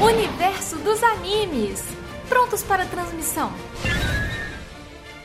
Universo 0.00 0.76
dos 0.78 1.02
animes. 1.02 1.84
Prontos 2.26 2.62
para 2.62 2.86
transmissão. 2.86 3.52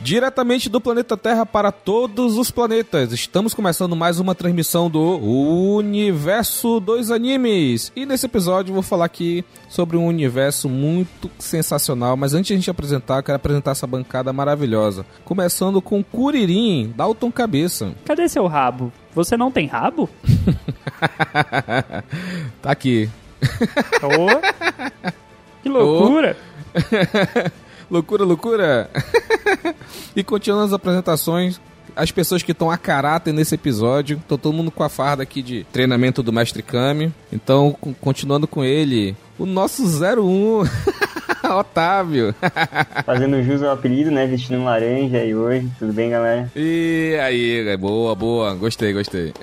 Diretamente 0.04 0.68
do 0.68 0.82
planeta 0.82 1.16
Terra 1.16 1.46
para 1.46 1.72
todos 1.72 2.36
os 2.36 2.50
planetas, 2.50 3.12
estamos 3.14 3.54
começando 3.54 3.96
mais 3.96 4.20
uma 4.20 4.34
transmissão 4.34 4.90
do 4.90 5.20
Universo 5.20 6.80
dos 6.80 7.12
Animes. 7.12 7.92
E 7.96 8.04
nesse 8.04 8.26
episódio 8.26 8.72
eu 8.72 8.74
vou 8.74 8.82
falar 8.82 9.06
aqui 9.06 9.46
sobre 9.70 9.98
um 9.98 10.08
universo 10.08 10.68
muito 10.68 11.30
sensacional. 11.38 12.18
Mas 12.18 12.34
antes 12.34 12.48
de 12.48 12.54
a 12.54 12.56
gente 12.56 12.72
apresentar, 12.72 13.18
eu 13.20 13.24
quero 13.24 13.36
apresentar 13.36 13.72
essa 13.72 13.86
bancada 13.86 14.34
maravilhosa. 14.34 15.06
Começando 15.24 15.80
com 15.84 16.04
Curirim, 16.04 16.92
Dalton 16.98 17.32
Cabeça. 17.32 17.94
Cadê 18.04 18.28
seu 18.28 18.48
rabo? 18.48 18.92
Você 19.14 19.38
não 19.38 19.52
tem 19.52 19.68
rabo? 19.68 20.10
tá 22.60 22.72
aqui. 22.72 23.08
Oh. 24.02 24.42
Que 25.62 25.70
loucura! 25.70 26.36
Oh. 27.54 27.62
loucura, 27.92 28.24
loucura! 28.24 28.90
e 30.16 30.24
continuando 30.24 30.66
as 30.66 30.74
apresentações, 30.74 31.60
as 31.96 32.10
pessoas 32.10 32.42
que 32.42 32.54
estão 32.54 32.72
a 32.72 32.78
caráter 32.78 33.34
nesse 33.34 33.56
episódio. 33.56 34.22
Tô 34.28 34.38
todo 34.38 34.56
mundo 34.56 34.72
com 34.72 34.82
a 34.82 34.90
farda 34.90 35.22
aqui 35.22 35.42
de 35.42 35.66
treinamento 35.66 36.24
do 36.24 36.32
Mestre 36.32 36.64
Kami. 36.64 37.14
Então, 37.32 37.76
continuando 38.00 38.48
com 38.48 38.64
ele, 38.64 39.16
o 39.38 39.46
nosso 39.46 39.84
01, 39.84 40.64
Otávio. 41.60 42.34
Fazendo 43.06 43.44
jus 43.44 43.62
ao 43.62 43.74
apelido, 43.74 44.10
né? 44.10 44.26
Vestindo 44.26 44.64
laranja 44.64 45.18
aí 45.18 45.36
hoje. 45.36 45.70
Tudo 45.78 45.92
bem, 45.92 46.10
galera? 46.10 46.50
E 46.56 47.18
aí, 47.22 47.76
boa, 47.78 48.16
boa. 48.16 48.56
Gostei, 48.56 48.94
gostei. 48.94 49.34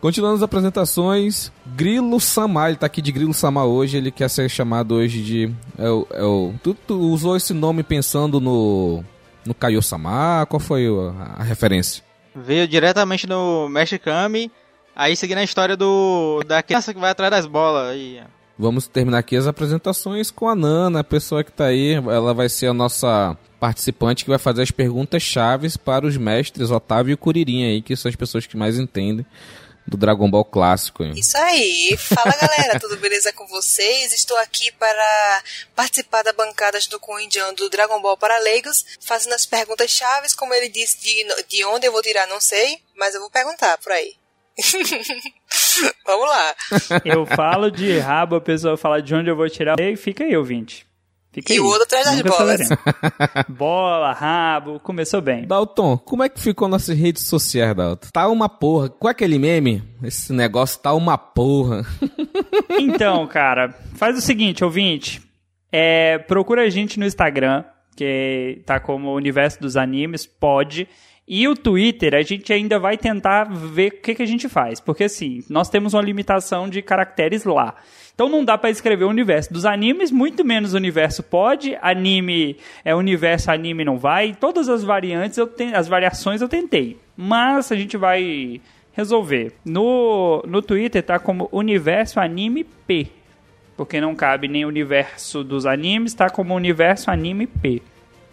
Continuando 0.00 0.36
as 0.36 0.42
apresentações, 0.42 1.50
Grilo 1.66 2.20
Sama, 2.20 2.68
ele 2.68 2.76
tá 2.76 2.86
aqui 2.86 3.02
de 3.02 3.10
Grilo 3.10 3.34
Sama 3.34 3.64
hoje, 3.64 3.96
ele 3.96 4.12
quer 4.12 4.30
ser 4.30 4.48
chamado 4.48 4.94
hoje 4.94 5.22
de. 5.22 5.54
É 5.76 5.90
o, 5.90 6.06
é 6.12 6.22
o, 6.22 6.54
tu, 6.62 6.72
tu 6.72 7.00
usou 7.00 7.36
esse 7.36 7.52
nome 7.52 7.82
pensando 7.82 8.40
no. 8.40 9.02
no 9.44 9.54
Kaio 9.54 9.82
Sama? 9.82 10.46
Qual 10.46 10.60
foi 10.60 10.86
a, 10.86 11.40
a, 11.40 11.42
referência? 11.42 12.04
Veio 12.34 12.68
diretamente 12.68 13.26
no 13.26 13.68
Mestre 13.68 13.98
Kami, 13.98 14.52
aí 14.94 15.16
seguindo 15.16 15.38
a 15.38 15.44
história 15.44 15.76
do. 15.76 16.44
da 16.46 16.62
criança 16.62 16.94
que 16.94 17.00
vai 17.00 17.10
atrás 17.10 17.32
das 17.32 17.46
bolas. 17.46 17.88
Aí. 17.88 18.20
Vamos 18.56 18.86
terminar 18.86 19.18
aqui 19.18 19.34
as 19.34 19.48
apresentações 19.48 20.30
com 20.30 20.48
a 20.48 20.54
Nana, 20.54 21.00
a 21.00 21.04
pessoa 21.04 21.42
que 21.42 21.50
tá 21.50 21.66
aí. 21.66 21.94
Ela 21.94 22.32
vai 22.32 22.48
ser 22.48 22.68
a 22.68 22.74
nossa 22.74 23.36
participante 23.58 24.22
que 24.22 24.30
vai 24.30 24.38
fazer 24.38 24.62
as 24.62 24.70
perguntas 24.70 25.24
chaves 25.24 25.76
para 25.76 26.06
os 26.06 26.16
mestres 26.16 26.70
Otávio 26.70 27.12
e 27.12 27.16
Curirim 27.16 27.64
aí, 27.64 27.82
que 27.82 27.96
são 27.96 28.08
as 28.08 28.14
pessoas 28.14 28.46
que 28.46 28.56
mais 28.56 28.78
entendem 28.78 29.26
do 29.88 29.96
Dragon 29.96 30.30
Ball 30.30 30.44
clássico. 30.44 31.02
Hein? 31.02 31.14
Isso 31.16 31.36
aí. 31.38 31.96
Fala 31.96 32.34
galera, 32.36 32.78
tudo 32.78 32.96
beleza 32.98 33.32
com 33.32 33.46
vocês? 33.46 34.12
Estou 34.12 34.36
aqui 34.38 34.70
para 34.72 35.42
participar 35.74 36.22
da 36.22 36.32
bancada 36.32 36.78
do 36.90 37.00
Coindiano 37.00 37.56
do 37.56 37.70
Dragon 37.70 38.00
Ball 38.00 38.16
para 38.16 38.38
leigos, 38.38 38.84
fazendo 39.00 39.32
as 39.34 39.46
perguntas 39.46 39.90
chaves, 39.90 40.34
como 40.34 40.52
ele 40.54 40.68
disse, 40.68 41.00
de, 41.00 41.26
de 41.48 41.64
onde 41.64 41.86
eu 41.86 41.92
vou 41.92 42.02
tirar, 42.02 42.26
não 42.26 42.40
sei, 42.40 42.78
mas 42.96 43.14
eu 43.14 43.20
vou 43.20 43.30
perguntar 43.30 43.78
por 43.78 43.92
aí. 43.92 44.14
Vamos 46.04 46.28
lá. 46.28 46.54
Eu 47.04 47.24
falo 47.24 47.70
de 47.70 47.98
rabo, 47.98 48.36
a 48.36 48.40
pessoa 48.40 48.76
fala 48.76 49.00
de 49.00 49.14
onde 49.14 49.30
eu 49.30 49.36
vou 49.36 49.48
tirar. 49.48 49.78
E 49.78 49.96
fica 49.96 50.24
aí, 50.24 50.36
ouvinte. 50.36 50.87
Fica 51.38 51.52
e 51.52 51.56
aí. 51.56 51.60
o 51.60 51.66
outro 51.66 51.84
atrás 51.84 52.04
das 52.06 52.22
bolas. 52.22 52.68
Bola, 53.48 54.12
rabo, 54.12 54.80
começou 54.80 55.20
bem. 55.20 55.46
Dalton, 55.46 55.96
como 55.98 56.22
é 56.22 56.28
que 56.28 56.40
ficou 56.40 56.68
nossas 56.68 56.98
redes 56.98 57.24
sociais, 57.24 57.74
Dalton? 57.76 58.08
Tá 58.12 58.28
uma 58.28 58.48
porra. 58.48 58.88
Qual 58.88 59.08
é 59.08 59.12
aquele 59.12 59.38
meme? 59.38 59.82
Esse 60.02 60.32
negócio 60.32 60.80
tá 60.80 60.92
uma 60.92 61.16
porra. 61.16 61.86
então, 62.78 63.26
cara, 63.26 63.74
faz 63.94 64.16
o 64.16 64.20
seguinte, 64.20 64.64
ouvinte. 64.64 65.22
É, 65.70 66.18
procura 66.18 66.62
a 66.62 66.70
gente 66.70 66.98
no 66.98 67.06
Instagram, 67.06 67.64
que 67.96 68.62
tá 68.64 68.80
como 68.80 69.14
Universo 69.14 69.60
dos 69.60 69.76
Animes, 69.76 70.26
pode. 70.26 70.88
E 71.30 71.46
o 71.46 71.54
Twitter, 71.54 72.14
a 72.14 72.22
gente 72.22 72.50
ainda 72.52 72.78
vai 72.78 72.96
tentar 72.96 73.44
ver 73.44 73.88
o 73.88 74.00
que, 74.00 74.14
que 74.14 74.22
a 74.22 74.26
gente 74.26 74.48
faz. 74.48 74.80
Porque, 74.80 75.04
assim, 75.04 75.44
nós 75.50 75.68
temos 75.68 75.92
uma 75.92 76.00
limitação 76.00 76.68
de 76.70 76.80
caracteres 76.80 77.44
lá. 77.44 77.74
Então 78.18 78.28
não 78.28 78.44
dá 78.44 78.58
para 78.58 78.68
escrever 78.68 79.04
o 79.04 79.08
universo 79.08 79.52
dos 79.52 79.64
animes, 79.64 80.10
muito 80.10 80.44
menos 80.44 80.74
o 80.74 80.76
universo 80.76 81.22
pode, 81.22 81.78
anime 81.80 82.56
é 82.84 82.92
universo, 82.92 83.48
anime 83.48 83.84
não 83.84 83.96
vai. 83.96 84.34
Todas 84.34 84.68
as 84.68 84.82
variantes, 84.82 85.38
eu 85.38 85.48
as 85.72 85.86
variações 85.86 86.42
eu 86.42 86.48
tentei. 86.48 86.98
Mas 87.16 87.70
a 87.70 87.76
gente 87.76 87.96
vai 87.96 88.60
resolver. 88.92 89.52
No, 89.64 90.42
no 90.48 90.60
Twitter 90.60 91.00
tá 91.00 91.20
como 91.20 91.48
universo 91.52 92.18
anime 92.18 92.64
P. 92.64 93.06
Porque 93.76 94.00
não 94.00 94.16
cabe 94.16 94.48
nem 94.48 94.64
universo 94.64 95.44
dos 95.44 95.64
animes, 95.64 96.12
tá 96.12 96.28
como 96.28 96.56
universo 96.56 97.12
anime 97.12 97.46
P. 97.46 97.80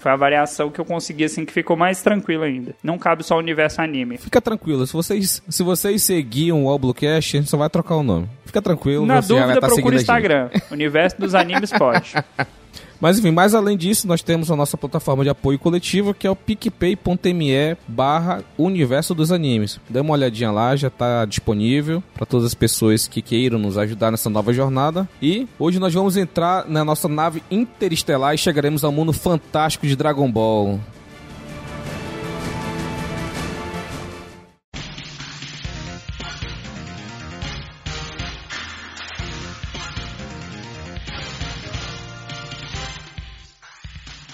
Foi 0.06 0.12
a 0.12 0.16
variação 0.16 0.70
que 0.70 0.80
eu 0.80 0.86
consegui, 0.86 1.24
assim, 1.24 1.44
que 1.46 1.52
ficou 1.52 1.76
mais 1.76 2.00
tranquilo 2.04 2.44
ainda. 2.44 2.76
Não 2.84 2.96
cabe 2.96 3.24
só 3.24 3.38
o 3.38 3.40
universo 3.40 3.82
anime. 3.82 4.20
Fica 4.20 4.40
tranquilo, 4.40 4.86
se 4.86 4.94
vocês, 4.94 5.42
se 5.50 5.64
vocês 5.64 6.04
seguiam 6.04 6.64
o 6.64 6.68
Oblocast, 6.68 7.36
a 7.36 7.40
gente 7.40 7.50
só 7.50 7.58
vai 7.58 7.68
trocar 7.72 7.96
o 7.96 8.04
nome. 8.04 8.30
Fica 8.46 8.62
tranquilo, 8.62 9.04
Na 9.04 9.20
dúvida, 9.20 9.56
estar 9.56 9.68
procura 9.68 9.96
o 9.96 10.00
Instagram. 10.00 10.50
Universo 10.70 11.20
dos 11.20 11.34
animes 11.34 11.72
pode. 11.74 12.14
Mas 13.06 13.20
enfim, 13.20 13.30
mais 13.30 13.54
além 13.54 13.78
disso, 13.78 14.08
nós 14.08 14.24
temos 14.24 14.50
a 14.50 14.56
nossa 14.56 14.76
plataforma 14.76 15.24
de 15.24 15.30
apoio 15.30 15.60
coletivo, 15.60 16.12
que 16.12 16.26
é 16.26 16.32
o 16.32 16.36
picpay.me 16.36 17.78
barra 17.88 18.44
universo 18.58 19.14
dos 19.14 19.32
animes. 19.32 19.80
Dê 19.88 20.00
uma 20.00 20.14
olhadinha 20.14 20.50
lá, 20.50 20.76
já 20.76 20.88
está 20.88 21.24
disponível 21.24 22.02
para 22.16 22.26
todas 22.26 22.48
as 22.48 22.56
pessoas 22.56 23.08
que 23.08 23.22
queiram 23.22 23.60
nos 23.60 23.78
ajudar 23.78 24.10
nessa 24.10 24.28
nova 24.28 24.52
jornada. 24.52 25.08
E 25.22 25.48
hoje 25.60 25.78
nós 25.78 25.94
vamos 25.94 26.18
entrar 26.18 26.68
na 26.68 26.84
nossa 26.84 27.08
nave 27.08 27.44
interestelar 27.52 28.34
e 28.34 28.40
chegaremos 28.40 28.84
ao 28.84 28.92
mundo 28.92 29.14
fantástico 29.14 29.86
de 29.86 29.96
Dragon 29.96 30.32
Ball. 30.32 30.80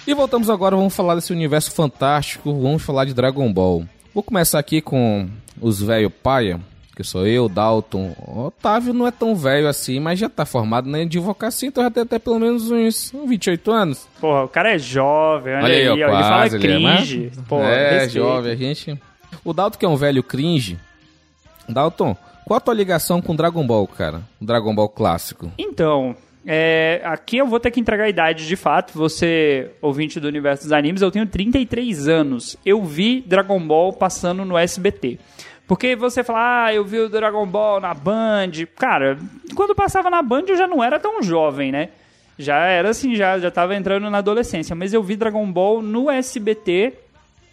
E 0.04 0.14
voltamos 0.14 0.50
agora, 0.50 0.74
vamos 0.74 0.94
falar 0.94 1.14
desse 1.14 1.32
universo 1.32 1.70
fantástico, 1.70 2.52
vamos 2.52 2.82
falar 2.82 3.04
de 3.04 3.14
Dragon 3.14 3.52
Ball. 3.52 3.84
Vou 4.12 4.22
começar 4.22 4.58
aqui 4.58 4.80
com 4.80 5.28
os 5.60 5.80
velho 5.80 6.10
paia, 6.10 6.60
que 6.96 7.04
sou 7.04 7.24
eu, 7.24 7.48
Dalton. 7.48 8.12
Otávio 8.46 8.92
não 8.92 9.06
é 9.06 9.12
tão 9.12 9.36
velho 9.36 9.68
assim, 9.68 10.00
mas 10.00 10.18
já 10.18 10.28
tá 10.28 10.44
formado 10.44 10.90
na 10.90 10.98
advocacia, 10.98 11.68
então 11.68 11.84
já 11.84 11.90
tem 11.90 12.02
até 12.02 12.18
pelo 12.18 12.40
menos 12.40 12.68
uns 12.68 13.12
28 13.26 13.70
anos. 13.70 14.08
Porra, 14.20 14.42
o 14.42 14.48
cara 14.48 14.74
é 14.74 14.78
jovem, 14.78 15.54
olha, 15.54 15.64
Olha 15.64 15.74
aí, 15.76 15.88
ó, 15.88 15.94
ele 15.94 16.02
fala 16.02 16.46
ele 16.46 16.54
é, 16.54 16.78
né? 16.80 16.96
cringe. 16.96 17.32
Porra, 17.48 17.68
é, 17.68 18.08
jovem, 18.08 18.52
a 18.52 18.56
gente... 18.56 19.00
O 19.44 19.52
Dalton 19.52 19.78
que 19.78 19.86
é 19.86 19.88
um 19.88 19.96
velho 19.96 20.22
cringe. 20.24 20.78
Dalton, 21.68 22.16
qual 22.44 22.56
a 22.56 22.60
tua 22.60 22.74
ligação 22.74 23.22
com 23.22 23.36
Dragon 23.36 23.64
Ball, 23.64 23.86
cara? 23.86 24.22
O 24.40 24.44
Dragon 24.44 24.74
Ball 24.74 24.88
clássico. 24.88 25.50
Então, 25.56 26.16
é, 26.44 27.00
aqui 27.04 27.36
eu 27.36 27.46
vou 27.46 27.60
ter 27.60 27.70
que 27.70 27.80
entregar 27.80 28.04
a 28.04 28.08
idade 28.08 28.46
de 28.46 28.56
fato. 28.56 28.92
Você, 28.94 29.70
ouvinte 29.80 30.18
do 30.18 30.26
universo 30.26 30.64
dos 30.64 30.72
animes, 30.72 31.02
eu 31.02 31.10
tenho 31.10 31.26
33 31.26 32.08
anos. 32.08 32.56
Eu 32.64 32.82
vi 32.82 33.20
Dragon 33.20 33.60
Ball 33.60 33.92
passando 33.92 34.44
no 34.44 34.58
SBT. 34.58 35.18
Porque 35.66 35.94
você 35.94 36.24
fala, 36.24 36.66
ah, 36.66 36.74
eu 36.74 36.84
vi 36.84 36.98
o 36.98 37.08
Dragon 37.08 37.46
Ball 37.46 37.80
na 37.80 37.94
Band. 37.94 38.50
Cara, 38.76 39.16
quando 39.54 39.74
passava 39.74 40.10
na 40.10 40.20
Band 40.20 40.44
eu 40.48 40.56
já 40.56 40.66
não 40.66 40.82
era 40.82 40.98
tão 40.98 41.22
jovem, 41.22 41.70
né? 41.70 41.90
Já 42.38 42.56
era 42.66 42.90
assim, 42.90 43.14
já, 43.14 43.38
já 43.38 43.50
tava 43.50 43.76
entrando 43.76 44.10
na 44.10 44.18
adolescência. 44.18 44.74
Mas 44.74 44.92
eu 44.92 45.02
vi 45.02 45.16
Dragon 45.16 45.50
Ball 45.50 45.80
no 45.80 46.10
SBT, 46.10 46.94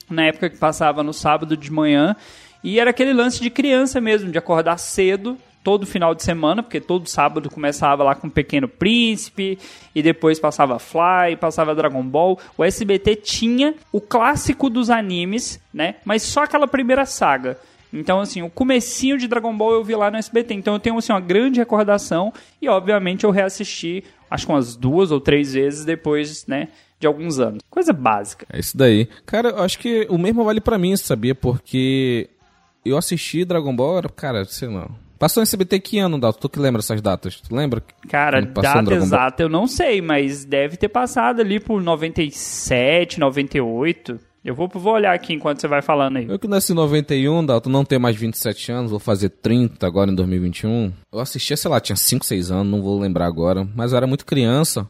na 0.10 0.26
época 0.26 0.50
que 0.50 0.58
passava 0.58 1.04
no 1.04 1.14
sábado 1.14 1.56
de 1.56 1.72
manhã. 1.72 2.16
E 2.64 2.80
era 2.80 2.90
aquele 2.90 3.14
lance 3.14 3.40
de 3.40 3.50
criança 3.50 4.02
mesmo, 4.02 4.32
de 4.32 4.38
acordar 4.38 4.78
cedo, 4.78 5.38
todo 5.64 5.86
final 5.86 6.16
de 6.16 6.24
semana, 6.24 6.64
porque 6.64 6.80
todo 6.80 7.08
sábado 7.08 7.50
começava 7.50 8.04
lá 8.04 8.16
com 8.16 8.30
Pequeno 8.30 8.68
Príncipe, 8.68 9.60
e 9.94 10.02
depois 10.02 10.40
passava 10.40 10.80
Fly, 10.80 11.36
passava 11.40 11.76
Dragon 11.76 12.04
Ball. 12.04 12.40
O 12.58 12.64
SBT 12.64 13.18
tinha 13.18 13.76
o 13.92 14.00
clássico 14.00 14.70
dos 14.70 14.90
animes, 14.90 15.60
né? 15.74 15.96
Mas 16.06 16.24
só 16.24 16.44
aquela 16.44 16.68
primeira 16.68 17.06
saga. 17.06 17.58
Então, 17.92 18.20
assim, 18.20 18.42
o 18.42 18.50
comecinho 18.50 19.18
de 19.18 19.28
Dragon 19.28 19.56
Ball 19.56 19.74
eu 19.74 19.84
vi 19.84 19.96
lá 19.96 20.12
no 20.12 20.18
SBT. 20.18 20.54
Então 20.54 20.76
eu 20.76 20.80
tenho, 20.80 20.98
assim, 20.98 21.12
uma 21.12 21.20
grande 21.20 21.60
recordação. 21.60 22.32
E, 22.62 22.70
obviamente, 22.70 23.24
eu 23.24 23.32
reassisti, 23.32 24.04
acho 24.30 24.46
que 24.46 24.52
umas 24.52 24.76
duas 24.76 25.12
ou 25.12 25.20
três 25.20 25.54
vezes 25.54 25.86
depois, 25.86 26.46
né? 26.46 26.68
De 27.00 27.08
alguns 27.08 27.40
anos. 27.40 27.64
Coisa 27.70 27.92
básica. 27.94 28.46
É 28.52 28.60
isso 28.60 28.78
daí. 28.78 29.08
Cara, 29.26 29.50
eu 29.50 29.64
acho 29.64 29.80
que 29.80 30.06
o 30.10 30.18
mesmo 30.18 30.44
vale 30.44 30.62
pra 30.62 30.78
mim, 30.78 30.96
sabia? 30.98 31.34
Porque 31.34 32.30
eu 32.86 32.98
assisti 32.98 33.44
Dragon 33.44 33.76
Ball, 33.76 34.04
cara, 34.16 34.46
sei 34.46 34.68
lá. 34.68 34.90
Passou 35.20 35.42
em 35.42 35.44
SBT 35.44 35.80
que 35.82 36.00
ano, 36.00 36.18
Dalton? 36.18 36.40
Tu 36.40 36.50
que 36.50 36.60
lembra 36.60 36.80
essas 36.80 37.02
datas? 37.02 37.42
Tu 37.42 37.54
lembra? 37.54 37.84
Cara, 38.08 38.42
data 38.42 38.94
exata 38.96 39.44
eu 39.44 39.50
não 39.50 39.68
sei, 39.68 40.02
mas 40.02 40.46
deve 40.46 40.78
ter 40.78 40.88
passado 40.88 41.42
ali 41.42 41.60
por 41.60 41.82
97, 41.84 43.20
98. 43.20 44.20
Eu 44.46 44.56
vou, 44.56 44.70
vou 44.74 44.94
olhar 44.94 45.14
aqui 45.14 45.34
enquanto 45.34 45.60
você 45.60 45.68
vai 45.68 45.82
falando 45.82 46.16
aí. 46.18 46.26
Eu 46.28 46.40
que 46.40 46.48
nasci 46.48 46.72
em 46.72 46.76
91, 46.76 47.46
Dalton, 47.46 47.70
não 47.70 47.84
tenho 47.84 48.00
mais 48.00 48.16
27 48.16 48.72
anos, 48.72 48.90
vou 48.92 49.00
fazer 49.00 49.30
30 49.30 49.86
agora 49.86 50.10
em 50.10 50.16
2021. 50.16 50.94
Eu 51.12 51.20
assistia, 51.20 51.58
sei 51.58 51.70
lá, 51.70 51.80
tinha 51.82 51.98
5, 51.98 52.26
6 52.26 52.50
anos, 52.50 52.72
não 52.72 52.82
vou 52.82 52.98
lembrar 52.98 53.26
agora, 53.26 53.68
mas 53.76 53.92
eu 53.92 53.98
era 53.98 54.08
muito 54.08 54.26
criança. 54.26 54.88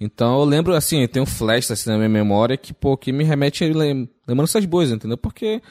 Então 0.00 0.40
eu 0.40 0.44
lembro, 0.44 0.74
assim, 0.74 1.02
eu 1.02 1.08
tenho 1.08 1.24
flash 1.24 1.70
assim, 1.70 1.88
na 1.88 1.96
minha 1.96 2.08
memória 2.08 2.56
que, 2.56 2.74
pô, 2.74 2.96
que 2.96 3.12
me 3.12 3.22
remete 3.22 3.62
a 3.64 3.68
lem- 3.68 4.08
lembranças 4.26 4.64
boas, 4.66 4.90
entendeu? 4.90 5.16
Porque 5.16 5.62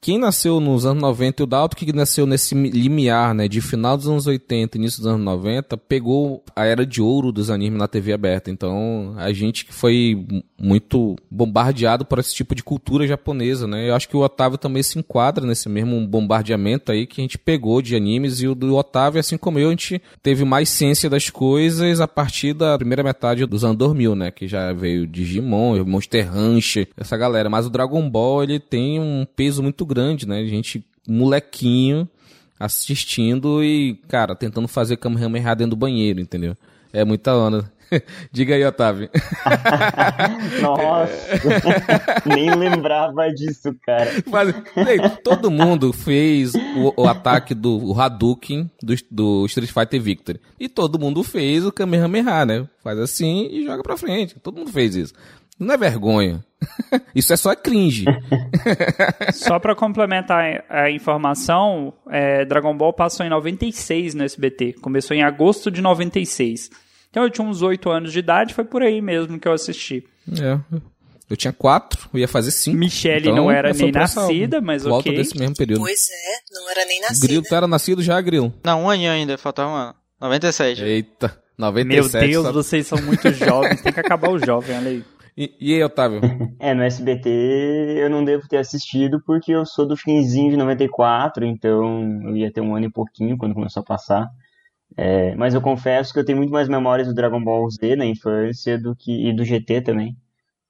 quem 0.00 0.18
nasceu 0.18 0.60
nos 0.60 0.86
anos 0.86 1.02
90 1.02 1.42
e 1.42 1.44
o 1.44 1.46
Dalton 1.46 1.76
que 1.76 1.92
nasceu 1.92 2.26
nesse 2.26 2.54
limiar, 2.54 3.34
né, 3.34 3.48
de 3.48 3.60
final 3.60 3.96
dos 3.96 4.08
anos 4.08 4.26
80 4.26 4.76
e 4.76 4.80
início 4.80 5.02
dos 5.02 5.06
anos 5.06 5.24
90, 5.24 5.76
pegou 5.76 6.42
a 6.54 6.64
era 6.64 6.86
de 6.86 7.02
ouro 7.02 7.32
dos 7.32 7.50
animes 7.50 7.78
na 7.78 7.88
TV 7.88 8.12
aberta. 8.12 8.50
Então, 8.50 9.14
a 9.16 9.32
gente 9.32 9.64
que 9.64 9.72
foi 9.72 10.26
muito 10.58 11.16
bombardeado 11.30 12.04
por 12.04 12.18
esse 12.18 12.34
tipo 12.34 12.54
de 12.54 12.62
cultura 12.62 13.06
japonesa, 13.06 13.66
né? 13.66 13.88
Eu 13.88 13.94
acho 13.94 14.08
que 14.08 14.16
o 14.16 14.20
Otávio 14.20 14.58
também 14.58 14.82
se 14.82 14.98
enquadra 14.98 15.46
nesse 15.46 15.68
mesmo 15.68 16.06
bombardeamento 16.06 16.92
aí 16.92 17.06
que 17.06 17.20
a 17.20 17.24
gente 17.24 17.38
pegou 17.38 17.82
de 17.82 17.96
animes 17.96 18.40
e 18.40 18.48
o 18.48 18.54
do 18.54 18.76
Otávio, 18.76 19.20
assim 19.20 19.36
como 19.36 19.58
eu, 19.58 19.68
a 19.68 19.70
gente 19.70 20.00
teve 20.22 20.44
mais 20.44 20.68
ciência 20.68 21.10
das 21.10 21.28
coisas 21.30 22.00
a 22.00 22.08
partir 22.08 22.54
da 22.54 22.78
primeira 22.78 23.02
metade 23.02 23.44
dos 23.46 23.64
anos 23.64 23.76
2000, 23.76 24.14
né? 24.14 24.30
Que 24.30 24.46
já 24.46 24.72
veio 24.72 25.06
Digimon, 25.06 25.84
Monster 25.84 26.32
Rancher, 26.32 26.88
essa 26.96 27.16
galera. 27.16 27.50
Mas 27.50 27.66
o 27.66 27.70
Dragon 27.70 28.08
Ball, 28.08 28.44
ele 28.44 28.60
tem 28.60 29.00
um 29.00 29.26
peso 29.36 29.62
muito 29.62 29.73
grande, 29.82 30.28
né? 30.28 30.40
A 30.40 30.46
gente, 30.46 30.84
molequinho, 31.08 32.06
assistindo 32.58 33.64
e, 33.64 33.94
cara, 34.08 34.34
tentando 34.34 34.68
fazer 34.68 34.98
Kamehameha 34.98 35.54
dentro 35.54 35.70
do 35.70 35.76
banheiro, 35.76 36.20
entendeu? 36.20 36.54
É 36.92 37.04
muita 37.04 37.34
onda. 37.34 37.72
Diga 38.32 38.54
aí, 38.54 38.64
Otávio. 38.64 39.08
Nossa, 40.60 41.12
nem 42.26 42.54
lembrava 42.54 43.28
disso, 43.32 43.74
cara. 43.84 44.10
Mas, 44.26 44.54
ei, 44.88 44.98
todo 45.22 45.50
mundo 45.50 45.92
fez 45.92 46.54
o, 46.54 46.94
o 46.96 47.08
ataque 47.08 47.54
do 47.54 47.92
o 47.92 48.00
Hadouken 48.00 48.70
do, 48.82 48.94
do 49.10 49.46
Street 49.46 49.70
Fighter 49.70 50.00
Victory. 50.00 50.40
E 50.58 50.68
todo 50.68 50.98
mundo 50.98 51.22
fez 51.22 51.64
o 51.64 51.72
Kamehameha, 51.72 52.44
né? 52.44 52.68
Faz 52.82 52.98
assim 52.98 53.48
e 53.50 53.64
joga 53.64 53.82
pra 53.82 53.96
frente. 53.96 54.36
Todo 54.40 54.58
mundo 54.58 54.72
fez 54.72 54.94
isso. 54.94 55.14
Não 55.58 55.74
é 55.74 55.76
vergonha. 55.76 56.44
Isso 57.14 57.32
é 57.32 57.36
só 57.36 57.54
cringe. 57.54 58.04
Só 59.32 59.58
pra 59.58 59.74
complementar 59.74 60.64
a 60.68 60.90
informação, 60.90 61.92
é, 62.10 62.44
Dragon 62.44 62.76
Ball 62.76 62.92
passou 62.92 63.24
em 63.24 63.28
96 63.28 64.14
no 64.14 64.24
SBT. 64.24 64.74
Começou 64.80 65.16
em 65.16 65.22
agosto 65.22 65.70
de 65.70 65.80
96. 65.82 66.70
Então 67.10 67.22
eu 67.22 67.30
tinha 67.30 67.46
uns 67.46 67.62
8 67.62 67.90
anos 67.90 68.12
de 68.12 68.18
idade, 68.18 68.54
foi 68.54 68.64
por 68.64 68.82
aí 68.82 69.00
mesmo 69.00 69.38
que 69.38 69.46
eu 69.46 69.52
assisti. 69.52 70.04
É. 70.32 70.58
Eu 71.28 71.36
tinha 71.36 71.52
quatro, 71.52 72.08
eu 72.12 72.20
ia 72.20 72.28
fazer 72.28 72.50
cinco. 72.50 72.76
Michele 72.76 73.28
Então, 73.30 73.36
não 73.36 73.50
era 73.50 73.72
nem 73.72 73.90
nascida, 73.92 74.60
mas 74.60 74.82
volta 74.84 75.08
ok. 75.08 75.16
desse 75.16 75.38
mesmo 75.38 75.54
período. 75.56 75.80
Pois 75.80 76.00
é, 76.10 76.54
não 76.60 76.70
era 76.70 76.84
nem 76.84 77.00
nascida. 77.00 77.26
Grilo, 77.26 77.42
tu 77.42 77.54
era 77.54 77.66
nascido 77.66 78.02
já, 78.02 78.20
Grilo? 78.20 78.52
Não, 78.64 78.82
um 78.84 78.90
aninho 78.90 79.10
ainda, 79.12 79.38
faltava 79.38 79.70
um 79.70 79.74
ano. 79.74 79.94
97. 80.20 80.82
Eita, 80.82 81.28
Meu 81.58 81.66
97. 81.70 82.26
Deus, 82.26 82.46
só- 82.46 82.52
vocês 82.52 82.86
são 82.86 83.00
muito 83.02 83.30
jovens, 83.32 83.80
tem 83.80 83.92
que 83.92 84.00
acabar 84.00 84.30
o 84.30 84.38
jovem, 84.38 84.76
olha 84.76 84.90
aí. 84.90 85.04
E, 85.36 85.56
e 85.60 85.74
aí, 85.74 85.82
Otávio? 85.82 86.20
É, 86.60 86.72
no 86.72 86.82
SBT 86.82 87.28
eu 87.98 88.08
não 88.08 88.24
devo 88.24 88.48
ter 88.48 88.56
assistido 88.56 89.22
porque 89.26 89.52
eu 89.52 89.66
sou 89.66 89.86
do 89.86 89.96
finzinho 89.96 90.50
de 90.50 90.56
94, 90.56 91.44
então 91.44 92.22
eu 92.28 92.36
ia 92.36 92.50
ter 92.50 92.60
um 92.60 92.74
ano 92.74 92.86
e 92.86 92.92
pouquinho 92.92 93.36
quando 93.36 93.54
começou 93.54 93.82
a 93.82 93.84
passar. 93.84 94.28
É, 94.96 95.34
mas 95.34 95.54
eu 95.54 95.60
confesso 95.60 96.12
que 96.12 96.20
eu 96.20 96.24
tenho 96.24 96.38
muito 96.38 96.52
mais 96.52 96.68
memórias 96.68 97.08
do 97.08 97.14
Dragon 97.14 97.42
Ball 97.42 97.68
Z 97.68 97.96
na 97.96 98.06
infância 98.06 98.78
do 98.78 98.94
que 98.96 99.28
e 99.28 99.34
do 99.34 99.44
GT 99.44 99.82
também, 99.82 100.16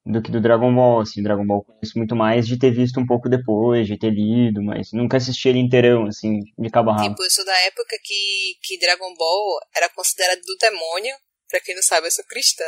do 0.05 0.23
que 0.23 0.31
do 0.31 0.41
Dragon 0.41 0.75
Ball, 0.75 1.01
assim, 1.01 1.23
Dragon 1.23 1.47
Ball 1.47 1.59
eu 1.59 1.75
conheço 1.75 1.99
muito 1.99 2.17
mais 2.17 2.47
de 2.47 2.59
ter 2.59 2.71
visto 2.71 2.99
um 2.99 3.07
pouco 3.07 3.29
depois, 3.29 3.87
de 3.87 3.99
ter 3.99 4.11
lido, 4.11 4.63
mas 4.63 4.93
nunca 4.93 5.19
assisti 5.19 5.49
ele 5.49 5.59
inteirão, 5.59 6.07
assim, 6.07 6.41
de 6.59 6.71
cabo 6.71 6.91
a 6.91 6.95
rabo. 6.95 7.11
Tipo, 7.11 7.23
eu 7.23 7.31
sou 7.31 7.45
da 7.45 7.59
época 7.67 7.97
que, 8.03 8.57
que 8.63 8.79
Dragon 8.79 9.15
Ball 9.17 9.61
era 9.77 9.89
considerado 9.91 10.41
do 10.41 10.57
demônio. 10.59 11.15
Pra 11.51 11.61
quem 11.61 11.75
não 11.75 11.83
sabe, 11.83 12.07
eu 12.07 12.11
sou 12.11 12.25
cristã. 12.25 12.65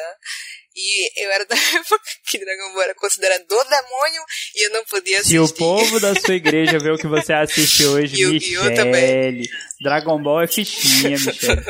E 0.75 1.25
eu 1.25 1.31
era 1.33 1.47
da 1.47 1.57
época 1.75 2.01
que 2.29 2.39
Dragon 2.39 2.73
Ball 2.75 2.83
era 2.83 2.95
considerado 2.95 3.47
do 3.47 3.65
demônio 3.65 4.23
e 4.55 4.67
eu 4.67 4.71
não 4.73 4.85
podia 4.85 5.23
Se 5.25 5.37
assistir. 5.39 5.39
o 5.41 5.49
povo 5.59 5.99
da 6.01 6.15
sua 6.15 6.35
igreja 6.35 6.79
vê 6.79 6.91
o 6.91 6.99
que 6.99 7.07
você 7.07 7.33
assiste 7.33 7.85
hoje, 7.87 8.15
também. 8.75 9.33
Michele. 9.33 9.49
Dragon 9.83 10.23
Ball 10.23 10.43
é 10.43 10.47
fichinha, 10.47 11.17
Michele. 11.19 11.65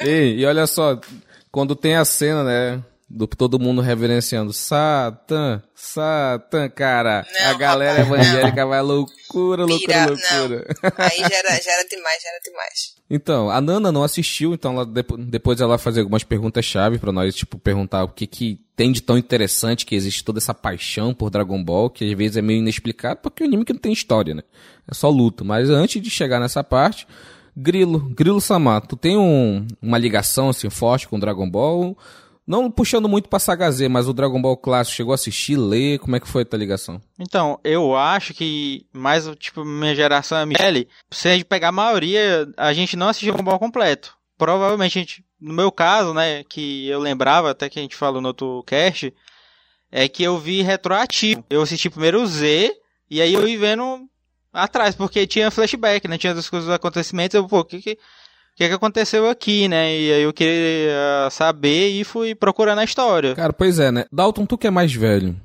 Ei, 0.00 0.36
e 0.38 0.46
olha 0.46 0.66
só, 0.66 1.00
quando 1.50 1.74
tem 1.74 1.96
a 1.96 2.04
cena, 2.04 2.44
né? 2.44 2.84
Do 3.08 3.26
todo 3.28 3.58
mundo 3.58 3.80
reverenciando 3.80 4.52
Satã, 4.52 5.62
Satã, 5.76 6.68
cara. 6.68 7.24
Não, 7.32 7.50
a 7.50 7.54
galera 7.54 8.02
rapaz, 8.02 8.26
evangélica 8.26 8.66
vai 8.66 8.82
loucura, 8.82 9.64
loucura, 9.64 9.78
Pira- 9.86 10.06
loucura. 10.10 10.66
Aí 10.98 11.18
já 11.18 11.36
era, 11.38 11.62
já 11.62 11.72
era 11.72 11.84
demais, 11.88 12.20
já 12.22 12.28
era 12.30 12.40
demais. 12.40 12.95
Então, 13.08 13.48
a 13.50 13.60
Nana 13.60 13.92
não 13.92 14.02
assistiu, 14.02 14.52
então 14.52 14.72
ela, 14.72 14.84
depo- 14.84 15.16
depois 15.16 15.60
ela 15.60 15.78
fazer 15.78 16.00
algumas 16.00 16.24
perguntas-chave 16.24 16.98
pra 16.98 17.12
nós, 17.12 17.34
tipo, 17.36 17.56
perguntar 17.56 18.02
o 18.02 18.08
que 18.08 18.26
que 18.26 18.60
tem 18.74 18.90
de 18.90 19.00
tão 19.00 19.16
interessante 19.16 19.86
que 19.86 19.94
existe 19.94 20.24
toda 20.24 20.38
essa 20.38 20.52
paixão 20.52 21.14
por 21.14 21.30
Dragon 21.30 21.62
Ball, 21.62 21.88
que 21.88 22.04
às 22.04 22.18
vezes 22.18 22.36
é 22.36 22.42
meio 22.42 22.58
inexplicado, 22.58 23.20
porque 23.22 23.42
é 23.42 23.46
um 23.46 23.48
anime 23.48 23.64
que 23.64 23.72
não 23.72 23.80
tem 23.80 23.92
história, 23.92 24.34
né? 24.34 24.42
É 24.90 24.92
só 24.94 25.08
luta. 25.08 25.44
Mas 25.44 25.70
antes 25.70 26.02
de 26.02 26.10
chegar 26.10 26.40
nessa 26.40 26.64
parte, 26.64 27.06
Grilo, 27.56 28.00
Grilo 28.14 28.40
Samar, 28.40 28.82
tu 28.86 28.96
tem 28.96 29.16
um, 29.16 29.66
uma 29.80 29.98
ligação, 29.98 30.48
assim, 30.48 30.68
forte 30.68 31.06
com 31.08 31.18
Dragon 31.18 31.48
Ball? 31.48 31.96
Não 32.46 32.70
puxando 32.70 33.08
muito 33.08 33.28
pra 33.28 33.40
Saga 33.40 33.68
Z, 33.70 33.88
mas 33.88 34.06
o 34.06 34.12
Dragon 34.12 34.40
Ball 34.40 34.56
clássico 34.56 34.96
chegou 34.96 35.12
a 35.12 35.16
assistir, 35.16 35.56
ler, 35.56 35.98
como 35.98 36.14
é 36.14 36.20
que 36.20 36.28
foi 36.28 36.42
a 36.42 36.44
tua 36.44 36.58
ligação? 36.58 37.00
Então, 37.18 37.58
eu 37.64 37.96
acho 37.96 38.32
que 38.32 38.86
mais, 38.92 39.28
tipo, 39.36 39.64
minha 39.64 39.96
geração 39.96 40.46
Michele. 40.46 40.88
Se 41.10 41.28
a 41.28 41.32
gente 41.32 41.44
pegar 41.44 41.68
a 41.68 41.72
maioria, 41.72 42.48
a 42.56 42.72
gente 42.72 42.96
não 42.96 43.08
assistiu 43.08 43.34
o 43.34 43.42
Ball 43.42 43.58
completo. 43.58 44.16
Provavelmente 44.38 44.98
a 44.98 45.02
gente, 45.02 45.24
no 45.40 45.52
meu 45.52 45.72
caso, 45.72 46.14
né, 46.14 46.44
que 46.44 46.86
eu 46.86 47.00
lembrava, 47.00 47.50
até 47.50 47.68
que 47.68 47.80
a 47.80 47.82
gente 47.82 47.96
falou 47.96 48.20
no 48.20 48.28
outro 48.28 48.62
cast, 48.64 49.12
é 49.90 50.08
que 50.08 50.22
eu 50.22 50.38
vi 50.38 50.62
retroativo. 50.62 51.44
Eu 51.50 51.62
assisti 51.62 51.90
primeiro 51.90 52.22
o 52.22 52.26
Z, 52.26 52.72
e 53.10 53.20
aí 53.20 53.34
eu 53.34 53.48
ia 53.48 53.58
vendo 53.58 54.08
atrás, 54.52 54.94
porque 54.94 55.26
tinha 55.26 55.50
flashback, 55.50 56.06
né, 56.06 56.16
tinha 56.16 56.32
as 56.32 56.48
coisas, 56.48 56.68
os 56.68 56.74
acontecimentos, 56.74 57.34
eu, 57.34 57.44
pô, 57.48 57.64
que 57.64 57.82
que... 57.82 57.98
O 58.56 58.58
que, 58.58 58.68
que 58.68 58.74
aconteceu 58.74 59.28
aqui, 59.28 59.68
né? 59.68 59.94
E 59.94 60.12
aí 60.14 60.22
eu 60.22 60.32
queria 60.32 61.28
saber 61.30 61.88
e 61.90 62.02
fui 62.04 62.34
procurando 62.34 62.78
a 62.78 62.84
história. 62.84 63.34
Cara, 63.34 63.52
pois 63.52 63.78
é, 63.78 63.92
né? 63.92 64.06
Dalton, 64.10 64.46
tu 64.46 64.56
que 64.56 64.66
é 64.66 64.70
mais 64.70 64.94
velho, 64.94 65.36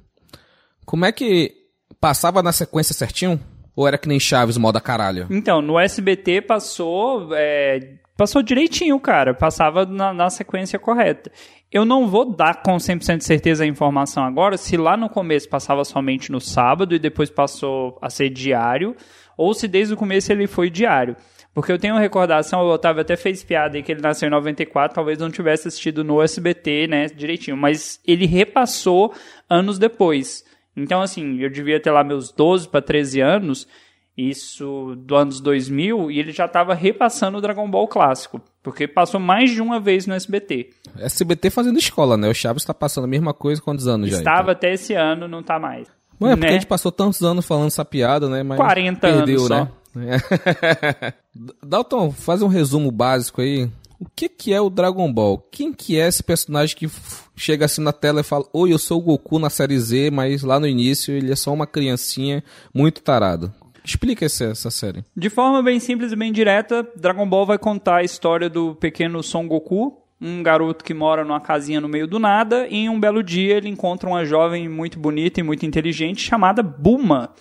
como 0.85 1.03
é 1.03 1.11
que 1.11 1.51
passava 1.99 2.41
na 2.41 2.53
sequência 2.53 2.95
certinho? 2.95 3.37
Ou 3.75 3.85
era 3.85 3.97
que 3.97 4.07
nem 4.07 4.17
Chaves, 4.17 4.55
moda 4.55 4.79
caralho? 4.79 5.27
Então, 5.29 5.61
no 5.61 5.77
SBT 5.77 6.43
passou. 6.43 7.35
é, 7.35 7.95
passou 8.15 8.41
direitinho, 8.41 8.97
cara. 8.97 9.33
Passava 9.33 9.85
na, 9.85 10.13
na 10.13 10.29
sequência 10.29 10.79
correta. 10.79 11.29
Eu 11.69 11.83
não 11.83 12.07
vou 12.07 12.33
dar 12.33 12.63
com 12.63 12.77
100% 12.77 13.17
de 13.17 13.25
certeza 13.25 13.65
a 13.65 13.67
informação 13.67 14.23
agora 14.23 14.55
se 14.55 14.77
lá 14.77 14.95
no 14.95 15.09
começo 15.09 15.49
passava 15.49 15.83
somente 15.83 16.31
no 16.31 16.39
sábado 16.39 16.95
e 16.95 16.99
depois 16.99 17.29
passou 17.29 17.97
a 18.01 18.09
ser 18.09 18.29
diário, 18.29 18.95
ou 19.37 19.53
se 19.53 19.67
desde 19.67 19.93
o 19.93 19.97
começo 19.97 20.31
ele 20.31 20.47
foi 20.47 20.69
diário. 20.69 21.17
Porque 21.53 21.71
eu 21.71 21.77
tenho 21.77 21.95
uma 21.95 21.99
recordação, 21.99 22.61
o 22.61 22.71
Otávio 22.71 23.01
até 23.01 23.17
fez 23.17 23.43
piada 23.43 23.75
aí 23.75 23.83
que 23.83 23.91
ele 23.91 24.01
nasceu 24.01 24.27
em 24.27 24.31
94, 24.31 24.95
talvez 24.95 25.19
não 25.19 25.29
tivesse 25.29 25.67
assistido 25.67 26.03
no 26.03 26.21
SBT, 26.21 26.87
né, 26.87 27.07
direitinho, 27.07 27.57
mas 27.57 27.99
ele 28.07 28.25
repassou 28.25 29.13
anos 29.49 29.77
depois. 29.77 30.45
Então, 30.75 31.01
assim, 31.01 31.39
eu 31.39 31.49
devia 31.49 31.79
ter 31.79 31.91
lá 31.91 32.03
meus 32.03 32.31
12 32.31 32.69
para 32.69 32.81
13 32.81 33.19
anos, 33.19 33.67
isso 34.17 34.95
do 34.97 35.15
anos 35.15 35.41
2000, 35.41 36.09
e 36.09 36.19
ele 36.19 36.31
já 36.31 36.45
estava 36.45 36.73
repassando 36.73 37.37
o 37.37 37.41
Dragon 37.41 37.69
Ball 37.69 37.87
clássico, 37.87 38.41
porque 38.63 38.87
passou 38.87 39.19
mais 39.19 39.51
de 39.51 39.61
uma 39.61 39.77
vez 39.77 40.07
no 40.07 40.13
SBT. 40.13 40.69
SBT 40.97 41.49
fazendo 41.49 41.77
escola, 41.77 42.15
né? 42.15 42.29
O 42.29 42.33
Chaves 42.33 42.63
tá 42.63 42.73
passando 42.73 43.03
a 43.03 43.07
mesma 43.07 43.33
coisa 43.33 43.61
quantos 43.61 43.87
anos 43.87 44.09
já? 44.09 44.19
Estava 44.19 44.53
até 44.53 44.71
esse 44.73 44.93
ano, 44.93 45.27
não 45.27 45.43
tá 45.43 45.59
mais. 45.59 45.89
Então? 46.15 46.29
Ué, 46.29 46.35
porque 46.35 46.45
né? 46.45 46.49
a 46.51 46.53
gente 46.53 46.67
passou 46.67 46.91
tantos 46.91 47.21
anos 47.23 47.45
falando 47.45 47.67
essa 47.67 47.83
piada, 47.83 48.29
né? 48.29 48.43
Mas 48.43 48.57
40 48.57 48.99
perdeu, 48.99 49.37
anos 49.37 49.49
né? 49.49 49.67
É. 49.95 51.13
Dalton, 51.65 52.11
faz 52.11 52.41
um 52.41 52.47
resumo 52.47 52.91
básico 52.91 53.41
aí. 53.41 53.69
O 53.99 54.05
que 54.15 54.27
que 54.27 54.51
é 54.51 54.59
o 54.59 54.69
Dragon 54.69 55.11
Ball? 55.13 55.37
Quem 55.51 55.71
que 55.71 55.99
é 55.99 56.07
esse 56.07 56.23
personagem 56.23 56.75
que 56.75 56.89
chega 57.35 57.65
assim 57.65 57.83
na 57.83 57.93
tela 57.93 58.21
e 58.21 58.23
fala 58.23 58.45
Oi, 58.51 58.73
eu 58.73 58.79
sou 58.79 58.99
o 58.99 59.03
Goku 59.03 59.37
na 59.37 59.49
série 59.49 59.79
Z, 59.79 60.09
mas 60.09 60.41
lá 60.41 60.59
no 60.59 60.67
início 60.67 61.13
ele 61.13 61.31
é 61.31 61.35
só 61.35 61.53
uma 61.53 61.67
criancinha 61.67 62.43
muito 62.73 63.01
tarado. 63.01 63.53
Explica 63.83 64.25
essa, 64.25 64.45
essa 64.45 64.71
série. 64.71 65.03
De 65.15 65.29
forma 65.29 65.61
bem 65.61 65.79
simples 65.79 66.11
e 66.11 66.15
bem 66.15 66.31
direta, 66.31 66.87
Dragon 66.95 67.27
Ball 67.27 67.45
vai 67.45 67.57
contar 67.57 67.97
a 67.97 68.03
história 68.03 68.49
do 68.49 68.75
pequeno 68.75 69.21
Son 69.21 69.47
Goku, 69.47 69.97
um 70.19 70.43
garoto 70.43 70.83
que 70.83 70.93
mora 70.93 71.23
numa 71.23 71.41
casinha 71.41 71.81
no 71.81 71.89
meio 71.89 72.07
do 72.07 72.19
nada, 72.19 72.67
e 72.67 72.75
em 72.75 72.89
um 72.89 72.99
belo 72.99 73.23
dia 73.23 73.57
ele 73.57 73.69
encontra 73.69 74.09
uma 74.09 74.23
jovem 74.23 74.69
muito 74.69 74.99
bonita 74.99 75.39
e 75.39 75.43
muito 75.43 75.65
inteligente 75.65 76.21
chamada 76.21 76.61
Bulma. 76.61 77.33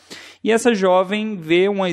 E 0.42 0.50
essa 0.50 0.74
jovem 0.74 1.36
vê 1.36 1.68
uma, 1.68 1.86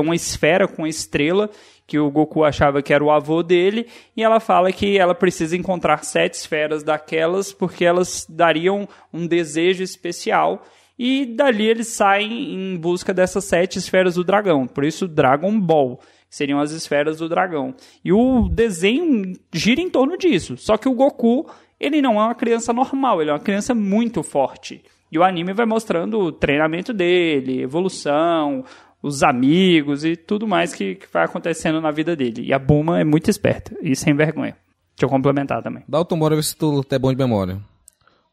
uma 0.00 0.14
esfera 0.14 0.66
com 0.66 0.86
estrela 0.86 1.50
que 1.90 1.98
o 1.98 2.08
Goku 2.08 2.44
achava 2.44 2.80
que 2.80 2.94
era 2.94 3.02
o 3.02 3.10
avô 3.10 3.42
dele, 3.42 3.88
e 4.16 4.22
ela 4.22 4.38
fala 4.38 4.70
que 4.70 4.96
ela 4.96 5.12
precisa 5.12 5.56
encontrar 5.56 6.04
sete 6.04 6.34
esferas 6.34 6.84
daquelas 6.84 7.52
porque 7.52 7.84
elas 7.84 8.24
dariam 8.28 8.88
um 9.12 9.26
desejo 9.26 9.82
especial. 9.82 10.64
E 10.96 11.26
dali 11.26 11.66
eles 11.66 11.88
saem 11.88 12.54
em 12.54 12.76
busca 12.76 13.12
dessas 13.12 13.44
sete 13.44 13.76
esferas 13.76 14.14
do 14.14 14.22
dragão, 14.22 14.68
por 14.68 14.84
isso 14.84 15.08
Dragon 15.08 15.58
Ball 15.58 15.98
seriam 16.28 16.60
as 16.60 16.70
esferas 16.70 17.18
do 17.18 17.28
dragão. 17.28 17.74
E 18.04 18.12
o 18.12 18.48
desenho 18.48 19.32
gira 19.52 19.80
em 19.80 19.90
torno 19.90 20.16
disso. 20.16 20.56
Só 20.56 20.76
que 20.76 20.88
o 20.88 20.94
Goku, 20.94 21.50
ele 21.80 22.00
não 22.00 22.20
é 22.20 22.24
uma 22.24 22.34
criança 22.36 22.72
normal, 22.72 23.20
ele 23.20 23.30
é 23.30 23.32
uma 23.32 23.40
criança 23.40 23.74
muito 23.74 24.22
forte. 24.22 24.80
E 25.10 25.18
o 25.18 25.24
anime 25.24 25.52
vai 25.52 25.66
mostrando 25.66 26.18
o 26.18 26.32
treinamento 26.32 26.92
dele, 26.92 27.62
evolução, 27.62 28.64
os 29.02 29.22
amigos 29.22 30.04
e 30.04 30.16
tudo 30.16 30.46
mais 30.46 30.74
que, 30.74 30.94
que 30.94 31.06
vai 31.12 31.24
acontecendo 31.24 31.80
na 31.80 31.90
vida 31.90 32.14
dele. 32.14 32.42
E 32.42 32.52
a 32.52 32.58
Buma 32.58 33.00
é 33.00 33.04
muito 33.04 33.28
esperta 33.30 33.76
e 33.82 33.96
sem 33.96 34.14
vergonha. 34.14 34.56
Deixa 34.94 35.06
eu 35.06 35.08
complementar 35.08 35.62
também. 35.62 35.82
Dalton, 35.88 36.18
bora 36.18 36.36
ver 36.36 36.44
se 36.44 36.56
tu 36.56 36.84
é 36.90 36.98
bom 36.98 37.10
de 37.10 37.16
memória. 37.16 37.58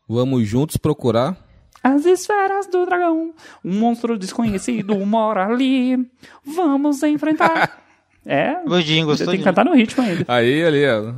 Vamos 0.08 0.48
juntos 0.48 0.78
procurar 0.78 1.38
as 1.84 2.06
esferas 2.06 2.68
do 2.68 2.86
dragão. 2.86 3.34
Um 3.64 3.80
monstro 3.80 4.18
desconhecido 4.18 4.96
mora 5.06 5.46
ali. 5.46 5.98
Vamos 6.46 7.02
enfrentar. 7.04 7.84
É. 8.30 8.62
Gostinho, 8.66 9.06
gostou. 9.06 9.28
Tem 9.28 9.38
que 9.38 9.44
cantar 9.46 9.64
no 9.64 9.74
ritmo 9.74 10.04
ainda. 10.04 10.26
Aí, 10.28 10.62
ali, 10.62 10.86
ó. 10.86 11.14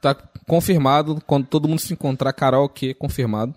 Tá 0.00 0.14
confirmado. 0.46 1.20
Quando 1.26 1.46
todo 1.46 1.68
mundo 1.68 1.80
se 1.80 1.92
encontrar, 1.92 2.32
karaokê 2.32 2.94
confirmado. 2.94 3.54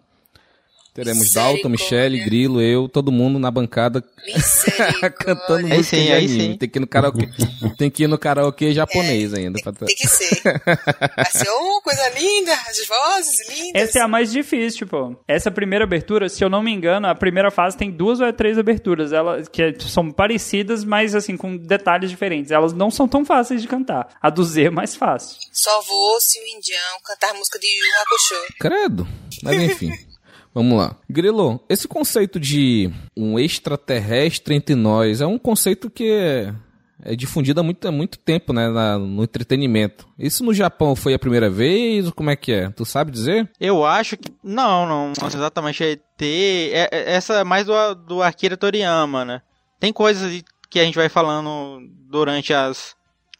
Teremos 0.97 1.31
Dalton, 1.31 1.69
Michele, 1.69 2.25
Grilo, 2.25 2.59
eu, 2.59 2.89
todo 2.89 3.11
mundo 3.11 3.37
na 3.37 3.51
bancada 3.51 4.03
cantando 5.19 5.67
música 5.67 5.95
sim, 5.95 6.05
de 6.05 6.11
anime. 6.11 6.57
Tem 6.57 6.67
que 6.67 6.79
ir 6.79 6.81
no 6.81 6.87
karaokê, 6.87 7.29
tem 7.77 7.91
que 7.91 8.03
ir 8.03 8.07
no 8.07 8.17
karaokê 8.17 8.73
japonês 8.73 9.31
é, 9.31 9.37
ainda. 9.37 9.59
Tem, 9.61 9.73
tem, 9.73 9.95
que 9.95 10.07
ser. 10.07 10.41
Vai 11.15 11.31
ser 11.31 11.49
uma 11.51 11.81
coisa 11.83 12.09
linda, 12.17 12.51
as 12.51 12.87
vozes 12.87 13.47
lindas. 13.47 13.83
Essa 13.83 13.99
é 13.99 14.01
a 14.01 14.07
mais 14.07 14.31
difícil, 14.31 14.87
pô. 14.87 15.15
Essa 15.27 15.51
primeira 15.51 15.85
abertura, 15.85 16.29
se 16.29 16.43
eu 16.43 16.49
não 16.49 16.63
me 16.63 16.71
engano, 16.71 17.05
a 17.05 17.13
primeira 17.13 17.51
fase 17.51 17.77
tem 17.77 17.91
duas 17.91 18.19
ou 18.19 18.33
três 18.33 18.57
aberturas, 18.57 19.13
elas 19.13 19.47
que 19.47 19.75
são 19.81 20.11
parecidas, 20.11 20.83
mas 20.83 21.13
assim 21.13 21.37
com 21.37 21.55
detalhes 21.55 22.09
diferentes. 22.09 22.49
Elas 22.49 22.73
não 22.73 22.89
são 22.89 23.07
tão 23.07 23.23
fáceis 23.23 23.61
de 23.61 23.67
cantar. 23.67 24.17
A 24.19 24.31
do 24.31 24.43
Z 24.43 24.63
é 24.63 24.71
mais 24.71 24.95
fácil. 24.95 25.37
Só 25.53 25.79
vou 25.81 26.19
se 26.19 26.39
o 26.39 26.57
indião 26.57 26.99
cantar 27.05 27.35
música 27.35 27.59
de 27.59 27.67
Yu 27.67 28.01
Hakusho. 28.01 28.53
Credo. 28.59 29.07
Mas 29.43 29.61
enfim. 29.61 29.91
Vamos 30.57 30.75
lá. 30.75 30.95
Grilo, 31.07 31.63
esse 31.69 31.87
conceito 31.87 32.39
de 32.39 32.91
um 33.15 33.37
extraterrestre 33.37 34.55
entre 34.55 34.73
nós 34.73 35.21
é 35.21 35.27
um 35.27 35.37
conceito 35.37 35.87
que 35.87 36.09
é, 36.09 36.51
é 37.03 37.15
difundido 37.15 37.59
há 37.59 37.63
muito, 37.63 37.87
há 37.87 37.91
muito 37.91 38.17
tempo, 38.17 38.51
né, 38.51 38.67
na, 38.67 38.97
no 38.97 39.23
entretenimento. 39.23 40.07
Isso 40.17 40.43
no 40.43 40.55
Japão 40.55 40.95
foi 40.95 41.13
a 41.13 41.19
primeira 41.19 41.47
vez? 41.47 42.07
Ou 42.07 42.11
como 42.11 42.31
é 42.31 42.35
que 42.35 42.51
é? 42.51 42.71
Tu 42.71 42.83
sabe 42.85 43.11
dizer? 43.11 43.47
Eu 43.59 43.85
acho 43.85 44.17
que. 44.17 44.33
Não, 44.43 44.87
não. 44.87 45.13
Exatamente. 45.27 45.83
É 45.83 45.95
ter. 46.17 46.71
É, 46.73 46.89
é, 46.91 47.13
essa 47.13 47.35
é 47.35 47.43
mais 47.43 47.67
do, 47.67 47.93
do 47.93 48.23
Akira 48.23 48.57
Toriyama, 48.57 49.23
né? 49.23 49.43
Tem 49.79 49.93
coisas 49.93 50.43
que 50.71 50.79
a 50.79 50.83
gente 50.83 50.95
vai 50.95 51.07
falando 51.07 51.87
durante 52.09 52.51
as, 52.51 52.95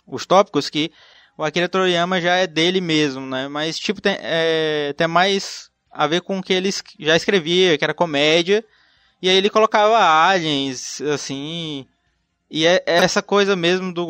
os 0.06 0.24
tópicos 0.28 0.70
que 0.70 0.92
o 1.36 1.44
Akira 1.44 1.68
Toriyama 1.68 2.22
já 2.22 2.36
é 2.36 2.46
dele 2.46 2.80
mesmo, 2.80 3.26
né? 3.26 3.48
Mas, 3.48 3.80
tipo, 3.80 4.00
tem, 4.00 4.18
é, 4.22 4.94
tem 4.96 5.08
mais 5.08 5.67
a 5.98 6.06
ver 6.06 6.22
com 6.22 6.38
o 6.38 6.44
que 6.44 6.54
ele 6.54 6.70
já 7.00 7.16
escrevia, 7.16 7.75
que 7.75 7.84
era 7.84 7.94
comédia. 7.94 8.63
E 9.20 9.27
aí 9.27 9.36
ele 9.36 9.50
colocava 9.50 9.98
aliens, 9.98 11.01
assim. 11.01 11.88
E 12.51 12.68
é, 12.68 12.84
é 12.86 12.98
essa 12.98 13.24
coisa 13.24 13.56
mesmo 13.56 13.92
do 13.92 14.08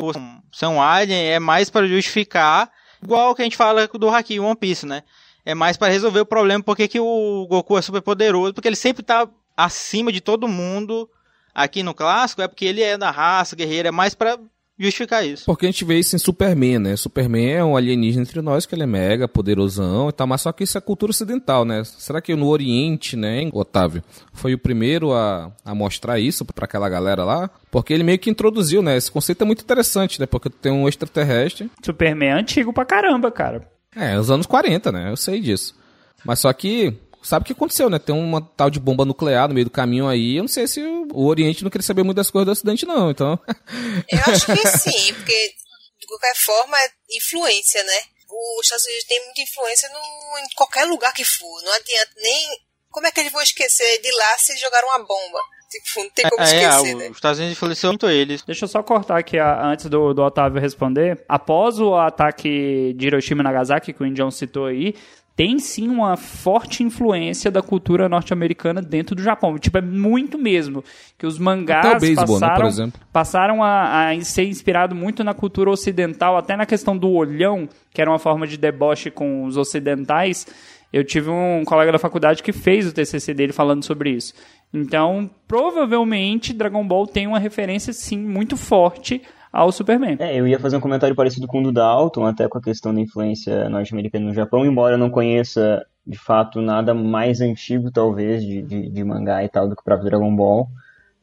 ser 0.52 0.66
um 0.66 0.82
alien 0.82 1.28
é 1.30 1.40
mais 1.40 1.70
para 1.70 1.88
justificar, 1.88 2.70
igual 3.02 3.34
que 3.34 3.42
a 3.42 3.46
gente 3.46 3.56
fala 3.56 3.88
do 3.88 4.10
Haki 4.10 4.38
One 4.38 4.56
Piece, 4.58 4.86
né? 4.86 5.02
É 5.46 5.56
mais 5.56 5.78
para 5.78 5.88
resolver 5.88 6.20
o 6.20 6.26
problema 6.26 6.62
porque 6.62 6.90
que 6.90 7.00
o 7.00 7.48
Goku 7.50 7.78
é 7.78 7.82
super 7.82 8.02
poderoso, 8.02 8.54
porque 8.54 8.68
ele 8.68 8.76
sempre 8.76 9.02
tá 9.02 9.26
acima 9.56 10.12
de 10.12 10.20
todo 10.20 10.46
mundo. 10.46 11.10
Aqui 11.56 11.82
no 11.82 11.94
clássico 11.94 12.42
é 12.42 12.48
porque 12.50 12.66
ele 12.66 12.84
é 12.84 12.98
da 12.98 13.10
raça 13.10 13.56
guerreira, 13.56 13.88
é 13.88 13.92
mais 13.92 14.14
para 14.14 14.38
justificar 14.78 15.26
isso. 15.26 15.46
Porque 15.46 15.66
a 15.66 15.72
gente 15.72 15.84
vê 15.84 16.00
isso 16.00 16.16
em 16.16 16.20
Superman, 16.20 16.80
né? 16.80 16.96
Superman 16.96 17.50
é 17.52 17.64
um 17.64 17.76
alienígena 17.76 18.24
entre 18.24 18.42
nós, 18.42 18.66
que 18.66 18.76
ele 18.76 18.84
é 18.84 18.88
mega 18.88 19.28
poderosão 19.28 20.10
e 20.10 20.12
tal, 20.12 20.28
mas 20.28 20.42
só 20.42 20.52
que 20.52 20.64
isso 20.64 20.78
é 20.78 20.82
cultura 20.82 21.10
ocidental, 21.10 21.66
né? 21.66 21.84
Será 21.84 22.22
que 22.22 22.36
no 22.36 22.48
Oriente, 22.48 23.16
né, 23.16 23.50
Otávio, 23.52 24.04
foi 24.34 24.54
o 24.54 24.58
primeiro 24.60 25.14
a, 25.14 25.52
a 25.66 25.74
mostrar 25.74 26.20
isso 26.20 26.46
para 26.46 26.66
aquela 26.66 26.88
galera 26.90 27.24
lá? 27.24 27.50
Porque 27.72 27.94
ele 27.94 28.04
meio 28.04 28.20
que 28.20 28.30
introduziu, 28.30 28.82
né? 28.82 28.96
Esse 28.96 29.12
conceito 29.12 29.42
é 29.42 29.46
muito 29.46 29.64
interessante, 29.64 30.20
né? 30.20 30.26
Porque 30.26 30.50
tem 30.50 30.72
um 30.72 30.88
extraterrestre. 30.88 31.72
Superman 31.84 32.30
é 32.30 32.34
antigo 32.34 32.72
pra 32.72 32.86
caramba, 32.86 33.32
cara. 33.32 33.68
É, 33.96 34.18
os 34.20 34.30
anos 34.30 34.46
40, 34.46 34.92
né? 34.92 35.12
Eu 35.12 35.18
sei 35.18 35.40
disso. 35.40 35.76
Mas 36.24 36.40
só 36.40 36.52
que 36.54 36.94
sabe 37.28 37.44
o 37.44 37.46
que 37.46 37.54
aconteceu, 37.54 37.90
né? 37.90 38.00
Tem 38.00 38.16
uma 38.16 38.42
tal 38.42 38.70
de 38.70 38.80
bomba 38.80 39.06
nuclear 39.06 39.48
no 39.48 39.54
meio 39.54 39.66
do 39.66 39.72
caminho 39.72 40.08
aí. 40.08 40.38
Eu 40.38 40.44
não 40.44 40.48
sei 40.48 40.68
se 40.68 40.82
o 40.82 41.26
Oriente 41.26 41.64
não 41.64 41.70
queria 41.70 41.86
saber 41.86 42.04
muito 42.04 42.16
das 42.16 42.32
coisas 42.32 42.46
do 42.46 42.52
Ocidente, 42.52 42.86
não. 42.86 43.12
Então. 43.12 43.40
Eu 44.10 44.34
acho 44.34 44.46
que 44.46 44.68
sim, 44.68 45.14
porque 45.14 45.54
de 46.00 46.08
qualquer 46.08 46.36
forma 46.36 46.78
é 46.80 46.90
influência, 47.18 47.84
né? 47.84 48.00
Os 48.30 48.66
Estados 48.66 48.86
Unidos 48.86 49.06
tem 49.06 49.26
muita 49.26 49.42
influência 49.42 49.90
no, 49.90 50.40
em 50.40 50.50
qualquer 50.56 50.86
lugar 50.86 51.14
que 51.14 51.24
for. 51.24 51.62
Não 51.64 51.74
adianta 51.74 52.12
nem. 52.18 52.48
Como 52.90 53.06
é 53.06 53.12
que 53.12 53.20
eles 53.20 53.32
vão 53.32 53.42
esquecer 53.42 54.02
de 54.02 54.12
lá 54.12 54.38
se 54.38 54.58
jogaram 54.58 54.88
uma 54.88 55.00
bomba? 55.00 55.40
Tipo, 55.70 56.04
não 56.04 56.10
tem 56.12 56.30
como 56.30 56.42
é, 56.42 56.46
é 56.46 56.64
esquecer, 56.64 56.92
é, 56.92 56.96
né? 56.96 57.10
Os 57.10 57.18
Estados 57.18 57.40
Unidos 57.40 57.58
influenciou 57.58 57.92
muito 57.92 58.10
eles. 58.10 58.42
Deixa 58.44 58.64
eu 58.64 58.70
só 58.70 58.82
cortar 58.82 59.18
aqui 59.18 59.38
a, 59.38 59.66
antes 59.68 59.88
do, 59.88 60.14
do 60.14 60.24
Otávio 60.24 60.62
responder. 60.62 61.24
Após 61.28 61.80
o 61.80 61.94
ataque 61.96 62.94
de 62.94 63.08
Hiroshima 63.08 63.42
e 63.42 63.44
Nagasaki, 63.44 63.92
que 63.92 64.02
o 64.02 64.06
Indião 64.06 64.32
citou 64.32 64.66
aí, 64.66 64.96
tem 65.38 65.60
sim 65.60 65.88
uma 65.88 66.18
forte 66.18 66.82
influência 66.82 67.52
da 67.52 67.62
cultura 67.62 68.10
norte-americana 68.10 68.82
dentro 68.82 69.16
do 69.16 69.22
Japão. 69.22 69.56
Tipo, 69.60 69.78
é 69.78 69.82
muito 69.82 70.36
mesmo. 70.36 70.84
Que 71.16 71.28
os 71.28 71.38
mangás 71.38 72.02
baseball, 72.02 72.40
né, 72.40 72.48
passaram, 72.48 72.86
né, 72.88 72.94
passaram 73.14 73.64
a, 73.64 74.10
a, 74.10 74.22
ser 74.22 74.46
inspirado 74.46 74.96
muito 74.96 75.24
na 75.24 75.36
cultura 75.36 75.70
ocidental, 75.70 76.36
até 76.38 76.58
na 76.58 76.66
questão 76.66 76.98
do 76.98 77.12
olhão, 77.12 77.70
que 77.94 78.02
era 78.02 78.10
uma 78.10 78.18
forma 78.18 78.48
de 78.48 78.58
deboche 78.58 79.12
com 79.12 79.46
os 79.46 79.58
ocidentais. 79.58 80.48
Eu 80.92 81.04
tive 81.04 81.30
um 81.30 81.64
colega 81.64 81.92
da 81.92 82.00
faculdade 82.00 82.42
que 82.42 82.52
fez 82.52 82.88
o 82.88 82.92
TCC 82.92 83.32
dele 83.36 83.54
falando 83.54 83.84
sobre 83.84 84.10
isso. 84.10 84.34
Então, 84.74 85.30
provavelmente, 85.48 86.52
Dragon 86.52 86.86
Ball 86.86 87.06
tem 87.06 87.28
uma 87.28 87.38
referência, 87.38 87.94
sim, 87.94 88.18
muito 88.18 88.58
forte 88.58 89.22
ao 89.52 89.72
Superman. 89.72 90.18
É, 90.20 90.36
eu 90.36 90.48
ia 90.48 90.60
fazer 90.60 90.78
um 90.78 90.82
comentário 90.82 91.16
parecido 91.16 91.48
com 91.48 91.60
o 91.60 91.64
do 91.64 91.72
Dalton, 91.72 92.26
até 92.26 92.48
com 92.48 92.58
a 92.58 92.62
questão 92.62 92.94
da 92.94 93.02
influência 93.02 93.70
norte-americana 93.70 94.26
no 94.26 94.34
Japão, 94.34 94.66
embora 94.66 94.96
eu 94.96 95.00
não 95.00 95.10
conheça 95.10 95.86
de 96.06 96.18
fato 96.18 96.62
nada 96.62 96.94
mais 96.94 97.42
antigo, 97.42 97.92
talvez, 97.92 98.44
de, 98.44 98.62
de, 98.62 98.90
de 98.90 99.04
mangá 99.04 99.44
e 99.44 99.50
tal 99.50 99.68
do 99.68 99.76
que 99.76 99.82
o 99.82 99.86
próprio 99.86 100.10
Dragon 100.10 100.36
Ball. 100.36 100.70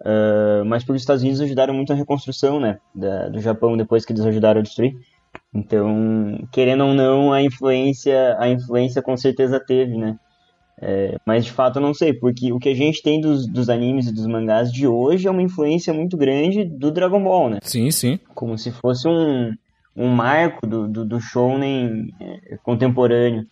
Uh, 0.01 0.65
mas 0.67 0.83
porque 0.83 0.97
os 0.97 1.03
Estados 1.03 1.23
Unidos 1.23 1.41
ajudaram 1.41 1.73
muito 1.73 1.91
na 1.91 1.99
reconstrução 1.99 2.61
né, 2.61 2.79
da, 2.95 3.29
do 3.29 3.41
Japão 3.41 3.77
depois 3.77 4.05
que 4.05 4.13
eles 4.13 4.25
ajudaram 4.25 4.61
a 4.61 4.63
destruir. 4.63 4.95
Então, 5.53 6.47
querendo 6.53 6.85
ou 6.85 6.95
não, 6.95 7.33
a 7.33 7.43
influência, 7.43 8.37
a 8.39 8.49
influência 8.49 9.01
com 9.01 9.17
certeza 9.17 9.59
teve, 9.59 9.97
né? 9.97 10.19
É, 10.81 11.17
mas 11.25 11.45
de 11.45 11.53
fato 11.53 11.79
eu 11.79 11.83
não 11.83 11.95
sei, 11.95 12.13
porque 12.13 12.53
o 12.53 12.59
que 12.59 12.69
a 12.69 12.75
gente 12.75 13.03
tem 13.03 13.21
dos, 13.21 13.47
dos 13.47 13.69
animes 13.69 14.09
e 14.09 14.13
dos 14.13 14.27
mangás 14.27 14.73
de 14.73 14.87
hoje 14.87 15.27
é 15.27 15.31
uma 15.31 15.43
influência 15.43 15.95
muito 15.95 16.17
grande 16.17 16.65
do 16.65 16.91
Dragon 16.91 17.23
Ball, 17.23 17.51
né? 17.51 17.59
Sim, 17.63 17.91
sim. 17.91 18.19
Como 18.35 18.59
se 18.59 18.71
fosse 18.73 19.07
um, 19.09 19.53
um 19.97 20.09
marco 20.09 20.67
do, 20.67 20.89
do, 20.89 21.05
do 21.05 21.21
shounen 21.21 22.13
é, 22.21 22.57
contemporâneo. 22.63 23.47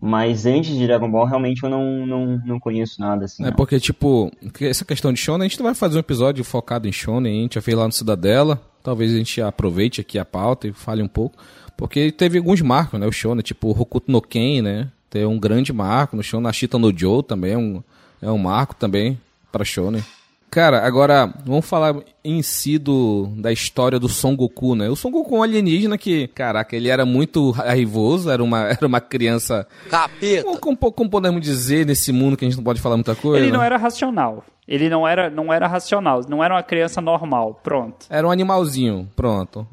Mas 0.00 0.46
antes 0.46 0.76
de 0.76 0.86
Dragon 0.86 1.10
Ball, 1.10 1.26
realmente 1.26 1.62
eu 1.64 1.68
não, 1.68 2.06
não, 2.06 2.40
não 2.46 2.60
conheço 2.60 3.00
nada 3.00 3.24
assim. 3.24 3.44
É 3.44 3.50
porque, 3.50 3.80
tipo, 3.80 4.30
essa 4.60 4.84
questão 4.84 5.12
de 5.12 5.18
Shonen, 5.18 5.44
a 5.44 5.48
gente 5.48 5.58
não 5.58 5.66
vai 5.66 5.74
fazer 5.74 5.96
um 5.96 6.00
episódio 6.00 6.44
focado 6.44 6.86
em 6.86 6.92
Shonen, 6.92 7.40
a 7.40 7.42
gente 7.42 7.54
já 7.56 7.60
fez 7.60 7.76
lá 7.76 7.84
no 7.84 7.92
Cidadela. 7.92 8.62
Talvez 8.82 9.12
a 9.12 9.16
gente 9.16 9.42
aproveite 9.42 10.00
aqui 10.00 10.18
a 10.18 10.24
pauta 10.24 10.68
e 10.68 10.72
fale 10.72 11.02
um 11.02 11.08
pouco. 11.08 11.36
Porque 11.76 12.12
teve 12.12 12.38
alguns 12.38 12.62
marcos, 12.62 12.98
né? 12.98 13.06
O 13.06 13.12
Shonen, 13.12 13.42
tipo 13.42 13.70
Hokuto 13.70 14.10
no 14.10 14.22
Ken, 14.22 14.62
né? 14.62 14.88
Tem 15.10 15.24
um 15.24 15.38
grande 15.38 15.72
marco 15.72 16.16
no 16.16 16.22
show. 16.22 16.40
Nashita 16.40 16.78
no 16.78 16.96
Joe 16.96 17.22
também 17.22 17.52
é 17.52 17.58
um, 17.58 17.82
é 18.20 18.30
um 18.30 18.38
marco 18.38 18.74
também 18.74 19.18
para 19.50 19.64
shonen. 19.64 20.04
Cara, 20.50 20.86
agora 20.86 21.32
vamos 21.44 21.66
falar 21.66 21.94
em 22.24 22.42
si 22.42 22.78
do, 22.78 23.28
da 23.36 23.52
história 23.52 23.98
do 23.98 24.08
Son 24.08 24.34
Goku, 24.34 24.74
né? 24.74 24.88
O 24.88 24.96
Son 24.96 25.10
Goku 25.10 25.36
é 25.36 25.38
um 25.38 25.42
alienígena 25.42 25.98
que, 25.98 26.26
caraca, 26.28 26.74
ele 26.74 26.88
era 26.88 27.04
muito 27.04 27.50
raivoso, 27.50 28.30
era 28.30 28.42
uma, 28.42 28.68
era 28.72 28.86
uma 28.86 29.00
criança. 29.00 29.66
Capeta! 29.90 30.44
Como, 30.58 30.76
como 30.76 31.10
podemos 31.10 31.42
dizer 31.42 31.84
nesse 31.84 32.12
mundo 32.12 32.36
que 32.36 32.44
a 32.44 32.48
gente 32.48 32.56
não 32.56 32.64
pode 32.64 32.80
falar 32.80 32.96
muita 32.96 33.14
coisa? 33.14 33.44
Ele 33.44 33.52
não 33.52 33.62
era 33.62 33.76
racional. 33.76 34.44
Ele 34.66 34.90
não 34.90 35.08
era, 35.08 35.30
não 35.30 35.50
era 35.50 35.66
racional, 35.66 36.20
não 36.28 36.44
era 36.44 36.52
uma 36.54 36.62
criança 36.62 37.00
normal, 37.00 37.58
pronto. 37.64 38.04
Era 38.10 38.26
um 38.26 38.30
animalzinho, 38.30 39.08
pronto. 39.16 39.66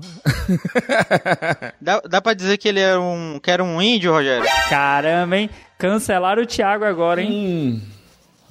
dá, 1.81 1.99
dá 2.09 2.21
pra 2.21 2.33
dizer 2.33 2.57
que 2.57 2.69
ele 2.69 2.79
era 2.79 2.99
um, 2.99 3.37
que 3.43 3.51
era 3.51 3.61
um 3.61 3.81
índio, 3.81 4.13
Rogério? 4.13 4.47
Caramba, 4.69 5.35
hein? 5.37 5.49
Cancelaram 5.77 6.43
o 6.43 6.45
Thiago 6.45 6.85
agora, 6.85 7.21
hein? 7.21 7.29
Hum. 7.29 7.94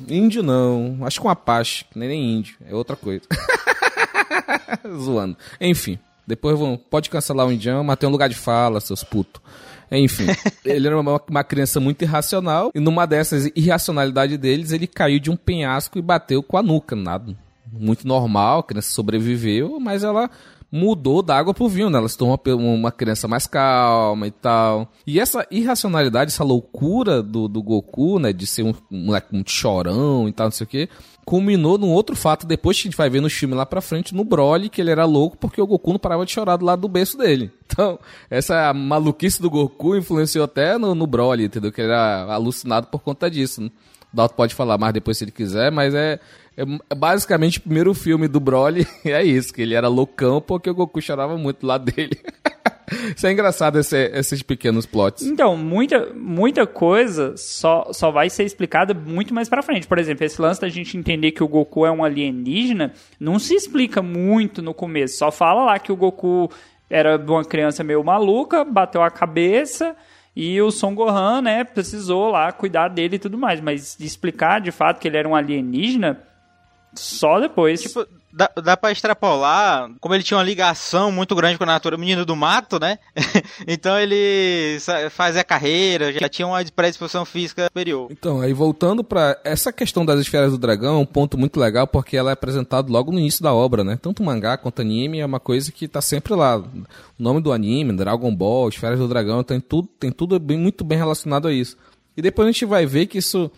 Índio 0.08 0.42
não. 0.42 0.98
Acho 1.02 1.20
que 1.20 1.26
um 1.26 1.30
Apache. 1.30 1.84
Nem, 1.94 2.08
nem 2.08 2.36
índio. 2.38 2.56
É 2.66 2.74
outra 2.74 2.96
coisa. 2.96 3.22
Zoando. 4.98 5.36
Enfim. 5.60 5.98
Depois 6.26 6.58
vão, 6.58 6.76
pode 6.76 7.10
cancelar 7.10 7.46
o 7.46 7.52
indião, 7.52 7.84
mas 7.84 7.96
tem 7.98 8.08
um 8.08 8.12
lugar 8.12 8.28
de 8.28 8.34
fala, 8.34 8.80
seus 8.80 9.04
putos. 9.04 9.42
Enfim, 9.90 10.26
ele 10.64 10.86
era 10.86 10.98
uma, 10.98 11.20
uma, 11.28 11.44
criança 11.44 11.78
muito 11.78 12.02
irracional, 12.02 12.70
e 12.74 12.80
numa 12.80 13.06
dessas 13.06 13.50
irracionalidades 13.54 14.38
deles, 14.38 14.72
ele 14.72 14.86
caiu 14.86 15.20
de 15.20 15.30
um 15.30 15.36
penhasco 15.36 15.98
e 15.98 16.02
bateu 16.02 16.42
com 16.42 16.56
a 16.56 16.62
nuca. 16.62 16.96
Nada. 16.96 17.36
Muito 17.70 18.06
normal, 18.06 18.60
a 18.60 18.62
criança 18.62 18.90
sobreviveu, 18.92 19.78
mas 19.80 20.02
ela 20.02 20.30
mudou 20.74 21.22
da 21.22 21.38
água 21.38 21.54
pro 21.54 21.68
vinho, 21.68 21.88
né? 21.88 21.98
Ela 21.98 22.08
se 22.08 22.18
tornou 22.18 22.36
uma 22.58 22.90
criança 22.90 23.28
mais 23.28 23.46
calma 23.46 24.26
e 24.26 24.32
tal. 24.32 24.90
E 25.06 25.20
essa 25.20 25.46
irracionalidade, 25.48 26.32
essa 26.32 26.42
loucura 26.42 27.22
do, 27.22 27.46
do 27.46 27.62
Goku, 27.62 28.18
né? 28.18 28.32
De 28.32 28.44
ser 28.44 28.64
um 28.64 28.74
moleque 28.90 29.28
muito 29.32 29.52
chorão 29.52 30.28
e 30.28 30.32
tal, 30.32 30.48
não 30.48 30.50
sei 30.50 30.64
o 30.64 30.68
quê, 30.68 30.88
culminou 31.24 31.78
num 31.78 31.92
outro 31.92 32.16
fato 32.16 32.44
depois 32.44 32.76
que 32.76 32.88
a 32.88 32.90
gente 32.90 32.98
vai 32.98 33.08
ver 33.08 33.20
no 33.20 33.30
filme 33.30 33.54
lá 33.54 33.64
pra 33.64 33.80
frente, 33.80 34.12
no 34.12 34.24
Broly, 34.24 34.68
que 34.68 34.80
ele 34.80 34.90
era 34.90 35.04
louco 35.04 35.36
porque 35.36 35.62
o 35.62 35.66
Goku 35.66 35.92
não 35.92 35.98
parava 35.98 36.26
de 36.26 36.32
chorar 36.32 36.56
do 36.56 36.64
lado 36.64 36.80
do 36.80 36.88
berço 36.88 37.16
dele. 37.16 37.52
Então, 37.74 37.98
essa 38.30 38.72
maluquice 38.72 39.42
do 39.42 39.50
Goku 39.50 39.96
influenciou 39.96 40.44
até 40.44 40.78
no, 40.78 40.94
no 40.94 41.08
Broly, 41.08 41.46
entendeu? 41.46 41.72
Que 41.72 41.80
ele 41.80 41.90
era 41.90 42.32
alucinado 42.32 42.86
por 42.86 43.00
conta 43.00 43.28
disso. 43.28 43.62
Né? 43.62 43.70
O 44.12 44.16
Dalton 44.16 44.34
pode 44.36 44.54
falar 44.54 44.78
mais 44.78 44.94
depois 44.94 45.18
se 45.18 45.24
ele 45.24 45.32
quiser, 45.32 45.72
mas 45.72 45.92
é, 45.92 46.20
é 46.56 46.94
basicamente 46.94 47.58
o 47.58 47.62
primeiro 47.62 47.92
filme 47.94 48.28
do 48.28 48.38
Broly 48.38 48.86
é 49.04 49.22
isso, 49.22 49.52
que 49.52 49.62
ele 49.62 49.74
era 49.74 49.88
loucão 49.88 50.40
porque 50.40 50.70
o 50.70 50.74
Goku 50.74 51.00
chorava 51.00 51.36
muito 51.36 51.66
lado 51.66 51.90
dele. 51.90 52.18
Isso 53.16 53.26
é 53.26 53.32
engraçado, 53.32 53.78
esse, 53.78 53.96
esses 54.10 54.42
pequenos 54.42 54.84
plots. 54.84 55.24
Então, 55.24 55.56
muita, 55.56 56.12
muita 56.14 56.66
coisa 56.66 57.34
só, 57.36 57.90
só 57.92 58.10
vai 58.10 58.28
ser 58.28 58.44
explicada 58.44 58.92
muito 58.92 59.32
mais 59.32 59.48
pra 59.48 59.62
frente. 59.62 59.86
Por 59.86 59.98
exemplo, 59.98 60.24
esse 60.24 60.40
lance 60.40 60.60
da 60.60 60.68
gente 60.68 60.96
entender 60.96 61.32
que 61.32 61.42
o 61.42 61.48
Goku 61.48 61.86
é 61.86 61.90
um 61.90 62.04
alienígena 62.04 62.92
não 63.18 63.38
se 63.38 63.54
explica 63.54 64.02
muito 64.02 64.60
no 64.60 64.74
começo. 64.74 65.16
Só 65.16 65.32
fala 65.32 65.64
lá 65.64 65.78
que 65.78 65.90
o 65.90 65.96
Goku 65.96 66.50
era 66.88 67.16
uma 67.16 67.44
criança 67.44 67.82
meio 67.82 68.04
maluca, 68.04 68.64
bateu 68.64 69.02
a 69.02 69.10
cabeça 69.10 69.96
e 70.36 70.60
o 70.60 70.70
Son 70.70 70.94
Gohan, 70.94 71.40
né, 71.40 71.64
precisou 71.64 72.28
lá 72.28 72.52
cuidar 72.52 72.88
dele 72.88 73.16
e 73.16 73.18
tudo 73.18 73.38
mais. 73.38 73.60
Mas 73.60 73.98
explicar 73.98 74.60
de 74.60 74.70
fato 74.70 75.00
que 75.00 75.08
ele 75.08 75.16
era 75.16 75.28
um 75.28 75.34
alienígena 75.34 76.20
só 76.96 77.40
depois. 77.40 77.82
Tipo, 77.82 78.06
dá, 78.34 78.50
dá 78.62 78.76
pra 78.76 78.90
extrapolar, 78.90 79.90
como 80.00 80.14
ele 80.14 80.24
tinha 80.24 80.36
uma 80.36 80.44
ligação 80.44 81.12
muito 81.12 81.34
grande 81.34 81.56
com 81.56 81.64
a 81.64 81.68
natureza, 81.68 82.00
menino 82.00 82.26
do 82.26 82.34
mato, 82.34 82.80
né? 82.80 82.98
então 83.66 83.98
ele 83.98 84.78
fazia 85.10 85.44
carreira, 85.44 86.12
já 86.12 86.28
tinha 86.28 86.46
uma 86.46 86.62
predisposição 86.64 87.24
física 87.24 87.64
superior. 87.64 88.08
Então, 88.10 88.40
aí 88.40 88.52
voltando 88.52 89.04
para 89.04 89.38
essa 89.44 89.72
questão 89.72 90.04
das 90.04 90.20
esferas 90.20 90.50
do 90.50 90.58
dragão, 90.58 90.96
é 90.96 90.98
um 90.98 91.06
ponto 91.06 91.38
muito 91.38 91.60
legal 91.60 91.86
porque 91.86 92.16
ela 92.16 92.30
é 92.30 92.32
apresentada 92.32 92.90
logo 92.90 93.12
no 93.12 93.20
início 93.20 93.42
da 93.42 93.54
obra, 93.54 93.84
né? 93.84 93.98
Tanto 94.00 94.22
mangá 94.22 94.56
quanto 94.56 94.82
anime 94.82 95.20
é 95.20 95.26
uma 95.26 95.40
coisa 95.40 95.70
que 95.70 95.86
tá 95.86 96.00
sempre 96.00 96.34
lá. 96.34 96.58
O 96.58 96.84
nome 97.18 97.40
do 97.40 97.52
anime, 97.52 97.92
Dragon 97.92 98.34
Ball, 98.34 98.68
esferas 98.68 98.98
do 98.98 99.06
dragão, 99.06 99.44
tem 99.44 99.60
tudo, 99.60 99.88
tem 99.98 100.10
tudo 100.10 100.38
bem, 100.40 100.58
muito 100.58 100.82
bem 100.84 100.98
relacionado 100.98 101.46
a 101.46 101.52
isso. 101.52 101.76
E 102.16 102.22
depois 102.22 102.48
a 102.48 102.52
gente 102.52 102.64
vai 102.64 102.86
ver 102.86 103.06
que 103.06 103.18
isso 103.18 103.50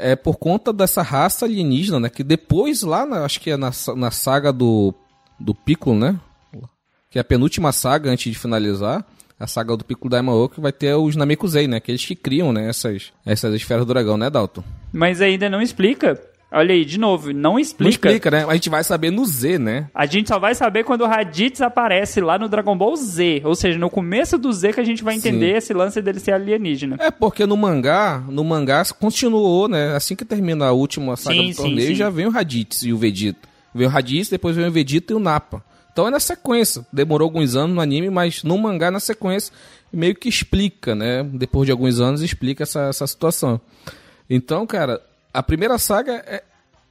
é 0.00 0.16
por 0.16 0.36
conta 0.36 0.72
dessa 0.72 1.02
raça 1.02 1.44
alienígena, 1.44 2.00
né? 2.00 2.08
Que 2.08 2.24
depois 2.24 2.82
lá, 2.82 3.06
na, 3.06 3.24
acho 3.24 3.40
que 3.40 3.50
é 3.50 3.56
na, 3.56 3.70
na 3.96 4.10
saga 4.10 4.52
do, 4.52 4.94
do 5.38 5.54
Piccolo, 5.54 5.98
né? 5.98 6.18
Que 7.10 7.18
é 7.18 7.20
a 7.20 7.24
penúltima 7.24 7.72
saga 7.72 8.10
antes 8.10 8.32
de 8.32 8.38
finalizar. 8.38 9.04
A 9.38 9.46
saga 9.46 9.74
do 9.74 9.84
Piccolo 9.84 10.10
Daimao, 10.10 10.50
que 10.50 10.60
vai 10.60 10.70
ter 10.70 10.94
os 10.94 11.16
Namekusei, 11.16 11.66
né? 11.66 11.78
Aqueles 11.78 12.04
que 12.04 12.14
criam, 12.14 12.52
né? 12.52 12.68
Essas, 12.68 13.10
essas 13.24 13.54
esferas 13.54 13.86
do 13.86 13.92
dragão, 13.92 14.18
né, 14.18 14.28
Dalton? 14.28 14.62
Mas 14.92 15.22
ainda 15.22 15.48
não 15.48 15.62
explica 15.62 16.20
Olha 16.52 16.74
aí, 16.74 16.84
de 16.84 16.98
novo, 16.98 17.32
não 17.32 17.60
explica. 17.60 17.84
Não 17.84 17.90
explica, 17.90 18.30
né? 18.30 18.44
A 18.48 18.54
gente 18.54 18.68
vai 18.68 18.82
saber 18.82 19.12
no 19.12 19.24
Z, 19.24 19.58
né? 19.58 19.88
A 19.94 20.04
gente 20.04 20.28
só 20.28 20.38
vai 20.38 20.52
saber 20.52 20.82
quando 20.82 21.02
o 21.02 21.06
Raditz 21.06 21.60
aparece 21.60 22.20
lá 22.20 22.36
no 22.38 22.48
Dragon 22.48 22.76
Ball 22.76 22.96
Z. 22.96 23.42
Ou 23.44 23.54
seja, 23.54 23.78
no 23.78 23.88
começo 23.88 24.36
do 24.36 24.52
Z 24.52 24.72
que 24.72 24.80
a 24.80 24.84
gente 24.84 25.04
vai 25.04 25.14
entender 25.14 25.52
Sim. 25.52 25.56
esse 25.56 25.72
lance 25.72 26.02
dele 26.02 26.18
ser 26.18 26.32
alienígena. 26.32 26.96
É, 26.98 27.10
porque 27.10 27.46
no 27.46 27.56
mangá, 27.56 28.24
no 28.28 28.42
mangá 28.42 28.82
continuou, 28.98 29.68
né? 29.68 29.94
Assim 29.94 30.16
que 30.16 30.24
termina 30.24 30.66
a 30.66 30.72
última 30.72 31.16
saga 31.16 31.36
sim, 31.36 31.50
do 31.50 31.56
torneio, 31.56 31.88
sim, 31.88 31.94
já 31.94 32.10
vem 32.10 32.26
o 32.26 32.30
Raditz 32.30 32.82
e 32.82 32.92
o 32.92 32.98
Vegeta. 32.98 33.48
Vem 33.72 33.86
o 33.86 33.90
Raditz, 33.90 34.28
depois 34.28 34.56
vem 34.56 34.66
o 34.66 34.72
Vegeta 34.72 35.12
e 35.12 35.16
o 35.16 35.20
Nappa. 35.20 35.62
Então 35.92 36.08
é 36.08 36.10
na 36.10 36.18
sequência. 36.18 36.84
Demorou 36.92 37.26
alguns 37.26 37.54
anos 37.54 37.76
no 37.76 37.80
anime, 37.80 38.10
mas 38.10 38.42
no 38.42 38.58
mangá, 38.58 38.90
na 38.90 38.98
sequência, 38.98 39.52
meio 39.92 40.16
que 40.16 40.28
explica, 40.28 40.96
né? 40.96 41.22
Depois 41.22 41.66
de 41.66 41.70
alguns 41.70 42.00
anos, 42.00 42.22
explica 42.22 42.64
essa, 42.64 42.88
essa 42.88 43.06
situação. 43.06 43.60
Então, 44.28 44.66
cara, 44.66 45.00
a 45.32 45.42
primeira 45.42 45.78
saga 45.78 46.22
é. 46.26 46.42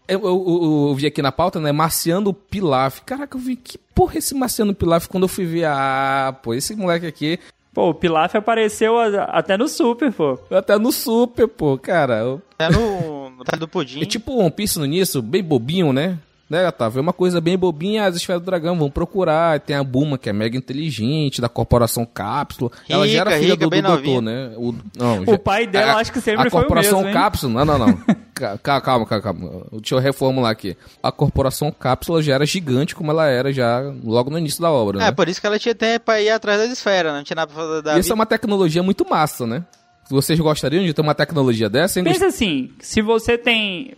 Eu, 0.07 0.21
eu, 0.21 0.45
eu, 0.47 0.87
eu, 0.89 0.95
vi 0.95 1.05
aqui 1.05 1.21
na 1.21 1.31
pauta, 1.31 1.59
né? 1.59 1.71
Marciano 1.71 2.33
Pilaf. 2.33 3.01
Caraca, 3.01 3.37
eu 3.37 3.41
vi 3.41 3.55
que 3.55 3.77
porra 3.77 4.15
é 4.15 4.17
esse 4.17 4.33
Marciano 4.33 4.73
Pilaf 4.73 5.07
quando 5.07 5.23
eu 5.23 5.27
fui 5.27 5.45
ver. 5.45 5.65
Ah, 5.65 6.35
pô, 6.41 6.55
esse 6.55 6.75
moleque 6.75 7.05
aqui. 7.05 7.39
Pô, 7.71 7.89
o 7.89 7.93
Pilaf 7.93 8.35
apareceu 8.35 8.97
até 8.97 9.55
no 9.55 9.67
Super, 9.67 10.11
pô. 10.11 10.39
Até 10.49 10.79
no 10.79 10.91
Super, 10.91 11.47
pô, 11.47 11.77
cara. 11.77 12.41
Até 12.55 12.75
no, 12.75 13.29
no 13.29 13.43
do 13.43 13.67
Pudim. 13.67 14.01
É 14.01 14.05
tipo 14.05 14.33
um 14.33 14.39
One 14.39 14.51
Piece 14.51 14.79
no 14.79 14.85
início, 14.85 15.21
bem 15.21 15.43
bobinho, 15.43 15.93
né? 15.93 16.17
Né, 16.49 16.67
Otávio? 16.67 16.99
É 16.99 17.01
uma 17.01 17.13
coisa 17.13 17.39
bem 17.39 17.57
bobinha, 17.57 18.05
as 18.05 18.15
esferas 18.15 18.41
do 18.41 18.45
dragão 18.45 18.77
vão 18.77 18.89
procurar. 18.89 19.59
Tem 19.59 19.75
a 19.75 19.83
Buma, 19.83 20.17
que 20.17 20.29
é 20.29 20.33
mega 20.33 20.57
inteligente, 20.57 21.39
da 21.41 21.47
corporação 21.47 22.05
Cápsula. 22.05 22.71
Rica, 22.81 22.93
ela 22.93 23.07
já 23.07 23.19
era 23.21 23.31
filha 23.31 23.53
rica, 23.53 23.57
do, 23.57 23.69
do 23.69 23.81
doutor, 23.81 24.21
né? 24.21 24.51
O, 24.57 24.73
não, 24.97 25.23
o 25.23 25.37
pai 25.37 25.67
dela, 25.67 25.93
a, 25.93 25.97
acho 25.97 26.11
que 26.11 26.19
sempre 26.19 26.49
foi 26.49 26.61
o 26.61 26.73
mesmo, 26.73 26.79
A 26.79 26.83
corporação 26.83 27.13
Cápsula, 27.13 27.65
não, 27.65 27.77
não, 27.77 27.87
não. 27.87 27.99
calma, 28.63 28.81
calma, 29.05 29.05
calma. 29.21 29.65
Deixa 29.73 29.95
eu 29.95 29.99
reformular 29.99 30.51
aqui. 30.51 30.75
A 31.03 31.11
corporação 31.11 31.71
Cápsula 31.71 32.21
já 32.23 32.33
era 32.35 32.45
gigante 32.45 32.95
como 32.95 33.11
ela 33.11 33.27
era 33.27 33.51
já 33.53 33.81
logo 34.03 34.29
no 34.29 34.37
início 34.37 34.61
da 34.61 34.71
obra, 34.71 34.97
É, 34.99 35.05
né? 35.05 35.11
por 35.11 35.27
isso 35.29 35.39
que 35.39 35.47
ela 35.47 35.59
tinha 35.59 35.75
tempo 35.75 36.05
pra 36.05 36.21
ir 36.21 36.29
atrás 36.29 36.59
das 36.59 36.71
esferas, 36.71 37.13
não 37.13 37.23
tinha 37.23 37.35
nada 37.35 37.51
pra 37.53 37.61
fazer 37.63 37.81
da 37.81 37.91
Isso 37.93 38.01
vida. 38.03 38.13
é 38.13 38.15
uma 38.15 38.25
tecnologia 38.25 38.81
muito 38.81 39.07
massa, 39.07 39.45
né? 39.45 39.63
Vocês 40.09 40.39
gostariam 40.39 40.83
de 40.83 40.91
ter 40.93 41.01
uma 41.01 41.13
tecnologia 41.13 41.69
dessa? 41.69 42.01
Pensa 42.01 42.25
assim, 42.27 42.71
se 42.79 42.99
você 42.99 43.37
tem 43.37 43.93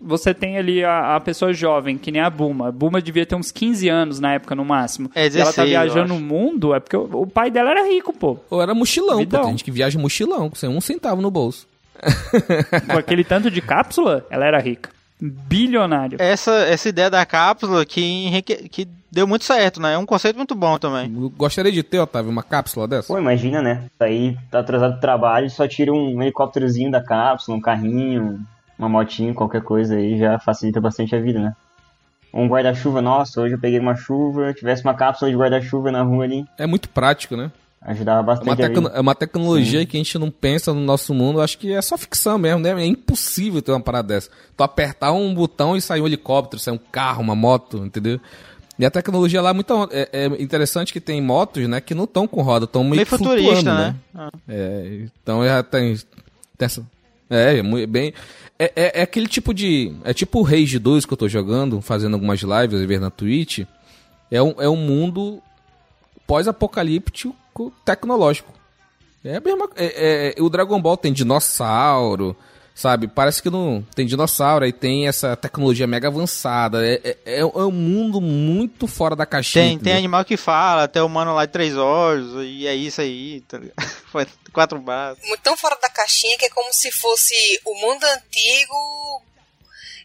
você 0.00 0.32
tem 0.32 0.56
ali 0.56 0.82
a, 0.82 1.16
a, 1.16 1.20
pessoa 1.20 1.52
jovem, 1.52 1.98
que 1.98 2.10
nem 2.10 2.22
a 2.22 2.30
Buma. 2.30 2.68
A 2.68 2.72
Buma 2.72 3.02
devia 3.02 3.26
ter 3.26 3.34
uns 3.34 3.52
15 3.52 3.88
anos 3.88 4.18
na 4.18 4.34
época, 4.34 4.54
no 4.54 4.64
máximo. 4.64 5.10
É 5.14 5.28
16, 5.28 5.42
ela 5.42 5.52
tá 5.52 5.64
viajando 5.64 6.14
o 6.14 6.20
mundo, 6.20 6.74
é 6.74 6.80
porque 6.80 6.96
o, 6.96 7.22
o, 7.22 7.26
pai 7.26 7.50
dela 7.50 7.70
era 7.70 7.86
rico, 7.86 8.12
pô. 8.12 8.38
Ou 8.48 8.62
era 8.62 8.74
mochilão, 8.74 9.18
Vidão. 9.18 9.40
pô. 9.40 9.46
Tem 9.46 9.54
gente 9.54 9.64
que 9.64 9.70
viaja 9.70 9.98
mochilão, 9.98 10.50
sem 10.54 10.68
um 10.68 10.80
centavo 10.80 11.20
no 11.20 11.30
bolso. 11.30 11.68
Com 12.90 12.98
aquele 12.98 13.22
tanto 13.22 13.50
de 13.50 13.60
cápsula, 13.60 14.26
ela 14.30 14.46
era 14.46 14.58
rica. 14.58 14.90
Bilionário. 15.20 16.16
Essa, 16.18 16.52
essa 16.60 16.88
ideia 16.88 17.10
da 17.10 17.26
cápsula 17.26 17.84
que, 17.84 18.00
enrique... 18.00 18.68
que 18.70 18.88
deu 19.12 19.26
muito 19.26 19.44
certo, 19.44 19.80
né? 19.80 19.92
É 19.92 19.98
um 19.98 20.06
conceito 20.06 20.36
muito 20.36 20.54
bom 20.54 20.78
também. 20.78 21.12
Gostaria 21.36 21.70
de 21.70 21.82
ter, 21.82 21.98
Otávio, 21.98 22.30
uma 22.30 22.42
cápsula 22.42 22.88
dessa? 22.88 23.08
Pô, 23.08 23.18
imagina, 23.18 23.60
né? 23.60 23.84
Aí 24.00 24.38
tá 24.50 24.60
atrasado 24.60 24.94
do 24.94 25.00
trabalho, 25.00 25.50
só 25.50 25.68
tira 25.68 25.92
um 25.92 26.22
helicópterozinho 26.22 26.90
da 26.90 27.02
cápsula, 27.02 27.58
um 27.58 27.60
carrinho, 27.60 28.40
uma 28.80 28.88
motinho, 28.88 29.34
qualquer 29.34 29.62
coisa 29.62 29.94
aí 29.94 30.18
já 30.18 30.38
facilita 30.38 30.80
bastante 30.80 31.14
a 31.14 31.20
vida, 31.20 31.38
né? 31.38 31.54
Um 32.32 32.46
guarda-chuva, 32.46 33.02
nossa, 33.02 33.40
hoje 33.40 33.54
eu 33.54 33.58
peguei 33.58 33.78
uma 33.78 33.94
chuva, 33.94 34.54
tivesse 34.54 34.82
uma 34.82 34.94
cápsula 34.94 35.30
de 35.30 35.36
guarda-chuva 35.36 35.90
na 35.92 36.02
rua 36.02 36.24
ali. 36.24 36.44
É 36.56 36.66
muito 36.66 36.88
prático, 36.88 37.36
né? 37.36 37.50
Ajudava 37.82 38.22
bastante. 38.22 38.62
É 38.62 38.78
uma, 38.78 38.90
é 38.90 39.00
uma 39.00 39.14
tecnologia 39.14 39.80
Sim. 39.80 39.86
que 39.86 39.96
a 39.96 40.00
gente 40.00 40.18
não 40.18 40.30
pensa 40.30 40.72
no 40.72 40.80
nosso 40.80 41.12
mundo, 41.12 41.40
acho 41.40 41.58
que 41.58 41.72
é 41.72 41.82
só 41.82 41.98
ficção 41.98 42.38
mesmo, 42.38 42.60
né? 42.60 42.70
É 42.70 42.86
impossível 42.86 43.60
ter 43.60 43.72
uma 43.72 43.80
parada 43.80 44.08
dessa. 44.08 44.30
Tu 44.56 44.62
apertar 44.62 45.12
um 45.12 45.34
botão 45.34 45.76
e 45.76 45.80
sair 45.80 46.00
um 46.00 46.06
helicóptero, 46.06 46.62
sair 46.62 46.74
um 46.74 46.80
carro, 46.90 47.22
uma 47.22 47.34
moto, 47.34 47.78
entendeu? 47.78 48.20
E 48.78 48.86
a 48.86 48.90
tecnologia 48.90 49.42
lá 49.42 49.50
é 49.50 49.52
muito 49.52 49.88
é, 49.92 50.08
é 50.12 50.26
interessante 50.42 50.92
que 50.92 51.00
tem 51.00 51.20
motos, 51.20 51.68
né, 51.68 51.82
que 51.82 51.94
não 51.94 52.04
estão 52.04 52.26
com 52.26 52.40
roda, 52.40 52.64
estão 52.64 52.82
meio, 52.82 52.96
meio 52.96 53.06
futurista, 53.06 53.74
né? 53.74 53.88
né? 53.88 53.96
Ah. 54.14 54.30
É, 54.48 55.06
então 55.22 55.44
já 55.44 55.62
tem, 55.62 55.96
tem 56.56 56.66
essa, 56.66 56.82
é, 57.30 57.58
é 57.58 57.86
bem. 57.86 58.12
É, 58.58 58.72
é, 58.76 59.00
é, 59.00 59.02
aquele 59.02 59.26
tipo 59.26 59.54
de. 59.54 59.94
É 60.04 60.12
tipo 60.12 60.40
o 60.40 60.42
Rage 60.42 60.78
2 60.78 61.06
que 61.06 61.12
eu 61.12 61.16
tô 61.16 61.28
jogando, 61.28 61.80
fazendo 61.80 62.14
algumas 62.14 62.40
lives 62.40 62.80
e 62.80 62.86
ver 62.86 63.00
na 63.00 63.10
Twitch. 63.10 63.60
É 64.30 64.42
um, 64.42 64.54
é 64.58 64.68
um 64.68 64.76
mundo 64.76 65.40
pós-apocalíptico 66.26 67.34
tecnológico. 67.84 68.52
É 69.24 69.36
a 69.36 69.40
mesma. 69.40 69.68
É, 69.76 70.34
é, 70.36 70.42
o 70.42 70.50
Dragon 70.50 70.80
Ball 70.80 70.96
tem 70.96 71.12
dinossauro, 71.12 72.36
Sabe? 72.74 73.08
Parece 73.08 73.42
que 73.42 73.50
não 73.50 73.86
tem 73.94 74.06
dinossauro 74.06 74.64
e 74.64 74.72
tem 74.72 75.06
essa 75.06 75.36
tecnologia 75.36 75.86
mega 75.86 76.08
avançada. 76.08 76.86
É, 76.86 77.00
é, 77.04 77.18
é, 77.26 77.40
é 77.40 77.44
um 77.44 77.70
mundo 77.70 78.20
muito 78.20 78.86
fora 78.86 79.14
da 79.14 79.26
caixinha. 79.26 79.64
Tem, 79.64 79.78
tem 79.78 79.96
animal 79.96 80.24
que 80.24 80.36
fala, 80.36 80.84
até 80.84 81.02
humano 81.02 81.34
lá 81.34 81.44
de 81.44 81.52
três 81.52 81.76
olhos, 81.76 82.44
e 82.44 82.66
é 82.66 82.74
isso 82.74 83.00
aí, 83.00 83.42
tá 83.42 83.58
Foi 84.10 84.26
quatro 84.52 84.78
braços. 84.78 85.22
Tão 85.42 85.56
fora 85.56 85.76
da 85.80 85.88
caixinha 85.88 86.38
que 86.38 86.46
é 86.46 86.50
como 86.50 86.72
se 86.72 86.90
fosse 86.90 87.60
o 87.64 87.74
mundo 87.74 88.04
antigo 88.04 89.22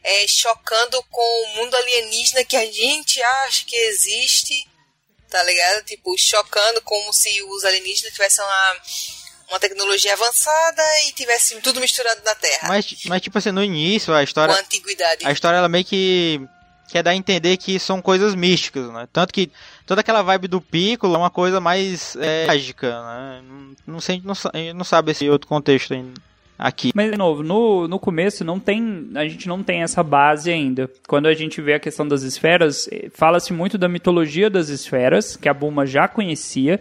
é, 0.05 0.27
chocando 0.27 1.03
com 1.09 1.43
o 1.43 1.55
mundo 1.55 1.75
alienígena 1.75 2.45
que 2.45 2.55
a 2.55 2.65
gente 2.65 3.21
acha 3.21 3.65
que 3.65 3.75
existe, 3.75 4.67
tá 5.29 5.41
ligado? 5.43 5.83
Tipo, 5.83 6.15
chocando 6.17 6.79
como 6.81 7.11
se 7.11 7.41
os 7.43 7.65
alienígenas 7.65 8.13
tivessem 8.13 8.45
uma 8.45 8.75
uma 9.49 9.59
tecnologia 9.59 10.13
avançada 10.13 10.81
e 11.07 11.11
tivesse 11.13 11.59
tudo 11.61 11.79
misturado 11.79 12.21
na 12.25 12.35
Terra. 12.35 12.67
Mas, 12.67 12.95
mas 13.05 13.21
tipo 13.21 13.37
assim, 13.37 13.51
no 13.51 13.63
início 13.63 14.13
a 14.13 14.23
história. 14.23 14.53
Com 14.53 14.59
a 14.59 14.63
antiguidade. 14.63 15.25
A 15.25 15.31
história 15.31 15.57
ela 15.57 15.69
meio 15.69 15.85
que 15.85 16.41
quer 16.87 17.03
dar 17.03 17.11
a 17.11 17.15
entender 17.15 17.57
que 17.57 17.79
são 17.79 18.01
coisas 18.01 18.35
místicas, 18.35 18.91
né? 18.91 19.07
Tanto 19.11 19.33
que 19.33 19.51
toda 19.85 20.01
aquela 20.01 20.21
vibe 20.21 20.47
do 20.47 20.61
Piccolo 20.61 21.15
é 21.15 21.17
uma 21.17 21.29
coisa 21.29 21.59
mais 21.59 22.15
é, 22.17 22.47
mágica, 22.47 22.89
né? 22.89 23.41
Não, 23.85 23.99
sei, 23.99 24.21
não, 24.23 24.33
não 24.73 24.83
sabe 24.83 25.11
esse 25.11 25.29
outro 25.29 25.47
contexto 25.47 25.93
ainda. 25.93 26.13
Aqui. 26.57 26.91
Mas, 26.95 27.11
de 27.11 27.17
novo, 27.17 27.43
no, 27.43 27.85
no 27.85 27.99
começo 27.99 28.45
não 28.45 28.61
tem. 28.61 29.09
A 29.15 29.27
gente 29.27 29.45
não 29.45 29.61
tem 29.61 29.83
essa 29.83 30.01
base 30.01 30.49
ainda. 30.49 30.89
Quando 31.05 31.25
a 31.25 31.33
gente 31.33 31.61
vê 31.61 31.73
a 31.73 31.79
questão 31.79 32.07
das 32.07 32.21
esferas, 32.21 32.87
eh, 32.89 33.09
fala-se 33.13 33.51
muito 33.51 33.77
da 33.77 33.89
mitologia 33.89 34.49
das 34.49 34.69
esferas, 34.69 35.35
que 35.35 35.49
a 35.49 35.53
Bulma 35.53 35.85
já 35.85 36.07
conhecia, 36.07 36.79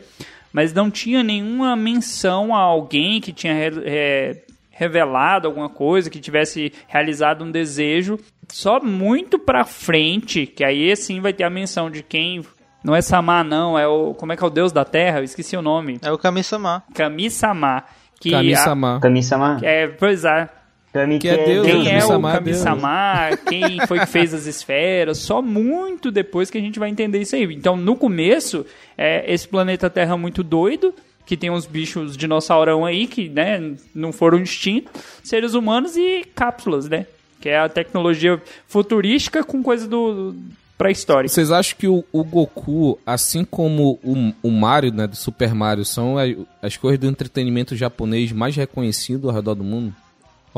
mas 0.55 0.73
não 0.73 0.89
tinha 0.89 1.21
nenhuma 1.25 1.75
menção 1.75 2.55
a 2.55 2.61
alguém 2.61 3.21
que 3.21 3.33
tinha 3.33 3.53
é, 3.85 4.45
revelado 4.71 5.49
alguma 5.49 5.69
coisa, 5.69 6.09
que 6.09 6.21
tivesse 6.21 6.73
realizado 6.87 7.45
um 7.45 7.51
desejo. 7.51 8.21
Só 8.49 8.81
muito 8.81 9.37
pra 9.37 9.65
frente, 9.65 10.47
que 10.47 10.65
aí 10.65 10.95
sim 10.95 11.21
vai 11.21 11.33
ter 11.33 11.43
a 11.43 11.51
menção 11.51 11.91
de 11.91 12.05
quem 12.05 12.41
não 12.85 12.95
é 12.95 13.03
Samar, 13.03 13.43
não, 13.43 13.77
é 13.77 13.89
o. 13.89 14.15
Como 14.15 14.33
é 14.33 14.37
que 14.37 14.45
é 14.45 14.47
o 14.47 14.51
deus 14.51 14.71
da 14.71 14.85
terra? 14.85 15.19
Eu 15.19 15.25
esqueci 15.25 15.57
o 15.57 15.63
nome. 15.63 15.99
É 16.03 16.13
o 16.13 16.19
Kami-sama. 16.19 16.85
Kami-sama. 16.95 17.83
Que 18.21 18.31
Kami-sama. 18.31 19.01
Kami-sama. 19.01 19.59
É, 19.63 19.89
pois 19.89 20.25
é. 20.25 20.49
Kami 20.95 21.19
que 21.19 21.27
é 21.27 21.45
Deus, 21.45 21.67
quem 21.67 21.85
Kami 21.85 21.91
é 21.91 22.05
o. 22.05 22.23
Kami-sama, 22.23 23.31
quem 23.49 23.85
foi 23.85 23.99
que 23.99 24.07
fez 24.07 24.33
as 24.33 24.47
esferas, 24.47 25.19
só 25.19 25.43
muito 25.43 26.09
depois 26.09 26.53
que 26.53 26.57
a 26.57 26.61
gente 26.61 26.79
vai 26.79 26.89
entender 26.89 27.21
isso 27.21 27.35
aí. 27.35 27.43
Então, 27.53 27.77
no 27.77 27.97
começo, 27.97 28.65
é 28.97 29.25
esse 29.35 29.49
planeta 29.49 29.91
Terra 29.91 30.17
muito 30.17 30.45
doido, 30.45 30.95
que 31.27 31.37
tem 31.37 31.51
uns 31.51 31.67
bichos 31.67 32.17
dinossaurão 32.17 32.87
aí 32.87 33.09
que, 33.09 33.29
né, 33.29 33.75
não 33.93 34.13
foram 34.13 34.39
extintos, 34.39 34.93
seres 35.25 35.55
humanos 35.55 35.97
e 35.97 36.25
cápsulas, 36.33 36.89
né? 36.89 37.07
Que 37.41 37.49
é 37.49 37.59
a 37.59 37.69
tecnologia 37.69 38.41
futurística 38.69 39.43
com 39.43 39.65
coisa 39.65 39.89
do 39.89 40.33
pré-histórica. 40.79 41.35
Vocês 41.35 41.51
acham 41.51 41.77
que 41.77 41.89
o, 41.89 42.05
o, 42.13 42.23
Goku, 42.23 43.01
assim 43.05 43.45
como 43.45 43.99
o, 44.05 44.33
o 44.45 44.51
Mario, 44.53 44.93
né, 44.93 45.09
do 45.09 45.17
Super 45.17 45.57
Mario, 45.57 45.85
são 45.85 46.17
as, 46.17 46.37
as 46.63 46.77
coisas 46.77 47.01
do 47.01 47.09
entretenimento 47.09 47.75
japonês 47.75 48.31
mais 48.31 48.55
reconhecido 48.55 49.29
ao 49.29 49.35
redor 49.35 49.57
do 49.57 49.65
mundo? 49.65 49.93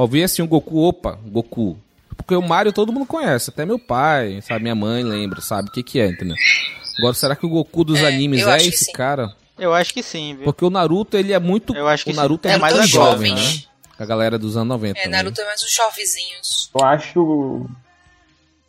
Ver 0.09 0.25
assim 0.25 0.43
o 0.43 0.47
Goku, 0.47 0.79
opa, 0.89 1.19
Goku. 1.27 1.79
Porque 2.17 2.35
o 2.35 2.43
Mario 2.43 2.73
todo 2.73 2.93
mundo 2.93 3.07
conhece, 3.07 3.51
até 3.51 3.65
meu 3.65 3.79
pai, 3.79 4.41
sabe, 4.43 4.63
minha 4.63 4.75
mãe 4.75 5.03
lembra, 5.03 5.41
sabe 5.41 5.69
o 5.69 5.73
que 5.73 5.83
que 5.83 6.01
é, 6.01 6.07
entendeu? 6.09 6.35
Agora, 6.99 7.15
será 7.15 7.37
que 7.37 7.45
o 7.47 7.49
Goku 7.49 7.85
dos 7.85 8.01
É, 8.01 8.07
animes 8.07 8.47
é 8.47 8.57
esse 8.57 8.87
sim. 8.87 8.93
cara? 8.93 9.35
Eu 9.59 9.73
acho 9.73 9.93
que 9.95 10.03
sim, 10.03 10.35
viu? 10.35 10.45
Porque 10.45 10.65
o 10.65 10.71
Naruto, 10.71 11.17
ele 11.17 11.33
é 11.33 11.39
muito... 11.39 11.75
Eu 11.75 11.87
acho 11.89 12.05
que 12.05 12.11
o 12.11 12.15
Naruto 12.15 12.49
sim. 12.49 12.53
é, 12.53 12.57
É 12.57 12.59
mais 12.59 12.89
jovem, 12.89 13.37
jovem. 13.37 13.55
né? 13.57 13.63
A 13.99 14.05
galera 14.05 14.39
dos 14.39 14.57
anos 14.57 14.69
90 14.69 14.99
É, 14.99 15.03
também. 15.05 15.17
Naruto 15.17 15.41
é 15.41 15.45
mais 15.45 15.63
uns 15.63 15.73
jovezinhos. 15.73 16.71
Eu 16.75 16.85
acho 16.85 17.69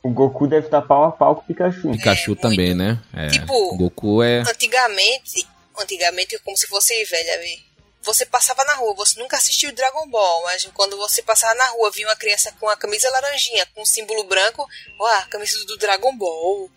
o, 0.03 0.09
Goku 0.09 0.47
deve 0.47 0.67
estar 0.67 0.81
pau 0.81 1.03
a 1.05 1.11
pau 1.11 1.35
com 1.35 1.41
o 1.41 1.45
Pikachu. 1.45 1.91
Pikachu 1.91 2.31
É, 2.33 2.35
também, 2.35 2.75
muito. 2.75 2.77
né? 2.77 2.99
É. 3.13 3.27
Tipo, 3.27 3.53
o 3.53 3.77
Goku 3.77 4.23
é... 4.23 4.39
Antigamente, 4.41 5.45
antigamente 5.81 6.35
é 6.35 6.39
como 6.39 6.55
se 6.57 6.67
fosse 6.67 6.93
velha, 7.05 7.39
vi. 7.41 7.66
Você 8.07 8.25
passava 8.25 8.63
na 8.63 8.75
rua, 8.75 8.95
você 8.95 9.19
nunca 9.19 9.35
assistiu 9.35 9.69
Dragon 9.73 10.07
Ball, 10.07 10.43
mas 10.45 10.63
quando 10.73 10.95
você 10.95 11.21
passava 11.21 11.53
na 11.55 11.67
rua, 11.71 11.91
via 11.91 12.07
uma 12.07 12.15
criança 12.15 12.53
com 12.57 12.69
a 12.69 12.77
camisa 12.77 13.09
laranjinha, 13.09 13.65
com 13.75 13.81
um 13.81 13.85
símbolo 13.85 14.23
branco, 14.23 14.65
ó, 14.97 15.07
a 15.07 15.25
camisa 15.25 15.63
do 15.65 15.77
Dragon 15.77 16.15
Ball. 16.15 16.71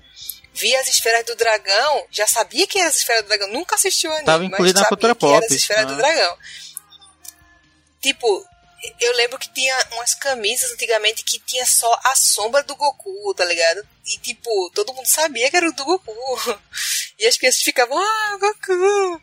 Via 0.53 0.81
as 0.81 0.89
esferas 0.89 1.25
do 1.25 1.37
dragão, 1.37 2.05
já 2.11 2.27
sabia 2.27 2.67
que 2.67 2.81
era 2.81 2.89
as 2.89 2.97
esferas 2.97 3.23
do 3.23 3.29
dragão, 3.29 3.49
nunca 3.53 3.77
assistiu 3.77 4.11
anime, 4.11 4.27
Tava 4.27 4.43
mas 4.43 4.53
incluído 4.53 4.81
na 4.81 4.81
sabia 4.81 4.89
cultura 4.89 5.15
que 5.15 5.25
era 5.25 5.35
pop, 5.35 5.47
as 5.47 5.53
esferas 5.53 5.85
né? 5.85 5.93
do 5.93 5.97
dragão. 5.97 6.39
Tipo, 8.01 8.47
eu 9.01 9.17
lembro 9.17 9.39
que 9.39 9.53
tinha 9.53 9.89
umas 9.93 10.15
camisas 10.15 10.73
antigamente 10.73 11.23
que 11.23 11.39
tinha 11.39 11.65
só 11.65 11.93
a 12.07 12.17
sombra 12.17 12.65
do 12.65 12.75
Goku, 12.75 13.33
tá 13.35 13.45
ligado? 13.45 13.87
E 14.05 14.19
tipo, 14.19 14.71
todo 14.75 14.93
mundo 14.93 15.07
sabia 15.07 15.49
que 15.49 15.57
era 15.57 15.69
o 15.69 15.73
do 15.73 15.85
Goku. 15.85 16.13
E 17.21 17.27
as 17.27 17.37
crianças 17.37 17.61
ficavam, 17.61 17.99
ah, 17.99 18.39
Goku! 18.41 19.21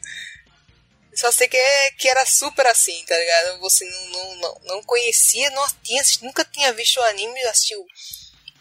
Só 1.17 1.31
sei 1.31 1.47
que, 1.47 1.57
é- 1.57 1.91
que 1.97 2.07
era 2.07 2.23
super 2.27 2.67
assim, 2.67 3.03
tá 3.07 3.15
ligado? 3.17 3.59
Você 3.61 3.83
não, 3.85 4.11
não, 4.11 4.35
não, 4.35 4.57
não 4.65 4.83
conhecia, 4.83 5.49
não 5.49 5.65
tinha, 5.81 6.03
nunca 6.21 6.45
tinha 6.45 6.71
visto 6.73 6.97
o 6.97 7.03
anime, 7.05 7.41
assistiu, 7.45 7.83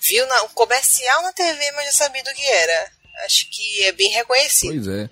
viu 0.01 0.27
na, 0.27 0.43
um 0.45 0.49
comercial 0.49 1.23
na 1.23 1.35
TV, 1.35 1.71
mas 1.73 1.85
já 1.85 1.93
sabia 1.93 2.25
do 2.25 2.33
que 2.33 2.47
era. 2.47 2.91
Acho 3.27 3.47
que 3.51 3.85
é 3.85 3.93
bem 3.93 4.11
reconhecido. 4.11 4.73
Pois 4.73 4.89
é. 4.89 5.11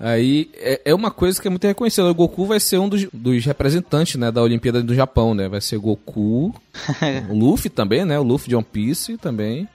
Aí 0.00 0.50
é, 0.54 0.80
é 0.86 0.94
uma 0.94 1.10
coisa 1.10 1.40
que 1.40 1.46
é 1.46 1.50
muito 1.50 1.66
reconhecida. 1.66 2.06
O 2.06 2.14
Goku 2.14 2.46
vai 2.46 2.58
ser 2.60 2.78
um 2.78 2.88
dos, 2.88 3.06
dos 3.12 3.44
representantes 3.44 4.14
né, 4.16 4.30
da 4.30 4.42
Olimpíada 4.42 4.82
do 4.82 4.94
Japão, 4.94 5.34
né? 5.34 5.48
Vai 5.50 5.60
ser 5.60 5.76
Goku, 5.78 6.54
o 7.28 7.34
Luffy 7.34 7.68
também, 7.68 8.06
né? 8.06 8.18
O 8.18 8.22
Luffy 8.22 8.48
de 8.48 8.56
One 8.56 8.64
Piece 8.64 9.18
também. 9.18 9.68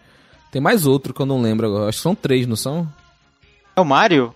Tem 0.51 0.59
mais 0.59 0.87
outro 0.87 1.13
que 1.13 1.21
eu 1.21 1.25
não 1.27 1.39
lembro 1.39 1.67
agora. 1.67 1.89
Acho 1.89 1.99
que 1.99 2.03
são 2.03 2.15
três, 2.15 2.47
não 2.47 2.55
são? 2.55 2.91
É 3.75 3.79
o 3.81 3.85
Mario? 3.85 4.33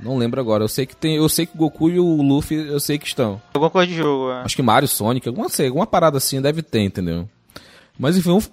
Não 0.00 0.16
lembro 0.16 0.40
agora. 0.40 0.64
Eu 0.64 0.68
sei 0.68 0.86
que 0.86 0.96
tem. 0.96 1.16
Eu 1.16 1.28
sei 1.28 1.46
que 1.46 1.54
o 1.54 1.58
Goku 1.58 1.90
e 1.90 1.98
o 1.98 2.22
Luffy 2.22 2.56
eu 2.56 2.80
sei 2.80 2.98
que 2.98 3.06
estão. 3.06 3.40
Alguma 3.52 3.70
coisa 3.70 3.86
de 3.86 3.96
jogo, 3.96 4.30
é. 4.30 4.42
Acho 4.42 4.56
que 4.56 4.62
Mario, 4.62 4.88
Sonic, 4.88 5.28
alguma, 5.28 5.48
sei, 5.48 5.66
alguma 5.66 5.86
parada 5.86 6.18
assim 6.18 6.40
deve 6.40 6.62
ter, 6.62 6.80
entendeu? 6.80 7.28
Mas 7.98 8.16
enfim, 8.16 8.28
vamos, 8.28 8.50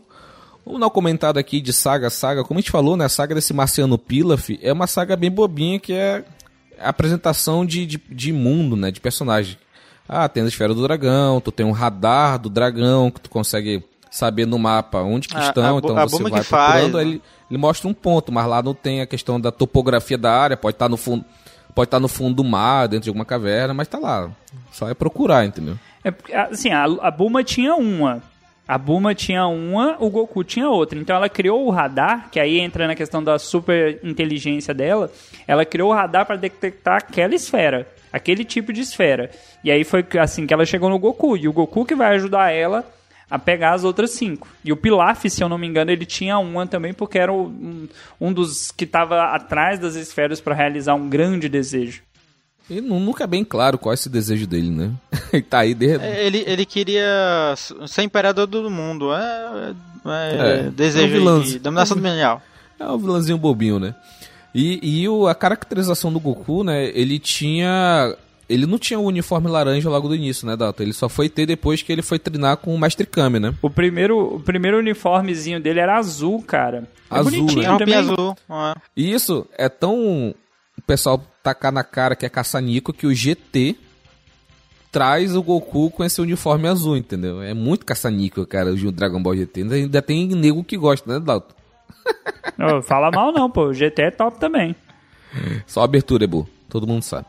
vamos 0.66 0.80
dar 0.80 0.88
um 0.88 0.92
comentário 0.92 1.40
aqui 1.40 1.62
de 1.62 1.72
saga 1.72 2.10
saga. 2.10 2.44
Como 2.44 2.58
a 2.58 2.62
gente 2.62 2.72
falou, 2.72 2.98
né? 2.98 3.06
A 3.06 3.10
saga 3.10 3.36
desse 3.36 3.54
Marciano 3.54 3.98
Pilaf 3.98 4.58
é 4.62 4.74
uma 4.74 4.88
saga 4.88 5.16
bem 5.16 5.30
bobinha 5.30 5.80
que 5.80 5.94
é 5.94 6.24
a 6.80 6.90
apresentação 6.90 7.66
de, 7.66 7.86
de, 7.86 8.02
de 8.10 8.34
mundo, 8.34 8.76
né? 8.76 8.92
De 8.92 9.00
personagem. 9.00 9.58
Ah, 10.08 10.30
tem 10.30 10.44
a 10.44 10.48
esfera 10.48 10.74
do 10.74 10.84
dragão, 10.84 11.42
tu 11.42 11.52
tem 11.52 11.66
um 11.66 11.72
radar 11.72 12.38
do 12.38 12.50
dragão 12.50 13.10
que 13.10 13.22
tu 13.22 13.30
consegue 13.30 13.84
saber 14.16 14.46
no 14.46 14.58
mapa 14.58 15.00
onde 15.00 15.28
que 15.28 15.36
A- 15.36 15.42
estão, 15.42 15.76
a 15.76 15.80
então 15.80 15.98
a 15.98 16.06
você 16.06 16.24
vai 16.24 16.42
que 16.42 16.48
faz, 16.48 16.72
procurando, 16.84 16.98
né? 16.98 17.02
ele, 17.04 17.22
ele 17.52 17.58
mostra 17.58 17.90
um 17.90 17.94
ponto, 17.94 18.32
mas 18.32 18.48
lá 18.48 18.64
não 18.64 18.74
tem 18.74 19.02
a 19.02 19.06
questão 19.06 19.40
da 19.42 19.52
topografia 19.52 20.18
da 20.18 20.32
área, 20.32 20.56
pode 20.56 20.76
estar 20.76 20.88
no 20.88 20.96
fundo, 20.96 21.26
pode 21.76 21.88
estar 21.88 22.00
no 22.00 22.08
fundo 22.08 22.36
do 22.36 22.44
mar, 22.44 22.88
dentro 22.88 23.04
de 23.04 23.10
alguma 23.10 23.26
caverna, 23.26 23.74
mas 23.74 23.90
tá 23.90 24.00
lá. 24.00 24.32
Só 24.72 24.88
é 24.90 24.94
procurar, 24.94 25.46
entendeu? 25.46 25.78
É, 26.02 26.14
assim, 26.40 26.70
a, 26.72 26.86
a 26.86 27.12
Bulma 27.12 27.44
tinha 27.44 27.76
uma. 27.76 28.24
A 28.66 28.78
Bulma 28.78 29.14
tinha 29.14 29.46
uma, 29.48 29.98
o 30.00 30.10
Goku 30.10 30.44
tinha 30.46 30.70
outra. 30.70 30.98
Então 30.98 31.16
ela 31.16 31.28
criou 31.28 31.68
o 31.68 31.70
radar, 31.70 32.30
que 32.32 32.40
aí 32.40 32.60
entra 32.60 32.88
na 32.88 32.96
questão 32.96 33.22
da 33.22 33.38
super 33.38 34.00
inteligência 34.02 34.74
dela. 34.74 35.12
Ela 35.46 35.66
criou 35.66 35.92
o 35.92 35.94
radar 35.94 36.26
para 36.26 36.36
detectar 36.38 36.98
aquela 36.98 37.36
esfera, 37.36 37.86
aquele 38.14 38.44
tipo 38.46 38.72
de 38.74 38.82
esfera. 38.82 39.30
E 39.64 39.70
aí 39.70 39.84
foi 39.84 40.04
assim 40.20 40.48
que 40.48 40.54
ela 40.54 40.66
chegou 40.66 40.90
no 40.90 40.98
Goku. 40.98 41.36
E 41.38 41.48
o 41.50 41.54
Goku 41.54 41.86
que 41.86 41.94
vai 41.94 42.16
ajudar 42.16 42.52
ela 42.52 42.84
a 43.30 43.40
pegar 43.40 43.74
as 43.74 43.84
outras 43.84 44.12
cinco. 44.12 44.48
E 44.64 44.72
o 44.72 44.78
Pilaf, 44.78 45.26
se 45.30 45.44
eu 45.44 45.50
não 45.50 45.58
me 45.58 45.66
engano, 45.68 45.92
ele 45.92 46.06
tinha 46.06 46.38
uma 46.38 46.66
também, 46.68 46.94
porque 46.94 47.18
era 47.18 47.32
um, 47.34 47.88
um 48.20 48.32
dos 48.34 48.72
que 48.72 48.84
estava 48.86 49.24
atrás 49.36 49.80
das 49.80 49.96
esferas 49.96 50.40
para 50.40 50.54
realizar 50.56 50.94
um 50.96 51.10
grande 51.10 51.50
desejo. 51.50 52.02
E 52.70 52.82
nu- 52.82 53.00
nunca 53.00 53.24
é 53.26 53.28
bem 53.28 53.44
claro 53.46 53.78
qual 53.78 53.94
é 53.94 53.96
esse 53.96 54.10
desejo 54.10 54.48
dele, 54.48 54.72
né? 54.72 54.92
Ele 55.32 55.44
tá 55.44 55.60
aí 55.60 55.74
de... 55.74 55.98
É, 56.00 56.26
Ele, 56.26 56.44
ele 56.48 56.66
queria 56.66 57.54
ser 57.88 58.02
imperador 58.04 58.48
do 58.48 58.70
mundo. 58.72 59.14
É, 59.14 59.74
é, 60.06 60.36
É, 60.36 60.60
é 60.68 60.72
desejo 60.72 61.06
é 61.06 61.08
um 61.08 61.12
vilão. 61.20 61.42
de 61.42 61.60
dominação 61.60 61.96
dominial. 61.98 62.42
É 62.80 62.88
um 62.88 62.98
vilãozinho 62.98 63.38
bobinho, 63.38 63.80
né? 63.80 63.94
E, 64.54 64.80
e 65.02 65.08
o, 65.10 65.28
a 65.28 65.36
caracterização 65.36 66.12
do 66.12 66.20
Goku, 66.20 66.64
né? 66.64 66.86
Ele 66.90 67.20
tinha. 67.20 68.16
Ele 68.48 68.66
não 68.66 68.78
tinha 68.78 69.00
o 69.00 69.06
uniforme 69.06 69.50
laranja 69.50 69.90
logo 69.90 70.08
do 70.08 70.16
início, 70.16 70.46
né, 70.46 70.56
Dato? 70.56 70.82
Ele 70.84 70.94
só 70.94 71.10
foi 71.10 71.28
ter 71.30 71.46
depois 71.46 71.82
que 71.82 71.92
ele 71.92 72.02
foi 72.04 72.20
treinar 72.20 72.58
com 72.58 72.74
o 72.76 72.80
Mestre 72.80 73.06
Kami, 73.08 73.40
né? 73.40 73.54
O 73.62 73.70
primeiro, 73.70 74.36
o 74.36 74.40
primeiro 74.40 74.78
uniformezinho 74.78 75.60
dele 75.60 75.80
era 75.80 75.98
azul, 75.98 76.42
cara. 76.44 76.88
É 77.10 77.18
Azul, 77.18 77.32
bonitinho 77.32 77.62
né? 77.70 77.76
É 77.76 77.78
também. 77.78 77.96
azul. 77.96 78.38
é. 78.50 78.76
E 78.96 79.12
isso 79.12 79.48
é 79.58 79.68
tão. 79.68 80.36
O 80.78 80.82
pessoal 80.86 81.24
tacar 81.42 81.72
na 81.72 81.84
cara 81.84 82.16
que 82.16 82.26
é 82.26 82.30
caça-nico 82.30 82.94
que 82.94 83.08
o 83.08 83.14
GT 83.16 83.76
traz 84.92 85.36
o 85.36 85.42
Goku 85.44 85.90
com 85.90 86.04
esse 86.04 86.22
uniforme 86.22 86.68
azul, 86.68 86.96
entendeu? 86.96 87.42
É 87.42 87.54
muito 87.54 87.86
caça-nico, 87.86 88.46
cara, 88.46 88.72
o 88.72 88.92
Dragon 88.92 89.22
Ball 89.22 89.36
GT. 89.36 89.64
Ainda 89.64 90.02
tem 90.02 90.28
nego 90.28 90.64
que 90.64 90.78
gosta, 90.78 91.12
né, 91.12 91.20
Dalton? 91.20 91.54
Não, 92.58 92.82
fala 92.82 93.10
mal 93.12 93.32
não, 93.32 93.50
pô. 93.50 93.66
O 93.66 93.74
GT 93.74 94.02
é 94.04 94.12
top 94.12 94.40
também. 94.40 94.76
Só 95.66 95.82
abertura, 95.82 96.24
Ebu. 96.24 96.48
Todo 96.70 96.88
mundo 96.88 97.02
sabe. 97.04 97.26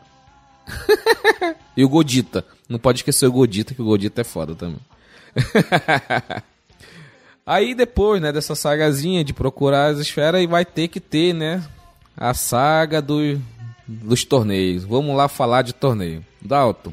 e 1.77 1.85
o 1.85 1.89
Godita. 1.89 2.45
Não 2.69 2.79
pode 2.79 2.99
esquecer 2.99 3.27
o 3.27 3.33
Godita, 3.33 3.75
que 3.75 3.83
o 3.83 3.85
Godita 3.85 4.21
é 4.21 4.25
foda 4.25 4.55
também. 4.55 4.81
Aí 7.47 7.77
depois, 7.77 8.21
né, 8.21 8.33
dessa 8.33 8.57
sagazinha 8.57 9.23
de 9.23 9.33
procurar 9.33 9.93
as 9.93 10.01
esferas, 10.01 10.41
aí 10.41 10.49
vai 10.49 10.65
ter 10.65 10.89
que 10.89 10.99
ter, 10.99 11.33
né, 11.33 11.63
a 12.17 12.35
saga 12.35 13.01
do, 13.01 13.41
dos 13.87 14.25
torneios. 14.25 14.83
Vamos 14.83 15.17
lá 15.17 15.29
falar 15.29 15.63
de 15.63 15.73
torneio. 15.73 16.25
Dalton, 16.43 16.93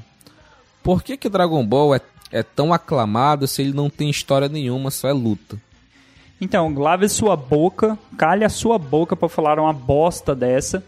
por 0.83 1.01
que 1.01 1.17
que 1.17 1.27
Dragon 1.27 1.65
Ball 1.65 1.95
é, 1.95 2.01
é 2.31 2.43
tão 2.43 2.71
aclamado 2.71 3.47
se 3.47 3.63
ele 3.63 3.73
não 3.73 3.89
tem 3.89 4.11
história 4.11 4.47
nenhuma, 4.47 4.91
só 4.91 5.07
é 5.07 5.13
luta? 5.13 5.59
Então, 6.39 6.71
lave 6.77 7.09
sua 7.09 7.35
boca, 7.35 7.97
calhe 8.15 8.43
a 8.43 8.49
sua 8.49 8.77
boca 8.77 9.15
pra 9.15 9.29
falar 9.29 9.57
uma 9.57 9.73
bosta 9.73 10.35
dessa. 10.35 10.83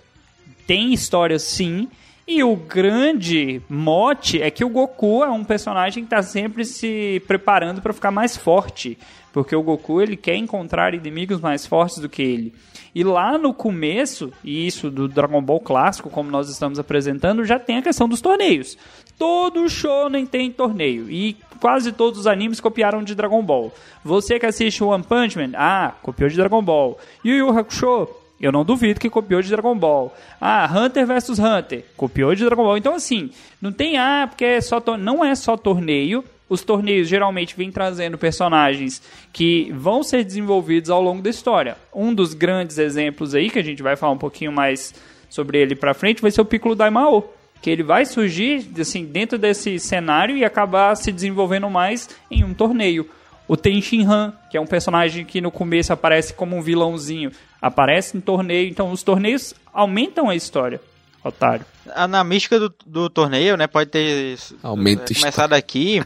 Tem 0.68 0.94
história 0.94 1.40
sim, 1.40 1.88
E 2.28 2.44
o 2.44 2.56
grande 2.56 3.62
mote 3.70 4.42
é 4.42 4.50
que 4.50 4.66
o 4.66 4.70
Goku 4.70 5.24
é 5.24 5.30
um 5.30 5.44
personagem 5.44 6.04
que 6.04 6.08
está 6.08 6.24
sempre 6.24 6.66
se 6.66 7.22
preparando 7.28 7.84
para 7.84 7.94
ficar 7.94 8.10
mais 8.10 8.36
forte, 8.36 8.98
porque 9.32 9.56
o 9.56 9.62
Goku 9.62 10.02
ele 10.02 10.18
quer 10.18 10.36
encontrar 10.36 10.96
inimigos 10.96 11.40
mais 11.40 11.68
fortes 11.68 12.00
do 12.00 12.10
que 12.10 12.24
ele. 12.24 12.54
E 12.96 13.04
lá 13.04 13.38
no 13.38 13.54
começo, 13.54 14.34
e 14.44 14.66
isso 14.66 14.90
do 14.90 15.08
Dragon 15.08 15.40
Ball 15.40 15.60
clássico, 15.60 16.10
como 16.10 16.32
nós 16.32 16.50
estamos 16.50 16.80
apresentando, 16.80 17.46
já 17.46 17.60
tem 17.60 17.78
a 17.78 17.82
questão 17.84 18.10
dos 18.10 18.22
torneios. 18.22 18.76
Todo 19.20 19.70
shonen 19.70 20.26
tem 20.26 20.50
torneio 20.52 21.08
e 21.12 21.38
quase 21.60 21.92
todos 21.92 22.22
os 22.22 22.28
animes 22.28 22.60
copiaram 22.60 23.04
de 23.04 23.14
Dragon 23.14 23.44
Ball. 23.44 23.72
Você 24.04 24.40
que 24.40 24.48
assiste 24.48 24.84
One 24.84 25.04
Punch 25.04 25.38
Man, 25.38 25.52
ah, 25.56 25.94
copiou 26.02 26.28
de 26.28 26.38
Dragon 26.38 26.64
Ball. 26.64 26.98
Yu 27.24 27.36
Yu 27.36 27.50
Hakusho, 27.50 28.08
eu 28.40 28.52
não 28.52 28.66
duvido 28.66 29.00
que 29.00 29.10
copiou 29.10 29.42
de 29.42 29.50
Dragon 29.50 29.78
Ball. 29.78 30.14
Ah, 30.40 30.70
Hunter 30.72 31.08
vs 31.08 31.40
Hunter, 31.40 31.86
copiou 31.96 32.36
de 32.36 32.44
Dragon 32.44 32.64
Ball. 32.64 32.78
Então, 32.78 32.96
assim, 32.96 33.30
não 33.62 33.72
tem, 33.72 33.98
ah, 33.98 34.28
porque 34.30 34.46
é 34.46 34.62
só 34.62 34.82
não 34.98 35.24
é 35.24 35.34
só 35.36 35.56
torneio. 35.56 36.24
Os 36.48 36.62
torneios 36.62 37.08
geralmente 37.08 37.56
vêm 37.58 37.72
trazendo 37.72 38.20
personagens 38.20 39.02
que 39.34 39.72
vão 39.74 40.04
ser 40.04 40.24
desenvolvidos 40.24 40.92
ao 40.92 41.02
longo 41.02 41.22
da 41.22 41.30
história. 41.30 41.76
Um 41.94 42.14
dos 42.14 42.36
grandes 42.36 42.78
exemplos 42.78 43.34
aí, 43.34 43.50
que 43.50 43.58
a 43.58 43.64
gente 43.64 43.82
vai 43.82 43.96
falar 43.96 44.14
um 44.14 44.18
pouquinho 44.18 44.52
mais 44.52 44.94
sobre 45.28 45.58
ele 45.58 45.76
pra 45.76 45.96
frente, 45.96 46.22
vai 46.22 46.30
ser 46.30 46.42
o 46.42 46.46
Piccolo 46.46 46.76
Daimao. 46.76 47.34
Que 47.62 47.72
ele 47.72 47.82
vai 47.82 48.06
surgir, 48.06 48.70
assim, 48.80 49.06
dentro 49.06 49.40
desse 49.40 49.80
cenário 49.80 50.38
e 50.38 50.46
acabar 50.46 50.96
se 50.96 51.12
desenvolvendo 51.12 51.68
mais 51.68 52.10
em 52.30 52.44
um 52.44 52.54
torneio. 52.54 53.10
O 53.48 53.56
Ten 53.56 53.80
Han, 54.08 54.34
que 54.50 54.58
é 54.58 54.62
um 54.62 54.66
personagem 54.66 55.24
que 55.26 55.40
no 55.40 55.52
começo 55.52 55.94
aparece 55.94 56.34
como 56.34 56.56
um 56.58 56.62
vilãozinho, 56.62 57.32
aparece 57.62 58.18
em 58.18 58.22
torneio. 58.22 58.68
Então, 58.70 58.92
os 58.92 59.04
torneios 59.04 59.54
aumentam 59.74 60.30
a 60.30 60.36
história, 60.36 60.82
otário. 61.24 61.66
Ah, 61.94 62.08
Na 62.08 62.24
mística 62.24 62.60
do, 62.60 62.74
do 62.86 63.10
torneio, 63.10 63.56
né, 63.56 63.68
pode 63.68 63.90
ter 63.92 64.38
Aumenta 64.64 65.12
é, 65.12 65.16
começado 65.16 65.54
aqui, 65.54 66.02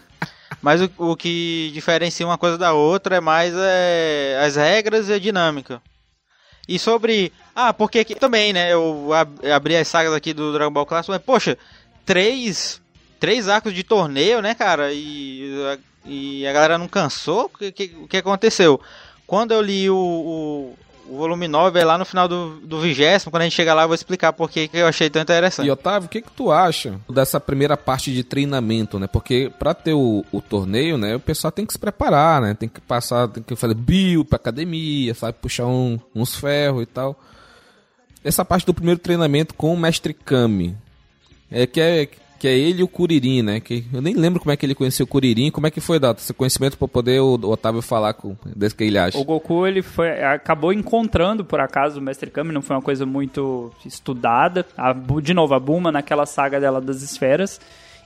mas 0.61 0.81
o, 0.81 0.89
o 0.97 1.15
que 1.15 1.71
diferencia 1.73 2.25
uma 2.25 2.37
coisa 2.37 2.57
da 2.57 2.73
outra 2.73 3.15
é 3.15 3.21
mais 3.21 3.53
é, 3.55 4.37
as 4.45 4.55
regras 4.57 5.07
e 5.07 5.13
a 5.13 5.19
dinâmica. 5.19 5.81
E 6.67 6.77
sobre. 6.77 7.31
Ah, 7.55 7.73
porque 7.73 7.99
aqui 7.99 8.13
também, 8.13 8.53
né? 8.53 8.71
Eu 8.71 9.11
ab- 9.13 9.47
abri 9.49 9.75
as 9.75 9.87
sagas 9.87 10.13
aqui 10.13 10.33
do 10.33 10.53
Dragon 10.53 10.71
Ball 10.71 10.85
Clássico, 10.85 11.11
mas, 11.13 11.21
poxa, 11.21 11.57
três. 12.05 12.81
Três 13.19 13.49
arcos 13.49 13.73
de 13.73 13.83
torneio, 13.83 14.41
né, 14.41 14.53
cara? 14.55 14.93
E, 14.93 15.51
a- 15.73 15.77
e 16.05 16.45
a 16.47 16.53
galera 16.53 16.77
não 16.77 16.87
cansou? 16.87 17.45
O 17.53 17.57
que, 17.57 17.71
que, 17.71 17.87
que 17.87 18.17
aconteceu? 18.17 18.79
Quando 19.27 19.51
eu 19.53 19.61
li 19.61 19.89
o, 19.89 19.95
o, 19.95 20.77
o 21.13 21.17
volume 21.17 21.47
9, 21.47 21.79
é 21.79 21.85
lá 21.85 21.97
no 21.97 22.05
final 22.05 22.27
do, 22.27 22.59
do 22.61 22.79
vigésimo, 22.79 23.29
quando 23.31 23.41
a 23.41 23.45
gente 23.45 23.55
chegar 23.55 23.73
lá, 23.75 23.83
eu 23.83 23.87
vou 23.87 23.95
explicar 23.95 24.33
por 24.33 24.49
que 24.49 24.69
eu 24.73 24.87
achei 24.87 25.09
tão 25.09 25.21
interessante. 25.21 25.67
E 25.67 25.71
Otávio, 25.71 26.07
o 26.07 26.09
que 26.09 26.21
que 26.21 26.31
tu 26.31 26.51
acha 26.51 26.99
dessa 27.09 27.39
primeira 27.39 27.77
parte 27.77 28.11
de 28.13 28.23
treinamento, 28.23 28.97
né? 28.97 29.05
Porque 29.07 29.51
pra 29.59 29.73
ter 29.75 29.93
o, 29.93 30.25
o 30.31 30.41
torneio, 30.41 30.97
né, 30.97 31.15
o 31.15 31.19
pessoal 31.19 31.51
tem 31.51 31.65
que 31.65 31.73
se 31.73 31.79
preparar, 31.79 32.41
né? 32.41 32.53
Tem 32.55 32.67
que 32.69 32.81
passar, 32.81 33.27
tem 33.27 33.43
que 33.43 33.55
fazer 33.55 33.75
bio 33.75 34.25
pra 34.25 34.37
academia, 34.37 35.13
sabe? 35.13 35.37
Puxar 35.39 35.67
um- 35.67 35.99
uns 36.15 36.35
ferros 36.35 36.81
e 36.83 36.85
tal. 36.87 37.19
Essa 38.23 38.43
parte 38.43 38.65
do 38.65 38.73
primeiro 38.73 38.99
treinamento 38.99 39.53
com 39.53 39.73
o 39.73 39.77
mestre 39.79 40.13
Kami. 40.13 40.75
É 41.51 41.65
que 41.65 41.79
é 41.79 42.07
que 42.39 42.47
é 42.47 42.57
ele 42.57 42.79
e 42.79 42.83
o 42.83 42.87
Kuririn, 42.87 43.41
né? 43.41 43.59
Que 43.59 43.83
eu 43.93 44.01
nem 44.01 44.15
lembro 44.15 44.39
como 44.39 44.51
é 44.51 44.57
que 44.57 44.65
ele 44.65 44.73
conheceu 44.73 45.03
o 45.03 45.07
Kuririn, 45.07 45.51
como 45.51 45.67
é 45.67 45.71
que 45.71 45.81
foi 45.81 45.99
dado 45.99 46.17
esse 46.19 46.33
conhecimento 46.33 46.77
pra 46.77 46.87
poder 46.87 47.19
o, 47.19 47.33
Otávio 47.33 47.81
falar 47.81 48.13
com 48.13 48.35
desse 48.55 48.73
que 48.73 48.85
ele 48.85 48.97
acha. 48.97 49.17
O 49.17 49.23
Goku 49.23 49.67
ele 49.67 49.81
foi, 49.81 50.23
acabou 50.23 50.71
encontrando 50.71 51.43
por 51.43 51.59
acaso 51.59 51.99
o 51.99 52.01
Mestre 52.01 52.31
Kami, 52.31 52.53
não 52.53 52.61
foi 52.61 52.77
uma 52.77 52.81
coisa 52.81 53.05
muito 53.05 53.71
estudada. 53.85 54.65
A 54.77 54.93
de 54.93 55.33
novo, 55.33 55.53
a 55.53 55.59
Bulma 55.59 55.91
naquela 55.91 56.25
saga 56.25 56.59
dela 56.59 56.79
das 56.79 57.01
esferas, 57.01 57.59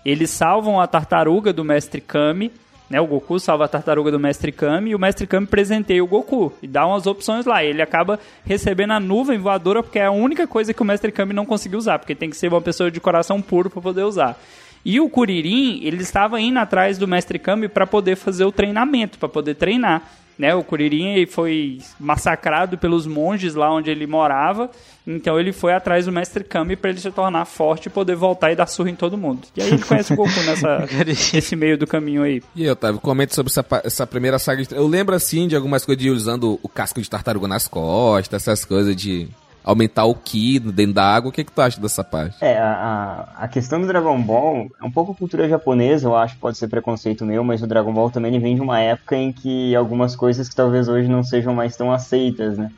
eles 0.03 0.31
salvam 0.31 0.81
a 0.81 0.87
tartaruga 0.87 1.53
do 1.53 1.63
Mestre 1.63 2.01
Kami, 2.01 2.51
né? 2.93 3.01
O 3.01 3.07
Goku 3.07 3.39
salva 3.39 3.65
a 3.65 3.67
tartaruga 3.67 4.11
do 4.11 4.19
Mestre 4.19 4.51
Kami 4.51 4.91
e 4.91 4.95
o 4.95 4.99
Mestre 4.99 5.25
Kami 5.25 5.47
presenteia 5.47 6.03
o 6.03 6.07
Goku 6.07 6.53
e 6.61 6.67
dá 6.67 6.85
umas 6.85 7.07
opções 7.07 7.43
lá. 7.43 7.63
Ele 7.63 7.81
acaba 7.81 8.19
recebendo 8.45 8.91
a 8.91 8.99
nuvem 8.99 9.39
voadora 9.39 9.81
porque 9.81 9.97
é 9.97 10.05
a 10.05 10.11
única 10.11 10.45
coisa 10.45 10.75
que 10.75 10.81
o 10.81 10.85
Mestre 10.85 11.11
Kami 11.11 11.33
não 11.33 11.43
conseguiu 11.43 11.79
usar, 11.79 11.97
porque 11.97 12.13
tem 12.13 12.29
que 12.29 12.37
ser 12.37 12.49
uma 12.49 12.61
pessoa 12.61 12.91
de 12.91 12.99
coração 12.99 13.41
puro 13.41 13.67
para 13.67 13.81
poder 13.81 14.03
usar. 14.03 14.39
E 14.85 14.99
o 14.99 15.09
Kuririn, 15.09 15.79
ele 15.83 16.03
estava 16.03 16.39
indo 16.39 16.59
atrás 16.59 16.99
do 16.99 17.07
Mestre 17.07 17.39
Kami 17.39 17.67
para 17.67 17.87
poder 17.87 18.15
fazer 18.15 18.45
o 18.45 18.51
treinamento, 18.51 19.17
para 19.17 19.27
poder 19.27 19.55
treinar. 19.55 20.03
Né, 20.37 20.55
o 20.55 20.63
Kuririn 20.63 21.25
foi 21.27 21.77
massacrado 21.99 22.75
pelos 22.77 23.05
monges 23.05 23.53
lá 23.53 23.71
onde 23.71 23.91
ele 23.91 24.07
morava, 24.07 24.71
então 25.05 25.39
ele 25.39 25.53
foi 25.53 25.73
atrás 25.73 26.05
do 26.07 26.11
Mestre 26.11 26.43
Kami 26.43 26.75
para 26.75 26.89
ele 26.89 26.99
se 26.99 27.11
tornar 27.11 27.45
forte 27.45 27.85
e 27.85 27.89
poder 27.91 28.15
voltar 28.15 28.51
e 28.51 28.55
dar 28.55 28.65
surra 28.65 28.89
em 28.89 28.95
todo 28.95 29.15
mundo. 29.15 29.41
E 29.55 29.61
aí 29.61 29.67
ele 29.69 29.83
conhece 29.83 30.11
o 30.11 30.15
Goku 30.15 30.31
nessa, 30.43 30.87
nesse 31.05 31.55
meio 31.55 31.77
do 31.77 31.85
caminho 31.85 32.23
aí. 32.23 32.41
E 32.55 32.63
aí, 32.63 32.69
Otávio, 32.71 32.99
comente 32.99 33.35
sobre 33.35 33.51
essa, 33.51 33.63
essa 33.83 34.07
primeira 34.07 34.39
saga. 34.39 34.63
de- 34.63 34.73
Eu 34.75 34.87
lembro, 34.87 35.13
assim, 35.15 35.47
de 35.47 35.55
algumas 35.55 35.85
coisas 35.85 36.01
de 36.01 36.09
usando 36.09 36.59
o 36.63 36.67
casco 36.67 36.99
de 36.99 37.07
tartaruga 37.09 37.47
nas 37.47 37.67
costas, 37.67 38.41
essas 38.41 38.65
coisas 38.65 38.95
de 38.95 39.27
aumentar 39.63 40.05
o 40.05 40.13
ki 40.13 40.59
dentro 40.59 40.93
da 40.93 41.05
água. 41.05 41.29
O 41.29 41.31
que, 41.31 41.43
que 41.43 41.51
tu 41.51 41.61
acha 41.61 41.79
dessa 41.79 42.03
parte? 42.03 42.37
É, 42.41 42.57
a, 42.57 43.29
a, 43.37 43.47
questão 43.47 43.79
do 43.79 43.87
Dragon 43.87 44.21
Ball 44.21 44.67
é 44.81 44.85
um 44.85 44.91
pouco 44.91 45.15
cultura 45.15 45.47
japonesa, 45.47 46.07
eu 46.07 46.15
acho, 46.15 46.37
pode 46.37 46.57
ser 46.57 46.67
preconceito 46.67 47.25
meu, 47.25 47.43
mas 47.43 47.61
o 47.61 47.67
Dragon 47.67 47.93
Ball 47.93 48.11
também 48.11 48.37
vem 48.39 48.55
de 48.55 48.61
uma 48.61 48.79
época 48.79 49.15
em 49.15 49.31
que 49.31 49.75
algumas 49.75 50.15
coisas 50.15 50.49
que 50.49 50.55
talvez 50.55 50.87
hoje 50.89 51.07
não 51.07 51.23
sejam 51.23 51.53
mais 51.53 51.75
tão 51.75 51.91
aceitas, 51.91 52.57
né? 52.57 52.69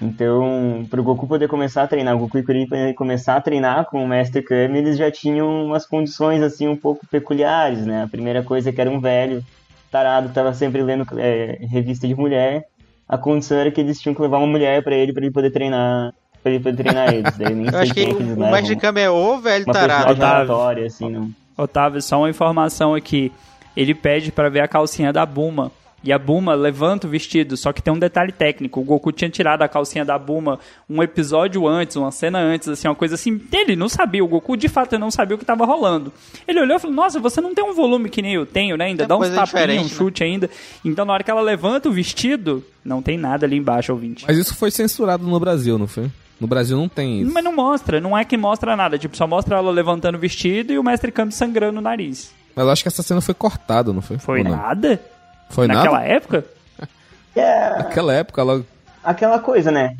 Então, 0.00 0.86
pro 0.88 1.02
Goku 1.02 1.26
poder 1.26 1.48
começar 1.48 1.82
a 1.82 1.86
treinar, 1.86 2.16
o 2.16 2.20
Goku 2.20 2.38
e 2.38 2.42
Kuririn 2.42 2.66
poderem 2.66 2.94
começar 2.94 3.36
a 3.36 3.40
treinar 3.42 3.84
com 3.86 4.02
o 4.02 4.08
Mestre 4.08 4.40
Kami, 4.40 4.78
eles 4.78 4.96
já 4.96 5.10
tinham 5.10 5.66
umas 5.66 5.84
condições, 5.84 6.40
assim, 6.42 6.66
um 6.66 6.76
pouco 6.76 7.06
peculiares, 7.06 7.84
né? 7.84 8.04
A 8.04 8.08
primeira 8.08 8.42
coisa 8.42 8.70
é 8.70 8.72
que 8.72 8.80
era 8.80 8.90
um 8.90 9.00
velho 9.00 9.44
tarado, 9.90 10.32
tava 10.32 10.54
sempre 10.54 10.82
lendo 10.82 11.06
é, 11.18 11.58
revista 11.70 12.08
de 12.08 12.14
mulher, 12.14 12.66
a 13.06 13.18
condição 13.18 13.58
era 13.58 13.70
que 13.70 13.78
eles 13.78 14.00
tinham 14.00 14.14
que 14.14 14.22
levar 14.22 14.38
uma 14.38 14.46
mulher 14.46 14.82
pra 14.82 14.94
ele, 14.94 15.12
pra 15.12 15.22
ele 15.22 15.30
poder 15.30 15.50
treinar, 15.50 16.14
pra 16.42 16.52
ele 16.52 16.72
treinar 16.76 17.14
eles. 17.14 17.36
Daí 17.36 17.50
eu 17.52 17.56
nem 17.56 17.66
Eu 17.66 17.70
sei 17.72 17.80
acho 17.80 17.94
que 17.94 18.00
é 18.00 18.06
que 18.06 18.12
o. 18.14 18.36
Mestre 18.36 19.00
é 19.00 19.10
o 19.10 19.38
velho 19.38 19.64
Uma 19.64 19.72
tarado. 19.72 20.12
Otávio. 20.12 20.24
aleatória, 20.26 20.86
assim, 20.86 21.10
não... 21.10 21.30
Otávio, 21.56 22.02
só 22.02 22.18
uma 22.18 22.30
informação 22.30 22.94
aqui. 22.94 23.30
Ele 23.76 23.94
pede 23.94 24.32
pra 24.32 24.48
ver 24.48 24.60
a 24.60 24.68
calcinha 24.68 25.12
da 25.12 25.24
Buma. 25.24 25.70
E 26.04 26.12
a 26.12 26.18
Buma 26.18 26.52
levanta 26.54 27.06
o 27.06 27.10
vestido, 27.10 27.56
só 27.56 27.72
que 27.72 27.80
tem 27.80 27.92
um 27.94 27.98
detalhe 27.98 28.32
técnico. 28.32 28.80
O 28.80 28.82
Goku 28.82 29.12
tinha 29.12 29.30
tirado 29.30 29.62
a 29.62 29.68
calcinha 29.68 30.04
da 30.04 30.18
Buma 30.18 30.58
um 30.90 31.00
episódio 31.00 31.64
antes, 31.68 31.94
uma 31.94 32.10
cena 32.10 32.40
antes, 32.40 32.68
assim, 32.68 32.88
uma 32.88 32.94
coisa 32.96 33.14
assim. 33.14 33.40
Ele 33.52 33.76
não 33.76 33.88
sabia, 33.88 34.24
o 34.24 34.26
Goku 34.26 34.56
de 34.56 34.66
fato 34.66 34.98
não 34.98 35.12
sabia 35.12 35.36
o 35.36 35.38
que 35.38 35.44
tava 35.44 35.64
rolando. 35.64 36.12
Ele 36.48 36.60
olhou 36.60 36.76
e 36.76 36.80
falou: 36.80 36.96
Nossa, 36.96 37.20
você 37.20 37.40
não 37.40 37.54
tem 37.54 37.64
um 37.64 37.72
volume 37.72 38.10
que 38.10 38.20
nem 38.20 38.34
eu 38.34 38.44
tenho, 38.44 38.76
né? 38.76 38.86
Ainda 38.86 39.04
Tem 39.04 39.08
dá 39.08 39.16
uns 39.16 39.28
tapinhos, 39.30 39.78
um 39.78 39.82
né? 39.84 39.88
chute 39.88 40.24
ainda. 40.24 40.50
Então 40.84 41.04
na 41.04 41.12
hora 41.12 41.22
que 41.22 41.30
ela 41.30 41.40
levanta 41.40 41.88
o 41.88 41.92
vestido, 41.92 42.64
não 42.84 43.00
tem 43.00 43.16
nada 43.16 43.46
ali 43.46 43.56
embaixo, 43.56 43.92
ouvinte. 43.92 44.24
Mas 44.26 44.36
isso 44.36 44.56
foi 44.56 44.72
censurado 44.72 45.24
no 45.24 45.38
Brasil, 45.38 45.78
não 45.78 45.86
foi? 45.86 46.10
No 46.42 46.48
Brasil 46.48 46.76
não 46.76 46.88
tem 46.88 47.20
isso. 47.20 47.32
Mas 47.32 47.44
não 47.44 47.54
mostra, 47.54 48.00
não 48.00 48.18
é 48.18 48.24
que 48.24 48.36
mostra 48.36 48.74
nada. 48.74 48.98
Tipo, 48.98 49.16
só 49.16 49.28
mostra 49.28 49.56
ela 49.56 49.70
levantando 49.70 50.16
o 50.16 50.18
vestido 50.18 50.72
e 50.72 50.78
o 50.78 50.82
Mestre 50.82 51.12
Kami 51.12 51.30
sangrando 51.30 51.78
o 51.78 51.82
nariz. 51.82 52.34
Mas 52.56 52.64
eu 52.66 52.70
acho 52.72 52.82
que 52.82 52.88
essa 52.88 53.02
cena 53.02 53.20
foi 53.20 53.32
cortada, 53.32 53.92
não 53.92 54.02
foi? 54.02 54.18
Foi 54.18 54.42
não? 54.42 54.50
nada? 54.50 55.00
Foi 55.48 55.68
Naquela 55.68 55.98
nada? 56.00 56.10
época? 56.12 56.44
É, 57.36 57.70
Naquela 57.78 58.12
época, 58.12 58.40
ela... 58.42 58.62
aquela 59.02 59.38
coisa, 59.38 59.70
né? 59.70 59.96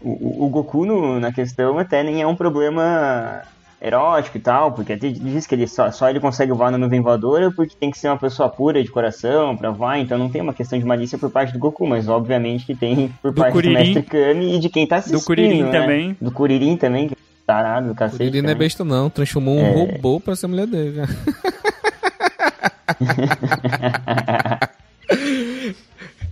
O, 0.00 0.10
o- 0.44 0.46
o 0.46 0.48
Goku 0.48 0.86
no- 0.86 1.18
na 1.20 1.30
questão 1.32 1.78
até 1.78 2.02
nem 2.02 2.22
é 2.22 2.26
um 2.26 2.34
problema 2.36 3.42
erótico 3.80 4.38
e 4.38 4.40
tal, 4.40 4.72
porque 4.72 4.94
até 4.94 5.08
diz 5.10 5.46
que 5.46 5.54
ele 5.54 5.66
só, 5.66 5.90
só 5.90 6.08
ele 6.08 6.20
consegue 6.20 6.52
voar 6.52 6.70
na 6.70 6.78
nuvem 6.78 7.00
voadora 7.02 7.50
porque 7.50 7.74
tem 7.78 7.90
que 7.90 7.98
ser 7.98 8.08
uma 8.08 8.16
pessoa 8.18 8.48
pura 8.48 8.82
de 8.82 8.90
coração 8.90 9.56
pra 9.56 9.70
voar, 9.70 9.98
então 9.98 10.16
não 10.16 10.30
tem 10.30 10.40
uma 10.40 10.54
questão 10.54 10.78
de 10.78 10.84
malícia 10.84 11.18
por 11.18 11.30
parte 11.30 11.52
do 11.52 11.58
Goku, 11.58 11.86
mas 11.86 12.08
obviamente 12.08 12.64
que 12.64 12.74
tem 12.74 13.12
por 13.22 13.32
Do 13.32 13.40
parte 13.40 13.52
Kuririn. 13.52 13.74
do 13.74 13.78
Mestre 13.80 14.02
Kami 14.02 14.56
e 14.56 14.58
de 14.58 14.68
quem 14.70 14.86
tá 14.86 14.96
assistindo, 14.96 15.22
Kuririn 15.24 15.62
né? 15.64 15.80
também. 15.80 16.16
Do 16.20 16.30
Kuririn 16.30 16.76
também, 16.76 17.08
que 17.08 17.14
é 17.14 17.16
tarado 17.46 17.86
do 17.88 17.92
O 17.92 17.96
cacete. 17.96 18.18
Kuririn 18.18 18.42
não 18.42 18.50
é 18.50 18.54
também. 18.54 18.66
besta 18.66 18.84
não, 18.84 19.10
transformou 19.10 19.56
um 19.56 19.66
É. 19.66 19.70
robô 19.92 20.20
pra 20.20 20.34
ser 20.34 20.46
mulher 20.46 20.66
dele. 20.66 21.02
né? 21.02 21.06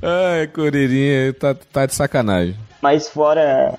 Ai, 0.02 0.46
Kuririn, 0.48 1.32
tá, 1.34 1.54
tá 1.54 1.86
de 1.86 1.94
sacanagem. 1.94 2.56
Mas 2.82 3.08
fora, 3.08 3.74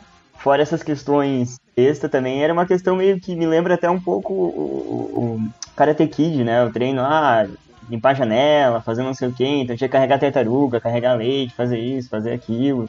fora 0.45 0.61
essas 0.61 0.83
questões 0.83 1.59
extra 1.75 2.07
também, 2.07 2.43
era 2.43 2.53
uma 2.53 2.67
questão 2.67 2.95
meio 2.95 3.19
que 3.19 3.35
me 3.35 3.47
lembra 3.47 3.73
até 3.73 3.89
um 3.89 3.99
pouco 3.99 4.31
o, 4.31 4.45
o, 4.45 5.19
o 5.37 5.49
Karate 5.75 6.05
Kid, 6.05 6.43
né? 6.43 6.63
O 6.63 6.71
treino, 6.71 7.01
ah, 7.01 7.47
limpar 7.89 8.11
a 8.11 8.13
janela, 8.13 8.79
fazer 8.79 9.01
não 9.01 9.15
sei 9.15 9.29
o 9.29 9.33
quê, 9.33 9.43
então 9.43 9.75
tinha 9.75 9.87
que 9.87 9.93
carregar 9.93 10.19
tartaruga, 10.19 10.79
carregar 10.79 11.15
leite, 11.15 11.55
fazer 11.55 11.79
isso, 11.79 12.09
fazer 12.09 12.31
aquilo. 12.31 12.87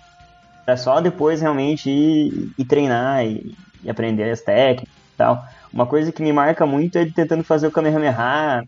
Era 0.66 0.76
só 0.76 1.00
depois 1.00 1.40
realmente 1.40 1.88
ir, 1.88 2.52
ir 2.58 2.64
treinar 2.66 3.24
e, 3.24 3.56
e 3.82 3.88
aprender 3.88 4.30
as 4.30 4.42
técnicas 4.42 4.94
e 4.94 5.16
tal. 5.16 5.42
Uma 5.72 5.86
coisa 5.86 6.12
que 6.12 6.22
me 6.22 6.34
marca 6.34 6.66
muito 6.66 6.98
é 6.98 7.00
ele 7.00 7.12
tentando 7.12 7.42
fazer 7.42 7.68
o 7.68 7.72
Kamehameha 7.72 8.66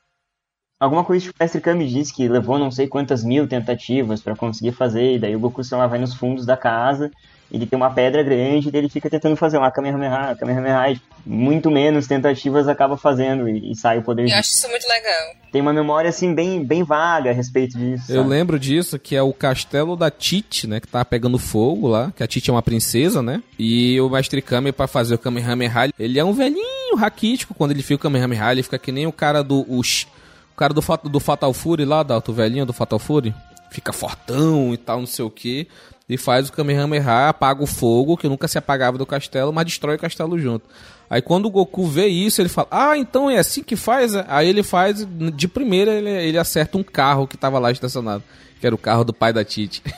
Alguma 0.80 1.04
coisa 1.04 1.26
que 1.26 1.30
o 1.30 1.34
Mestre 1.38 1.60
Kami 1.60 1.86
disse 1.86 2.14
que 2.14 2.26
levou 2.26 2.58
não 2.58 2.70
sei 2.70 2.88
quantas 2.88 3.22
mil 3.22 3.46
tentativas 3.46 4.22
para 4.22 4.34
conseguir 4.34 4.72
fazer, 4.72 5.16
e 5.16 5.18
daí 5.18 5.36
o 5.36 5.40
Goku, 5.40 5.62
sei 5.62 5.76
lá, 5.76 5.86
vai 5.86 5.98
nos 5.98 6.14
fundos 6.14 6.46
da 6.46 6.56
casa, 6.56 7.10
ele 7.50 7.66
tem 7.66 7.76
uma 7.76 7.90
pedra 7.90 8.22
grande, 8.22 8.70
e 8.72 8.76
ele 8.76 8.88
fica 8.88 9.08
tentando 9.08 9.36
fazer 9.36 9.58
uma 9.58 9.70
Kamehameha, 9.70 10.36
Kamehameha, 10.38 10.92
e 10.92 11.00
muito 11.24 11.70
menos 11.70 12.06
tentativas 12.06 12.68
acaba 12.68 12.96
fazendo 12.96 13.48
e, 13.48 13.72
e 13.72 13.76
sai 13.76 13.98
o 13.98 14.02
poder. 14.02 14.28
Eu 14.28 14.36
acho 14.36 14.50
isso 14.50 14.68
muito 14.68 14.86
legal. 14.86 15.34
Tem 15.50 15.62
uma 15.62 15.72
memória, 15.72 16.10
assim, 16.10 16.34
bem, 16.34 16.62
bem 16.62 16.82
vaga 16.82 17.30
a 17.30 17.32
respeito 17.32 17.78
disso. 17.78 18.12
Eu 18.12 18.22
sabe? 18.22 18.28
lembro 18.28 18.58
disso, 18.58 18.98
que 18.98 19.16
é 19.16 19.22
o 19.22 19.32
castelo 19.32 19.96
da 19.96 20.10
Tite, 20.10 20.66
né? 20.66 20.78
Que 20.78 20.86
tá 20.86 21.02
pegando 21.04 21.38
fogo 21.38 21.88
lá. 21.88 22.12
Que 22.14 22.22
a 22.22 22.26
Tite 22.26 22.50
é 22.50 22.52
uma 22.52 22.62
princesa, 22.62 23.22
né? 23.22 23.42
E 23.58 23.98
o 24.00 24.10
Mestre 24.10 24.42
Kami, 24.42 24.72
pra 24.72 24.86
fazer 24.86 25.14
o 25.14 25.18
Kamehameha, 25.18 25.90
ele 25.98 26.18
é 26.18 26.24
um 26.24 26.34
velhinho 26.34 26.96
raquítico. 26.96 27.54
Quando 27.54 27.70
ele 27.70 27.82
fica 27.82 27.96
o 27.96 27.98
Kamehameha, 27.98 28.52
ele 28.52 28.62
fica 28.62 28.78
que 28.78 28.92
nem 28.92 29.06
o 29.06 29.12
cara 29.12 29.42
do... 29.42 29.60
O, 29.60 29.80
o 29.80 30.56
cara 30.56 30.74
do, 30.74 30.82
do 31.08 31.20
Fatal 31.20 31.52
Fury 31.54 31.86
lá, 31.86 32.02
Dalton, 32.02 32.32
o 32.32 32.34
velhinho 32.34 32.66
do 32.66 32.74
Fatal 32.74 32.98
Fury. 32.98 33.34
Fica 33.70 33.92
fortão 33.92 34.74
e 34.74 34.76
tal, 34.76 34.98
não 34.98 35.06
sei 35.06 35.24
o 35.24 35.30
que. 35.30 35.66
E 36.08 36.16
faz 36.16 36.48
o 36.48 36.52
Kamehameha, 36.52 37.28
apaga 37.28 37.62
o 37.62 37.66
fogo, 37.66 38.16
que 38.16 38.28
nunca 38.28 38.48
se 38.48 38.56
apagava 38.56 38.96
do 38.96 39.04
castelo, 39.04 39.52
mas 39.52 39.66
destrói 39.66 39.96
o 39.96 39.98
castelo 39.98 40.38
junto. 40.38 40.64
Aí 41.10 41.20
quando 41.20 41.46
o 41.46 41.50
Goku 41.50 41.86
vê 41.86 42.06
isso, 42.06 42.40
ele 42.40 42.48
fala: 42.48 42.68
Ah, 42.70 42.96
então 42.96 43.30
é 43.30 43.38
assim 43.38 43.62
que 43.62 43.76
faz? 43.76 44.14
é?" 44.14 44.24
Aí 44.28 44.48
ele 44.48 44.62
faz, 44.62 45.06
de 45.34 45.46
primeira, 45.48 45.92
ele, 45.92 46.08
ele 46.10 46.38
acerta 46.38 46.78
um 46.78 46.82
carro 46.82 47.26
que 47.26 47.36
tava 47.36 47.58
lá 47.58 47.70
estacionado. 47.70 48.22
Que 48.60 48.66
era 48.66 48.74
o 48.74 48.78
carro 48.78 49.04
do 49.04 49.12
pai 49.12 49.32
da 49.32 49.44
Tite. 49.44 49.82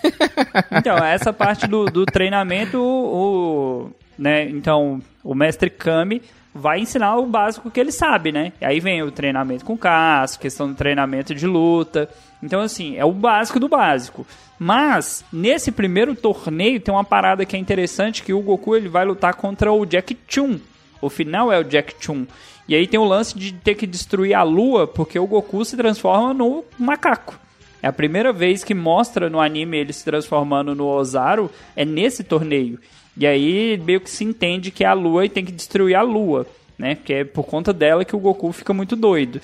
Então, 0.72 0.96
essa 0.98 1.32
parte 1.32 1.66
do, 1.66 1.86
do 1.86 2.04
treinamento, 2.04 2.78
o, 2.78 3.86
o- 3.86 3.90
né, 4.18 4.48
então, 4.48 5.00
o 5.22 5.34
mestre 5.34 5.70
Kami 5.70 6.20
vai 6.54 6.80
ensinar 6.80 7.16
o 7.16 7.26
básico 7.26 7.70
que 7.70 7.78
ele 7.78 7.92
sabe, 7.92 8.32
né? 8.32 8.52
E 8.60 8.64
aí 8.64 8.80
vem 8.80 9.02
o 9.02 9.10
treinamento 9.10 9.64
com 9.64 9.76
casco, 9.76 10.42
questão 10.42 10.68
do 10.68 10.74
treinamento 10.74 11.34
de 11.34 11.46
luta. 11.46 12.08
Então, 12.42 12.60
assim, 12.60 12.96
é 12.96 13.04
o 13.04 13.12
básico 13.12 13.60
do 13.60 13.68
básico. 13.68 14.26
Mas, 14.58 15.24
nesse 15.32 15.70
primeiro 15.70 16.14
torneio, 16.14 16.80
tem 16.80 16.92
uma 16.92 17.04
parada 17.04 17.44
que 17.44 17.56
é 17.56 17.58
interessante, 17.58 18.22
que 18.22 18.32
o 18.32 18.40
Goku 18.40 18.76
ele 18.76 18.88
vai 18.88 19.04
lutar 19.04 19.34
contra 19.34 19.72
o 19.72 19.86
Jack 19.86 20.16
Chun. 20.28 20.58
O 21.00 21.08
final 21.08 21.52
é 21.52 21.58
o 21.58 21.64
Jack 21.64 21.94
Chun. 21.98 22.26
E 22.68 22.74
aí 22.74 22.86
tem 22.86 23.00
o 23.00 23.04
lance 23.04 23.38
de 23.38 23.52
ter 23.52 23.74
que 23.74 23.86
destruir 23.86 24.34
a 24.34 24.42
lua, 24.42 24.86
porque 24.86 25.18
o 25.18 25.26
Goku 25.26 25.64
se 25.64 25.76
transforma 25.76 26.34
no 26.34 26.64
macaco. 26.78 27.38
É 27.82 27.88
a 27.88 27.92
primeira 27.92 28.32
vez 28.32 28.62
que 28.62 28.74
mostra 28.74 29.30
no 29.30 29.40
anime 29.40 29.78
ele 29.78 29.92
se 29.92 30.04
transformando 30.04 30.74
no 30.74 30.86
Ozaru, 30.86 31.50
é 31.74 31.84
nesse 31.84 32.22
torneio. 32.22 32.78
E 33.16 33.26
aí 33.26 33.80
meio 33.84 34.00
que 34.00 34.10
se 34.10 34.24
entende 34.24 34.70
que 34.70 34.84
é 34.84 34.86
a 34.86 34.92
lua 34.92 35.24
e 35.24 35.28
tem 35.28 35.44
que 35.44 35.52
destruir 35.52 35.94
a 35.94 36.02
lua, 36.02 36.46
né? 36.78 36.94
Que 36.94 37.12
é 37.12 37.24
por 37.24 37.44
conta 37.44 37.72
dela 37.72 38.04
que 38.04 38.16
o 38.16 38.20
Goku 38.20 38.52
fica 38.52 38.72
muito 38.72 38.96
doido. 38.96 39.40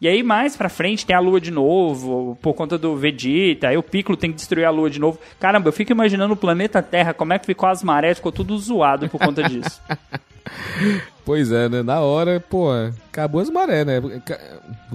E 0.00 0.08
aí 0.08 0.22
mais 0.22 0.56
pra 0.56 0.70
frente 0.70 1.04
tem 1.04 1.14
a 1.14 1.20
lua 1.20 1.38
de 1.38 1.50
novo, 1.50 2.38
por 2.40 2.54
conta 2.54 2.78
do 2.78 2.96
Vegeta, 2.96 3.68
aí 3.68 3.76
o 3.76 3.82
Piccolo 3.82 4.16
tem 4.16 4.30
que 4.30 4.36
destruir 4.36 4.64
a 4.64 4.70
lua 4.70 4.88
de 4.88 4.98
novo. 4.98 5.18
Caramba, 5.38 5.68
eu 5.68 5.72
fico 5.72 5.92
imaginando 5.92 6.32
o 6.32 6.36
planeta 6.36 6.82
Terra, 6.82 7.12
como 7.12 7.34
é 7.34 7.38
que 7.38 7.44
ficou 7.44 7.68
as 7.68 7.82
marés, 7.82 8.16
ficou 8.16 8.32
tudo 8.32 8.58
zoado 8.58 9.10
por 9.10 9.20
conta 9.20 9.42
disso. 9.42 9.80
Pois 11.30 11.52
é, 11.52 11.68
né? 11.68 11.80
Na 11.80 12.00
hora, 12.00 12.40
pô, 12.40 12.70
acabou 13.12 13.40
as 13.40 13.48
marés, 13.48 13.86
né? 13.86 14.02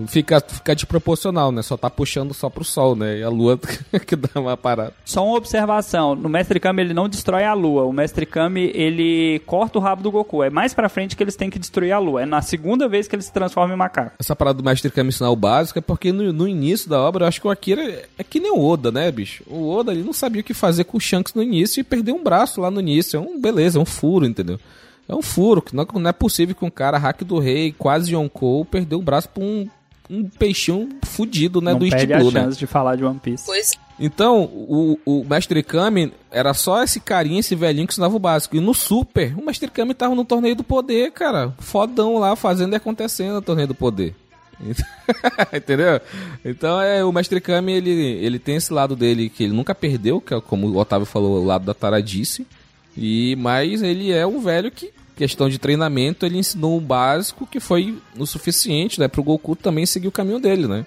Fica, 0.06 0.41
fica 0.41 0.76
desproporcional, 0.76 1.50
né? 1.50 1.62
Só 1.62 1.78
tá 1.78 1.89
puxando 1.89 2.34
só 2.34 2.50
pro 2.50 2.65
sol, 2.65 2.93
né? 2.93 3.19
E 3.19 3.24
a 3.24 3.30
lua 3.30 3.58
que 4.06 4.17
dá 4.17 4.41
uma 4.41 4.58
parada. 4.58 4.91
Só 5.06 5.26
uma 5.26 5.38
observação, 5.38 6.13
no 6.13 6.28
Mestre 6.28 6.60
Kami 6.60 6.82
ele 6.82 6.93
não 6.93 7.08
destrói 7.08 7.45
a 7.45 7.54
lua, 7.54 7.86
o 7.86 7.93
Mestre 7.93 8.26
Kami 8.26 8.69
ele 8.76 9.39
corta 9.45 9.80
o 9.80 9.82
rabo 9.82 10.04
do 10.04 10.12
Goku, 10.12 10.43
é 10.43 10.50
mais 10.50 10.74
pra 10.74 10.89
frente 10.89 11.15
que 11.15 11.24
eles 11.24 11.38
têm 11.38 11.50
que 11.50 11.58
destruir 11.58 11.93
a 11.93 12.00
lua, 12.00 12.24
é 12.24 12.26
na 12.26 12.41
segunda 12.41 12.86
vez 12.89 13.08
que 13.08 13.15
ele 13.15 13.24
se 13.24 13.32
transforma 13.32 13.74
em 13.74 13.78
macaco. 13.78 14.17
Essa 14.19 14.36
parada 14.36 14.58
do 14.58 14.63
mestre 14.65 14.91
Kami 14.91 15.08
ensinar 15.08 15.30
o 15.30 15.38
básico 15.38 15.80
é 15.80 15.82
porque 15.82 16.12
no, 16.12 16.34
no 16.34 16.50
início 16.50 16.89
da 16.89 17.00
obra 17.00 17.24
eu 17.24 17.30
acho 17.30 17.39
que 17.39 17.48
o 17.48 17.50
Akira 17.50 17.82
é, 17.82 18.06
é 18.17 18.24
que 18.26 18.41
nem 18.41 18.52
o 18.52 18.62
Oda, 18.62 18.91
né, 18.91 19.10
bicho? 19.10 19.41
O 19.48 19.69
Oda 19.69 19.93
ele 19.93 20.04
não 20.04 20.12
sabia 20.12 20.41
o 20.41 20.43
que 20.43 20.54
fazer 20.54 20.84
com 20.84 20.98
o 20.98 21.02
Shanks 21.02 21.34
no 21.34 21.41
início 21.41 21.80
e 21.80 21.84
perdeu 21.86 22.13
um 22.13 22.21
braço 22.21 22.60
lá 22.60 22.69
no 22.69 22.82
início. 22.82 23.15
É 23.15 23.19
um 23.21 23.39
beleza, 23.39 23.80
é 23.80 23.82
um 23.82 23.86
furo, 23.86 24.26
entendeu? 24.26 24.60
É 25.08 25.13
um 25.13 25.22
furo, 25.22 25.62
que 25.62 25.76
não, 25.76 25.86
não 25.94 26.10
é 26.10 26.13
possível 26.13 26.56
que 26.56 26.65
um 26.65 26.70
cara 26.70 26.98
hack 26.98 27.24
do 27.24 27.39
rei, 27.39 27.74
quase 27.78 28.13
Yonkou, 28.13 28.65
perdeu 28.65 29.00
um 29.00 29.04
braço 29.04 29.30
pra 29.30 29.44
um, 29.44 29.68
um 30.10 30.28
peixinho 30.28 30.89
fudido, 31.04 31.62
né, 31.62 31.72
não 31.72 31.80
do 31.80 31.89
perde 31.89 32.08
Blue, 32.08 32.30
a 32.30 32.32
né? 32.32 32.41
chance 32.41 32.58
de 32.58 32.65
falar 32.65 32.96
de 32.96 33.04
One 33.04 33.20
Piece. 33.20 33.46
Pois 33.46 33.72
Então, 34.00 34.44
o, 34.44 35.00
o 35.06 35.24
Mestre 35.24 35.62
Kami 35.63 36.12
era 36.32 36.54
só 36.54 36.84
esse 36.84 37.00
carinha, 37.00 37.39
esse 37.39 37.56
velhinho 37.56 37.88
que 37.88 37.94
ensinava 37.94 38.15
o 38.15 38.20
básico. 38.20 38.56
E 38.56 38.60
no 38.60 38.74
Super, 38.74 39.38
o 39.38 39.46
Mestre 39.46 39.70
Kami 39.70 39.94
tava 39.94 40.15
no 40.15 40.26
Torneio 40.26 40.56
do 40.56 40.63
Poder, 40.63 41.12
cara. 41.12 41.54
Fodão 41.60 42.18
lá, 42.18 42.36
fazendo 42.36 42.74
e 42.74 42.76
acontecendo 42.76 43.36
no 43.36 43.41
Torneio 43.41 43.68
do 43.68 43.76
Poder. 43.76 44.15
Entendeu? 45.54 46.00
Então, 46.44 46.80
é, 46.82 47.04
o 47.04 47.12
Mestre 47.12 47.39
Kami, 47.41 47.74
ele, 47.74 47.91
ele 47.91 48.39
tem 48.39 48.56
esse 48.56 48.74
lado 48.74 48.96
dele 48.96 49.30
que 49.30 49.44
ele 49.44 49.54
nunca 49.54 49.76
perdeu, 49.76 50.22
que 50.22 50.34
é 50.34 50.41
como 50.41 50.68
o 50.68 50.78
Otávio 50.78 51.06
falou, 51.06 51.41
o 51.41 51.46
lado 51.46 51.65
da 51.65 51.74
taradice. 51.74 52.48
E, 52.97 53.36
mas 53.38 53.81
ele 53.81 54.12
é 54.12 54.25
um 54.25 54.39
velho 54.39 54.71
que, 54.71 54.91
questão 55.15 55.49
de 55.49 55.58
treinamento, 55.58 56.25
ele 56.25 56.38
ensinou 56.38 56.77
o 56.77 56.81
básico 56.81 57.45
que 57.45 57.60
foi 57.60 57.97
o 58.17 58.25
suficiente, 58.25 58.99
né? 58.99 59.08
Pro 59.08 59.23
Goku 59.23 59.55
também 59.55 59.86
seguir 59.86 60.08
o 60.08 60.12
caminho 60.12 60.39
dele, 60.39 60.67
né? 60.67 60.86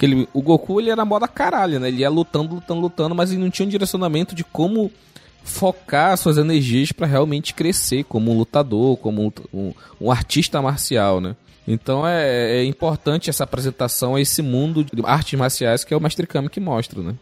Ele, 0.00 0.28
o 0.32 0.42
Goku 0.42 0.80
ele 0.80 0.90
era 0.90 1.04
moda 1.04 1.28
caralho, 1.28 1.78
né? 1.78 1.88
Ele 1.88 1.98
ia 1.98 2.10
lutando, 2.10 2.56
lutando, 2.56 2.80
lutando, 2.80 3.14
mas 3.14 3.30
ele 3.30 3.40
não 3.40 3.50
tinha 3.50 3.66
um 3.66 3.70
direcionamento 3.70 4.34
de 4.34 4.42
como 4.42 4.90
focar 5.44 6.16
suas 6.16 6.38
energias 6.38 6.90
para 6.90 7.06
realmente 7.06 7.54
crescer 7.54 8.02
como 8.04 8.32
um 8.32 8.38
lutador, 8.38 8.96
como 8.96 9.26
um, 9.26 9.32
um, 9.52 9.72
um 10.00 10.10
artista 10.10 10.60
marcial, 10.60 11.20
né? 11.20 11.36
Então 11.66 12.06
é, 12.06 12.58
é 12.58 12.64
importante 12.64 13.30
essa 13.30 13.44
apresentação 13.44 14.16
a 14.16 14.20
esse 14.20 14.42
mundo 14.42 14.84
de 14.84 14.90
artes 15.04 15.38
marciais 15.38 15.84
que 15.84 15.94
é 15.94 15.96
o 15.96 16.00
Mestre 16.00 16.26
Kami 16.26 16.48
que 16.48 16.60
mostra, 16.60 17.00
né? 17.00 17.14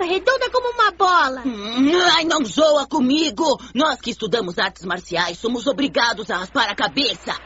Cabeça 0.00 0.04
redonda 0.04 0.50
como 0.50 0.70
uma 0.70 0.90
bola? 0.92 1.42
Hum, 1.44 1.92
Ai, 2.14 2.24
não 2.24 2.44
zoa 2.44 2.86
comigo! 2.86 3.60
Nós 3.74 4.00
que 4.00 4.10
estudamos 4.10 4.58
artes 4.58 4.84
marciais 4.84 5.38
somos 5.38 5.66
obrigados 5.66 6.30
a 6.30 6.38
raspar 6.38 6.70
a 6.70 6.74
cabeça. 6.74 7.36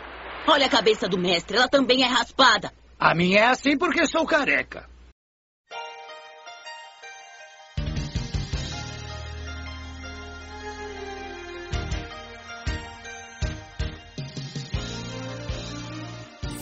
Olha 0.46 0.66
a 0.66 0.70
cabeça 0.70 1.08
do 1.08 1.18
mestre, 1.18 1.56
ela 1.56 1.68
também 1.68 2.02
é 2.02 2.06
raspada. 2.06 2.72
A 2.98 3.14
minha 3.14 3.40
é 3.40 3.46
assim 3.46 3.76
porque 3.76 4.06
sou 4.06 4.26
careca. 4.26 4.88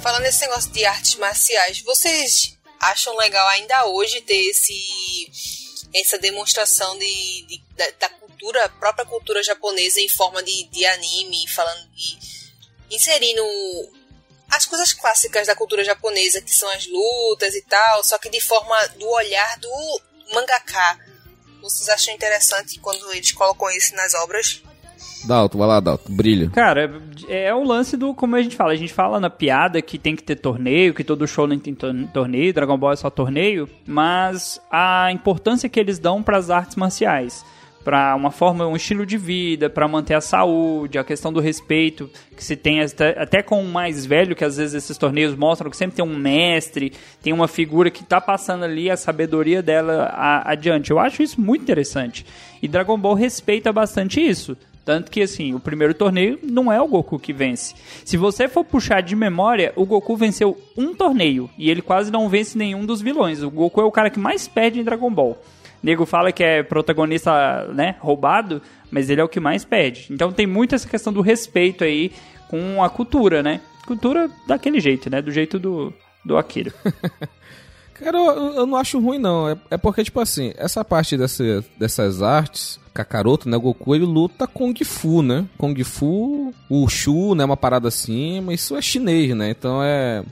falando 0.03 0.25
nesse 0.25 0.41
negócio 0.41 0.73
de 0.73 0.85
artes 0.85 1.15
marciais, 1.15 1.81
vocês 1.83 2.59
acham 2.81 3.17
legal 3.17 3.47
ainda 3.51 3.87
hoje 3.87 4.21
ter 4.23 4.51
esse 4.51 4.75
essa 5.95 6.19
demonstração 6.19 6.99
de, 6.99 7.43
de 7.47 7.63
da, 7.77 7.91
da, 8.01 8.09
cultura, 8.09 8.69
própria 8.69 9.05
cultura 9.05 9.43
japonesa 9.43 10.01
em 10.01 10.09
forma 10.09 10.43
de, 10.43 10.65
de 10.65 10.85
anime, 10.87 11.49
falando 11.49 11.89
de 11.91 12.19
inserindo 12.91 13.43
as 14.51 14.67
coisas 14.67 14.93
clássicas 14.93 15.47
da 15.47 15.55
cultura 15.55 15.83
japonesa, 15.83 16.43
que 16.43 16.55
são 16.55 16.69
as 16.71 16.87
lutas 16.87 17.55
e 17.55 17.63
tal, 17.63 18.05
só 18.05 18.19
que 18.19 18.29
de 18.29 18.41
forma 18.41 18.77
do 18.99 19.09
olhar 19.09 19.59
do 19.59 20.01
mangaka. 20.33 20.99
Vocês 21.63 21.89
acham 21.89 22.13
interessante 22.13 22.79
quando 22.81 23.13
eles 23.13 23.33
colocam 23.33 23.71
isso 23.71 23.95
nas 23.95 24.15
obras? 24.15 24.63
Dalton, 25.25 25.59
vai 25.59 25.69
lá, 25.69 25.81
Dalton, 25.81 26.13
brilha. 26.13 26.51
Cara, 26.51 27.01
é 27.29 27.55
o 27.55 27.63
lance 27.63 27.97
do, 27.97 28.15
como 28.15 28.37
a 28.37 28.43
gente 28.43 28.57
fala, 28.57 28.73
a 28.73 28.77
gente 28.77 28.93
fala 28.93 29.21
na 29.21 29.31
piada 29.31 29.81
que 29.81 29.99
tem 29.99 30.17
que 30.17 30.23
ter 30.23 30.37
torneio, 30.37 30.95
que 30.95 31.05
todo 31.05 31.27
show 31.27 31.49
tem 31.49 31.75
torneio, 32.13 32.53
Dragon 32.53 32.77
Ball 32.77 32.93
é 32.93 32.97
só 32.97 33.11
torneio, 33.11 33.69
mas 33.87 34.61
a 34.71 35.11
importância 35.13 35.69
que 35.69 35.79
eles 35.79 35.99
dão 35.99 36.23
para 36.23 36.39
as 36.39 36.51
artes 36.51 36.77
marciais, 36.77 37.45
para 37.85 38.15
uma 38.15 38.31
forma, 38.31 38.67
um 38.67 38.77
estilo 38.77 39.05
de 39.05 39.19
vida, 39.19 39.69
para 39.69 39.89
manter 39.89 40.15
a 40.15 40.21
saúde, 40.21 40.99
a 40.99 41.05
questão 41.05 41.33
do 41.33 41.41
respeito 41.41 42.09
que 42.37 42.45
se 42.45 42.57
tem 42.57 42.81
até, 42.81 43.21
até 43.21 43.43
com 43.43 43.63
o 43.63 43.69
mais 43.69 44.07
velho, 44.07 44.37
que 44.37 44.45
às 44.45 44.57
vezes 44.57 44.75
esses 44.75 44.97
torneios 44.97 45.35
mostram 45.35 45.71
que 45.71 45.77
sempre 45.77 45.97
tem 45.97 46.05
um 46.05 46.17
mestre, 46.17 46.93
tem 47.21 47.33
uma 47.33 47.49
figura 47.49 47.91
que 47.91 48.05
tá 48.05 48.21
passando 48.21 48.65
ali 48.65 48.91
a 48.91 48.97
sabedoria 48.97 49.63
dela 49.63 50.11
a, 50.13 50.53
adiante. 50.53 50.91
Eu 50.91 50.99
acho 50.99 51.23
isso 51.23 51.41
muito 51.41 51.63
interessante. 51.63 52.25
E 52.63 52.69
Dragon 52.69 52.97
Ball 52.97 53.15
respeita 53.15 53.73
bastante 53.73 54.21
isso. 54.21 54.57
Tanto 54.85 55.11
que, 55.11 55.23
assim, 55.23 55.55
o 55.55 55.61
primeiro 55.61 55.95
torneio 55.95 56.39
não 56.43 56.73
é 56.73 56.81
o 56.81 56.89
Goku 56.89 57.19
que 57.19 57.33
vence. 57.33 57.75
Se 58.05 58.17
você 58.17 58.49
for 58.49 58.65
puxar 58.65 59.01
de 59.01 59.15
memória, 59.15 59.73
o 59.77 59.87
Goku 59.87 60.17
venceu 60.17 60.61
um 60.77 60.95
torneio 60.95 61.49
e 61.57 61.71
ele 61.71 61.81
quase 61.81 62.11
não 62.11 62.29
vence 62.29 62.59
nenhum 62.59 62.85
dos 62.85 63.01
vilões. 63.01 63.43
O 63.43 63.51
Goku 63.51 63.81
é 63.81 63.85
o 63.85 63.93
cara 63.93 64.11
que 64.11 64.19
mais 64.19 64.49
perde 64.49 64.81
em 64.81 64.85
Dragon 64.85 65.11
Ball. 65.11 65.41
Nego 65.83 66.07
fala 66.07 66.33
que 66.33 66.45
é 66.45 66.63
protagonista, 66.63 67.67
né, 67.75 67.97
roubado, 67.99 68.63
mas 68.91 69.11
ele 69.11 69.21
é 69.21 69.25
o 69.25 69.29
que 69.29 69.41
mais 69.41 69.65
perde. 69.65 70.07
Então 70.11 70.33
tem 70.33 70.47
muito 70.47 70.75
essa 70.75 70.89
questão 70.89 71.13
do 71.13 71.21
respeito 71.21 71.83
aí 71.83 72.13
com 72.49 72.83
a 72.83 72.91
cultura, 72.91 73.43
né? 73.43 73.61
Cultura 73.87 74.31
daquele 74.47 74.79
jeito, 74.79 75.11
né? 75.11 75.21
Do 75.21 75.33
jeito 75.33 75.59
do, 75.59 75.93
do 76.25 76.37
Akira. 76.37 76.73
Cara, 78.03 78.19
eu, 78.19 78.55
eu 78.55 78.67
não 78.67 78.77
acho 78.77 78.99
ruim, 78.99 79.19
não. 79.19 79.49
É, 79.49 79.57
é 79.71 79.77
porque, 79.77 80.05
tipo 80.05 80.21
assim, 80.21 80.53
essa 80.57 80.85
parte 80.85 81.17
dessa, 81.17 81.65
dessas 81.79 82.23
artes, 82.23 82.81
Kakaroto, 82.93 83.49
né? 83.49 83.57
Goku, 83.57 83.95
ele 83.95 84.05
luta 84.05 84.47
Kung 84.47 84.75
Fu, 84.85 85.23
né? 85.23 85.47
Kung 85.57 85.83
Fu, 85.85 86.53
o 86.69 86.89
Shu, 86.89 87.35
né? 87.35 87.45
Uma 87.45 87.57
parada 87.57 87.89
assim, 87.89 88.41
mas 88.41 88.61
isso 88.61 88.77
é 88.77 88.83
chinês, 88.83 89.35
né? 89.35 89.51
Então 89.51 89.83
é. 89.83 90.23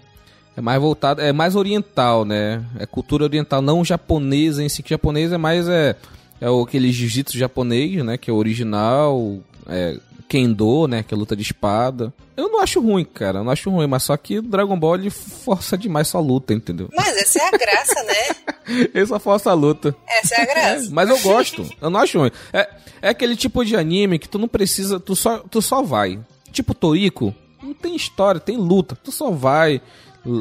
É 0.56 0.60
mais 0.60 0.80
voltado, 0.80 1.20
é 1.22 1.32
mais 1.32 1.54
oriental, 1.54 2.24
né? 2.24 2.62
É 2.78 2.84
cultura 2.84 3.24
oriental, 3.24 3.62
não 3.62 3.84
japonesa 3.84 4.62
em 4.62 4.68
si, 4.68 4.82
que 4.82 4.90
japonês 4.90 5.32
é 5.32 5.38
mais 5.38 5.68
é, 5.68 5.96
é 6.40 6.46
aquele 6.62 6.92
jiu-jitsu 6.92 7.38
japonês, 7.38 8.04
né? 8.04 8.18
Que 8.18 8.30
é 8.30 8.34
original, 8.34 9.38
é, 9.68 9.96
Kendo, 10.30 10.86
né? 10.86 11.02
Que 11.02 11.12
é 11.12 11.16
luta 11.16 11.34
de 11.34 11.42
espada. 11.42 12.14
Eu 12.36 12.48
não 12.48 12.60
acho 12.60 12.80
ruim, 12.80 13.04
cara. 13.04 13.40
Eu 13.40 13.44
não 13.44 13.50
acho 13.50 13.68
ruim, 13.68 13.88
mas 13.88 14.04
só 14.04 14.16
que 14.16 14.38
o 14.38 14.42
Dragon 14.42 14.78
Ball 14.78 14.94
ele 14.94 15.10
força 15.10 15.76
demais 15.76 16.06
sua 16.06 16.20
luta, 16.20 16.54
entendeu? 16.54 16.88
Mas 16.96 17.16
essa 17.16 17.40
é 17.40 17.48
a 17.48 17.50
graça, 17.50 18.02
né? 18.04 18.86
ele 18.94 19.06
só 19.06 19.18
força 19.18 19.50
a 19.50 19.54
luta. 19.54 19.92
Essa 20.06 20.36
é 20.36 20.42
a 20.42 20.44
graça. 20.46 20.86
É, 20.86 20.90
mas 20.90 21.10
eu 21.10 21.18
gosto. 21.18 21.68
eu 21.82 21.90
não 21.90 21.98
acho 21.98 22.16
ruim. 22.16 22.30
É, 22.52 22.70
é 23.02 23.08
aquele 23.08 23.34
tipo 23.34 23.64
de 23.64 23.74
anime 23.74 24.20
que 24.20 24.28
tu 24.28 24.38
não 24.38 24.46
precisa, 24.46 25.00
tu 25.00 25.16
só, 25.16 25.38
tu 25.38 25.60
só 25.60 25.82
vai. 25.82 26.20
Tipo 26.52 26.74
Toriko, 26.74 27.34
não 27.60 27.74
tem 27.74 27.96
história, 27.96 28.40
tem 28.40 28.56
luta. 28.56 28.96
Tu 29.02 29.10
só 29.10 29.32
vai, 29.32 29.82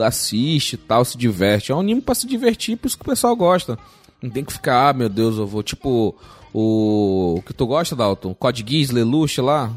assiste 0.05 0.77
tal, 0.77 1.03
se 1.03 1.17
diverte. 1.17 1.71
É 1.71 1.75
um 1.75 1.79
anime 1.79 2.01
pra 2.01 2.13
se 2.13 2.27
divertir, 2.27 2.77
por 2.77 2.85
isso 2.85 2.97
que 2.97 3.01
o 3.01 3.09
pessoal 3.09 3.35
gosta. 3.35 3.75
Não 4.21 4.29
tem 4.29 4.45
que 4.45 4.53
ficar, 4.53 4.89
ah, 4.89 4.93
meu 4.93 5.09
Deus, 5.09 5.35
eu 5.39 5.47
vou, 5.47 5.63
tipo, 5.63 6.15
o, 6.53 7.35
o 7.37 7.41
que 7.41 7.53
tu 7.53 7.65
gosta, 7.67 7.95
Dalton? 7.95 8.33
Code 8.33 8.65
Geass, 8.67 8.91
Lelouch 8.91 9.39
lá? 9.41 9.71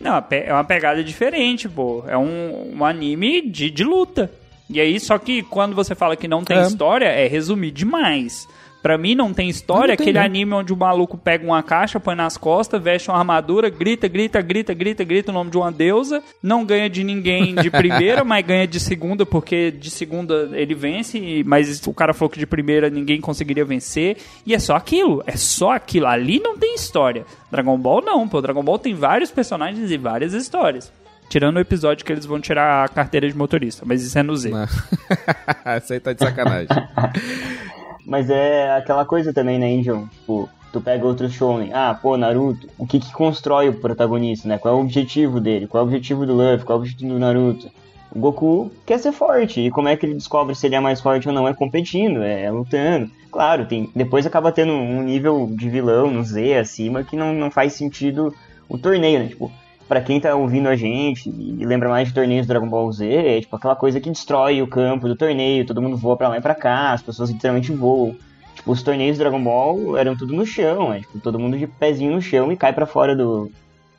Não, 0.00 0.22
é 0.30 0.52
uma 0.52 0.64
pegada 0.64 1.02
diferente, 1.02 1.68
pô. 1.68 2.04
É 2.06 2.16
um, 2.18 2.76
um 2.76 2.84
anime 2.84 3.48
de, 3.48 3.70
de 3.70 3.84
luta. 3.84 4.30
E 4.68 4.80
aí, 4.80 4.98
só 4.98 5.18
que 5.18 5.42
quando 5.42 5.74
você 5.74 5.94
fala 5.94 6.16
que 6.16 6.26
não 6.28 6.42
tem 6.42 6.58
É. 6.58 6.62
história, 6.62 7.06
é 7.06 7.26
resumir 7.26 7.70
demais. 7.70 8.46
Pra 8.84 8.98
mim, 8.98 9.14
não 9.14 9.32
tem 9.32 9.48
história, 9.48 9.92
Não 9.92 9.96
tem, 9.96 10.04
aquele 10.04 10.18
não. 10.18 10.26
anime 10.26 10.52
onde 10.52 10.70
o 10.70 10.76
maluco 10.76 11.16
pega 11.16 11.42
uma 11.42 11.62
caixa, 11.62 11.98
põe 11.98 12.14
nas 12.14 12.36
costas, 12.36 12.82
veste 12.82 13.08
uma 13.08 13.16
armadura, 13.16 13.70
grita, 13.70 14.06
grita, 14.06 14.42
grita, 14.42 14.74
grita, 14.74 15.02
grita 15.02 15.30
o 15.30 15.34
nome 15.34 15.50
de 15.50 15.56
uma 15.56 15.72
deusa, 15.72 16.22
não 16.42 16.66
ganha 16.66 16.90
de 16.90 17.02
ninguém 17.02 17.54
de 17.54 17.70
primeira, 17.72 18.22
mas 18.24 18.44
ganha 18.44 18.66
de 18.66 18.78
segunda, 18.78 19.24
porque 19.24 19.70
de 19.70 19.90
segunda 19.90 20.50
ele 20.52 20.74
vence, 20.74 21.42
mas 21.46 21.80
o 21.86 21.94
cara 21.94 22.12
falou 22.12 22.28
que 22.28 22.38
de 22.38 22.46
primeira 22.46 22.90
ninguém 22.90 23.22
conseguiria 23.22 23.64
vencer, 23.64 24.18
e 24.44 24.52
é 24.52 24.58
só 24.58 24.76
aquilo, 24.76 25.24
é 25.26 25.34
só 25.34 25.70
aquilo. 25.72 26.06
Ali 26.06 26.38
não 26.38 26.58
tem 26.58 26.74
história. 26.74 27.24
Dragon 27.50 27.78
Ball 27.78 28.02
não, 28.02 28.28
pô. 28.28 28.42
Dragon 28.42 28.62
Ball 28.62 28.78
tem 28.78 28.94
vários 28.94 29.30
personagens 29.30 29.90
e 29.90 29.96
várias 29.96 30.34
histórias. 30.34 30.92
Tirando 31.30 31.56
o 31.56 31.60
episódio 31.60 32.04
que 32.04 32.12
eles 32.12 32.26
vão 32.26 32.38
tirar 32.38 32.84
a 32.84 32.88
carteira 32.88 33.26
de 33.26 33.34
motorista, 33.34 33.82
mas 33.86 34.02
isso 34.02 34.18
é 34.18 34.22
no 34.22 34.36
Z. 34.36 34.50
Essa 35.64 35.94
aí 35.94 36.00
tá 36.00 36.12
de 36.12 36.18
sacanagem. 36.22 36.68
Mas 38.04 38.28
é 38.30 38.76
aquela 38.76 39.04
coisa 39.04 39.32
também, 39.32 39.58
né, 39.58 39.70
Indian? 39.70 40.06
Tipo, 40.06 40.48
tu 40.72 40.80
pega 40.80 41.06
outro 41.06 41.28
shonen. 41.28 41.72
Ah, 41.72 41.98
pô, 42.00 42.16
Naruto. 42.16 42.68
O 42.76 42.86
que 42.86 43.00
que 43.00 43.12
constrói 43.12 43.68
o 43.68 43.80
protagonista, 43.80 44.48
né? 44.48 44.58
Qual 44.58 44.74
é 44.74 44.76
o 44.76 44.80
objetivo 44.80 45.40
dele? 45.40 45.66
Qual 45.66 45.80
é 45.80 45.84
o 45.84 45.86
objetivo 45.86 46.26
do 46.26 46.34
Luffy? 46.34 46.66
Qual 46.66 46.76
é 46.76 46.78
o 46.78 46.82
objetivo 46.82 47.12
do 47.12 47.18
Naruto? 47.18 47.70
O 48.14 48.18
Goku 48.18 48.70
quer 48.86 48.98
ser 48.98 49.12
forte. 49.12 49.60
E 49.60 49.70
como 49.70 49.88
é 49.88 49.96
que 49.96 50.04
ele 50.06 50.14
descobre 50.14 50.54
se 50.54 50.66
ele 50.66 50.74
é 50.74 50.80
mais 50.80 51.00
forte 51.00 51.28
ou 51.28 51.34
não? 51.34 51.48
É 51.48 51.54
competindo, 51.54 52.22
é, 52.22 52.50
lutando. 52.50 53.10
Claro, 53.30 53.66
tem. 53.66 53.90
Depois 53.94 54.26
acaba 54.26 54.52
tendo 54.52 54.72
um 54.72 55.02
nível 55.02 55.48
de 55.50 55.68
vilão 55.68 56.10
no 56.10 56.22
Z 56.22 56.58
acima 56.58 57.02
que 57.02 57.16
não, 57.16 57.32
não 57.32 57.50
faz 57.50 57.72
sentido 57.72 58.32
o 58.68 58.78
torneio, 58.78 59.20
né? 59.20 59.28
Tipo, 59.28 59.50
pra 59.88 60.00
quem 60.00 60.20
tá 60.20 60.34
ouvindo 60.34 60.68
a 60.68 60.76
gente 60.76 61.28
e 61.28 61.64
lembra 61.64 61.88
mais 61.88 62.08
de 62.08 62.14
torneios 62.14 62.46
do 62.46 62.48
Dragon 62.48 62.68
Ball 62.68 62.90
Z, 62.92 63.06
é 63.06 63.40
tipo 63.40 63.54
aquela 63.56 63.76
coisa 63.76 64.00
que 64.00 64.10
destrói 64.10 64.62
o 64.62 64.66
campo 64.66 65.08
do 65.08 65.16
torneio, 65.16 65.66
todo 65.66 65.82
mundo 65.82 65.96
voa 65.96 66.16
pra 66.16 66.28
lá 66.28 66.38
e 66.38 66.40
pra 66.40 66.54
cá, 66.54 66.92
as 66.92 67.02
pessoas 67.02 67.30
literalmente 67.30 67.72
voam. 67.72 68.16
Tipo, 68.54 68.72
os 68.72 68.82
torneios 68.82 69.16
do 69.16 69.20
Dragon 69.20 69.42
Ball 69.42 69.96
eram 69.96 70.16
tudo 70.16 70.32
no 70.32 70.46
chão, 70.46 70.92
é, 70.92 71.00
tipo, 71.00 71.18
todo 71.18 71.38
mundo 71.38 71.58
de 71.58 71.66
pezinho 71.66 72.12
no 72.12 72.22
chão 72.22 72.52
e 72.52 72.56
cai 72.56 72.72
pra 72.72 72.86
fora 72.86 73.14
do, 73.14 73.50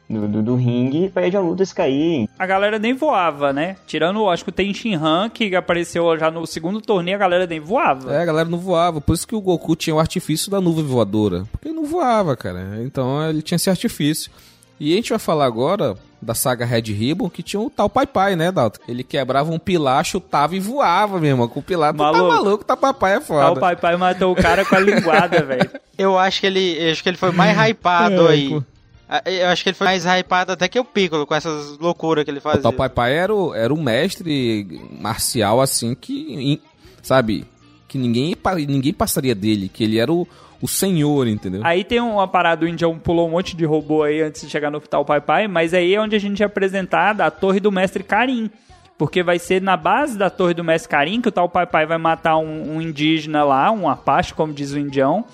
do, 0.10 0.28
do, 0.28 0.44
do 0.44 0.56
ringue 0.56 1.06
e 1.06 1.10
perde 1.10 1.36
a 1.36 1.40
luta 1.40 1.66
se 1.66 1.74
cair. 1.74 2.30
A 2.38 2.46
galera 2.46 2.80
nem 2.80 2.94
voava, 2.94 3.52
né? 3.52 3.76
Tirando, 3.86 4.30
acho 4.30 4.46
que 4.46 4.52
tem 4.52 4.74
Shinhan, 4.74 5.30
que 5.30 5.56
apareceu 5.56 6.18
já 6.18 6.32
no 6.32 6.46
segundo 6.46 6.80
torneio, 6.82 7.18
a 7.18 7.20
galera 7.20 7.46
nem 7.46 7.60
voava. 7.60 8.14
É, 8.14 8.22
a 8.22 8.26
galera 8.26 8.50
não 8.50 8.58
voava. 8.58 9.02
Por 9.02 9.14
isso 9.14 9.28
que 9.28 9.36
o 9.36 9.42
Goku 9.42 9.76
tinha 9.76 9.96
o 9.96 10.00
artifício 10.00 10.50
da 10.50 10.62
nuvem 10.62 10.86
voadora. 10.86 11.46
Porque 11.52 11.68
ele 11.68 11.76
não 11.76 11.86
voava, 11.86 12.36
cara. 12.36 12.82
Então 12.84 13.28
ele 13.30 13.42
tinha 13.42 13.56
esse 13.56 13.70
artifício. 13.70 14.32
E 14.80 14.94
a 14.94 14.96
gente 14.96 15.10
vai 15.12 15.20
falar 15.20 15.46
agora 15.46 15.96
da 16.22 16.34
saga 16.34 16.66
Red 16.66 16.82
Ribbon, 16.92 17.30
que 17.30 17.44
tinha 17.44 17.60
o 17.60 17.70
tal 17.70 17.90
Pai 17.90 18.06
Pai, 18.08 18.36
né, 18.36 18.52
Dalton? 18.52 18.80
Ele 18.88 19.04
quebrava 19.04 19.52
um 19.52 19.60
pilar, 19.60 20.04
chutava 20.04 20.56
e 20.56 20.60
voava 20.60 21.20
mesmo. 21.20 21.48
Com 21.48 21.60
o 21.60 21.64
pilar, 21.64 21.94
tu 21.94 21.98
tá 21.98 22.12
Maluco. 22.12 22.28
maluco, 22.28 22.64
tá 22.66 22.76
Pai 22.76 22.94
Pai 22.94 23.16
é 23.18 23.22
foda. 23.22 23.52
o 23.52 23.60
pai 23.60 23.76
pai 23.76 23.96
matou 23.96 24.32
o 24.32 24.36
cara 24.36 24.66
com 24.66 24.76
a 24.76 24.80
linguada, 24.80 25.42
velho. 25.46 25.70
Eu 25.98 26.18
acho 26.18 26.42
que 26.42 26.48
ele, 26.48 26.90
acho 26.92 27.02
que 27.04 27.10
ele 27.10 27.18
foi 27.18 27.32
mais 27.32 27.56
hypado 27.58 28.28
É, 28.28 28.32
aí. 28.32 28.62
Ah, 29.08 29.22
Eu 29.26 29.48
acho 29.50 29.62
que 29.64 29.70
ele 29.70 29.78
foi 29.78 29.86
mais 29.86 30.04
hypado 30.04 30.52
até 30.52 30.68
que 30.68 30.80
o 30.80 30.84
Piccolo, 30.84 31.28
com 31.28 31.36
essas 31.36 31.78
loucuras 31.78 32.24
que 32.26 32.32
ele 32.32 32.40
O 32.40 32.42
fazia. 32.42 32.62
tal 32.62 32.74
Pai 32.74 32.90
Pai 32.90 33.14
era, 33.16 33.34
o- 33.34 33.54
era 33.54 33.72
um 33.74 33.82
mestre 33.82 34.68
marcial, 35.00 35.62
assim, 35.62 35.94
que, 35.96 36.60
sabe, 37.04 37.46
que 37.88 37.98
ninguém, 38.00 38.36
ninguém 38.68 38.92
passaria 38.94 39.36
dele, 39.36 39.70
que 39.70 39.84
ele 39.84 40.00
era 40.00 40.12
o, 40.12 40.28
o 40.62 40.68
senhor, 40.68 41.28
entendeu? 41.28 41.62
Aí 41.64 41.84
tem 41.84 41.99
uma 41.99 42.28
parada, 42.28 42.66
o 42.66 42.68
Indião 42.68 42.97
pulou 42.97 43.28
um 43.28 43.32
monte 43.32 43.56
de 43.56 43.66
robô 43.66 44.03
aí 44.03 44.22
antes 44.22 44.41
de 44.41 44.49
chegar 44.49 44.72
no 44.72 44.80
tal 44.80 45.06
Pai 45.06 45.22
Pai, 45.22 45.47
mas 45.47 45.74
aí 45.74 45.93
é 45.93 46.01
onde 46.01 46.16
a 46.16 46.20
gente 46.20 46.41
é 46.41 46.45
apresentado 46.45 47.22
a 47.22 47.32
torre 47.32 47.60
do 47.60 47.72
Mestre 47.72 48.03
Karim. 48.03 48.49
Porque 48.97 49.22
vai 49.22 49.38
ser 49.38 49.62
na 49.62 49.76
base 49.76 50.18
da 50.18 50.30
torre 50.30 50.53
do 50.53 50.64
Mestre 50.64 50.89
Karim 50.89 51.20
que 51.20 51.28
o 51.28 51.32
tal 51.32 51.49
Pai 51.49 51.68
Pai 51.68 51.86
vai 51.86 51.97
matar 51.97 52.38
um, 52.38 52.76
um 52.76 52.82
indígena 52.82 53.43
lá, 53.43 53.70
um 53.70 53.89
Apache, 53.89 54.34
como 54.34 54.53
diz 54.53 54.72
o 54.72 54.80
Indião. 54.80 55.26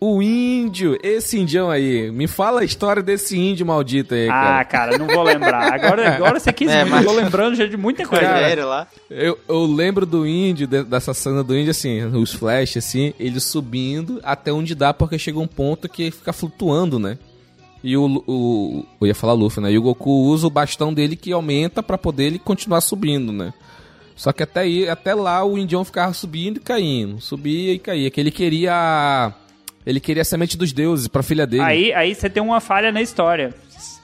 O 0.00 0.22
índio, 0.22 0.98
esse 1.02 1.38
indião 1.38 1.70
aí, 1.70 2.10
me 2.10 2.26
fala 2.26 2.62
a 2.62 2.64
história 2.64 3.02
desse 3.02 3.36
índio 3.38 3.66
maldito 3.66 4.14
aí, 4.14 4.28
Ah, 4.30 4.32
cara. 4.32 4.64
cara, 4.64 4.98
não 4.98 5.06
vou 5.06 5.22
lembrar. 5.22 5.74
Agora, 5.74 6.14
agora 6.16 6.40
você 6.40 6.50
quis 6.54 6.70
É, 6.72 6.86
mas- 6.86 7.04
eu 7.04 7.10
tô 7.12 7.16
lembrando 7.20 7.54
já 7.54 7.66
de 7.66 7.76
muita 7.76 8.06
coisa. 8.06 8.32
Rogério 8.32 8.66
lá. 8.66 8.86
Eu, 9.10 9.38
eu 9.46 9.66
lembro 9.66 10.06
do 10.06 10.26
índio, 10.26 10.66
de- 10.66 10.84
dessa 10.84 11.12
cena 11.12 11.44
do 11.44 11.54
índio, 11.54 11.72
assim, 11.72 12.02
os 12.16 12.32
flashes, 12.32 12.82
assim, 12.82 13.12
ele 13.20 13.38
subindo 13.40 14.20
até 14.22 14.50
onde 14.50 14.74
dá, 14.74 14.94
porque 14.94 15.18
chega 15.18 15.38
um 15.38 15.46
ponto 15.46 15.86
que 15.86 16.10
fica 16.10 16.32
flutuando, 16.32 16.98
né? 16.98 17.18
E 17.84 17.94
o, 17.94 18.22
o. 18.26 18.86
Eu 19.02 19.06
ia 19.06 19.14
falar 19.14 19.34
Luffy, 19.34 19.62
né? 19.62 19.70
E 19.70 19.76
o 19.78 19.82
Goku 19.82 20.10
usa 20.10 20.46
o 20.46 20.50
bastão 20.50 20.94
dele 20.94 21.14
que 21.14 21.30
aumenta 21.32 21.82
pra 21.82 21.98
poder 21.98 22.24
ele 22.24 22.38
continuar 22.38 22.80
subindo, 22.80 23.32
né? 23.32 23.52
Só 24.16 24.32
que 24.32 24.42
até, 24.42 24.60
aí, 24.60 24.86
até 24.88 25.14
lá 25.14 25.42
o 25.44 25.56
indião 25.58 25.82
ficava 25.84 26.12
subindo 26.12 26.58
e 26.58 26.60
caindo. 26.60 27.20
Subia 27.22 27.72
e 27.74 27.78
caía. 27.78 28.10
Que 28.10 28.20
ele 28.20 28.30
queria. 28.30 29.32
Ele 29.86 30.00
queria 30.00 30.22
a 30.22 30.24
semente 30.24 30.56
dos 30.56 30.72
deuses 30.72 31.08
pra 31.08 31.22
filha 31.22 31.46
dele. 31.46 31.62
Aí, 31.62 31.92
aí 31.92 32.14
você 32.14 32.28
tem 32.28 32.42
uma 32.42 32.60
falha 32.60 32.92
na 32.92 33.00
história. 33.00 33.54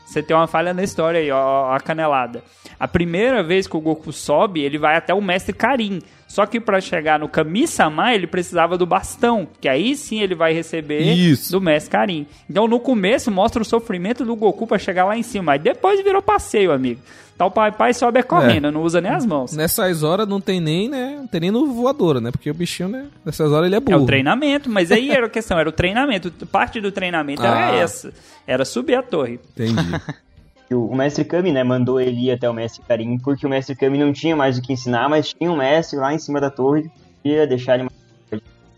Você 0.06 0.22
tem 0.22 0.36
uma 0.36 0.46
falha 0.46 0.72
na 0.72 0.82
história 0.82 1.20
aí, 1.20 1.30
ó, 1.30 1.72
a 1.72 1.80
canelada. 1.80 2.42
A 2.78 2.88
primeira 2.88 3.42
vez 3.42 3.66
que 3.66 3.76
o 3.76 3.80
Goku 3.80 4.12
sobe, 4.12 4.60
ele 4.60 4.78
vai 4.78 4.96
até 4.96 5.12
o 5.12 5.20
Mestre 5.20 5.52
Karin. 5.52 6.00
Só 6.36 6.44
que 6.44 6.60
pra 6.60 6.82
chegar 6.82 7.18
no 7.18 7.30
Kami-sama, 7.30 8.14
ele 8.14 8.26
precisava 8.26 8.76
do 8.76 8.84
bastão, 8.84 9.48
que 9.58 9.66
aí 9.66 9.96
sim 9.96 10.20
ele 10.20 10.34
vai 10.34 10.52
receber 10.52 11.00
Isso. 11.00 11.50
do 11.50 11.62
Mestre 11.62 11.90
Karin. 11.92 12.26
Então 12.48 12.68
no 12.68 12.78
começo 12.78 13.30
mostra 13.30 13.62
o 13.62 13.64
sofrimento 13.64 14.22
do 14.22 14.36
Goku 14.36 14.66
pra 14.66 14.78
chegar 14.78 15.06
lá 15.06 15.16
em 15.16 15.22
cima, 15.22 15.52
aí 15.52 15.58
depois 15.58 16.04
virou 16.04 16.20
passeio, 16.20 16.72
amigo. 16.72 17.00
Então 17.34 17.46
o 17.46 17.50
pai 17.50 17.72
pai 17.72 17.94
sobe 17.94 18.18
é 18.18 18.22
correndo, 18.22 18.70
não 18.70 18.82
usa 18.82 19.00
nem 19.00 19.10
as 19.10 19.24
mãos. 19.24 19.54
Nessas 19.56 20.02
horas 20.02 20.28
não 20.28 20.38
tem 20.38 20.60
nem, 20.60 20.90
né? 20.90 21.14
Não 21.16 21.26
tem 21.26 21.40
nem 21.40 21.50
no 21.50 21.72
voadora, 21.72 22.20
né? 22.20 22.30
Porque 22.30 22.50
o 22.50 22.54
bichinho, 22.54 22.90
né? 22.90 23.06
Nessas 23.24 23.50
horas 23.50 23.66
ele 23.68 23.74
é 23.74 23.78
É 23.78 23.80
burro. 23.80 24.02
o 24.02 24.06
treinamento, 24.06 24.68
mas 24.68 24.92
aí 24.92 25.10
era 25.10 25.24
a 25.24 25.30
questão, 25.30 25.58
era 25.58 25.68
o 25.70 25.72
treinamento. 25.72 26.30
Parte 26.48 26.82
do 26.82 26.92
treinamento 26.92 27.42
era 27.42 27.68
Ah. 27.70 27.74
essa. 27.76 28.12
Era 28.46 28.66
subir 28.66 28.94
a 28.96 29.02
torre. 29.02 29.40
Entendi. 29.54 29.74
O 30.70 30.94
Mestre 30.94 31.24
Kami, 31.24 31.52
né, 31.52 31.62
mandou 31.62 32.00
ele 32.00 32.26
ir 32.26 32.32
até 32.32 32.50
o 32.50 32.54
Mestre 32.54 32.82
Karim, 32.82 33.18
porque 33.18 33.46
o 33.46 33.48
Mestre 33.48 33.76
Kami 33.76 33.98
não 33.98 34.12
tinha 34.12 34.34
mais 34.34 34.58
o 34.58 34.62
que 34.62 34.72
ensinar, 34.72 35.08
mas 35.08 35.32
tinha 35.32 35.50
um 35.50 35.56
mestre 35.56 35.98
lá 35.98 36.12
em 36.12 36.18
cima 36.18 36.40
da 36.40 36.50
torre 36.50 36.90
que 37.22 37.28
ia 37.28 37.46
deixar 37.46 37.78
ele 37.78 37.88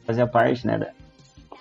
fazer 0.07 0.27
parte, 0.27 0.67
né, 0.67 0.79
da, 0.79 0.89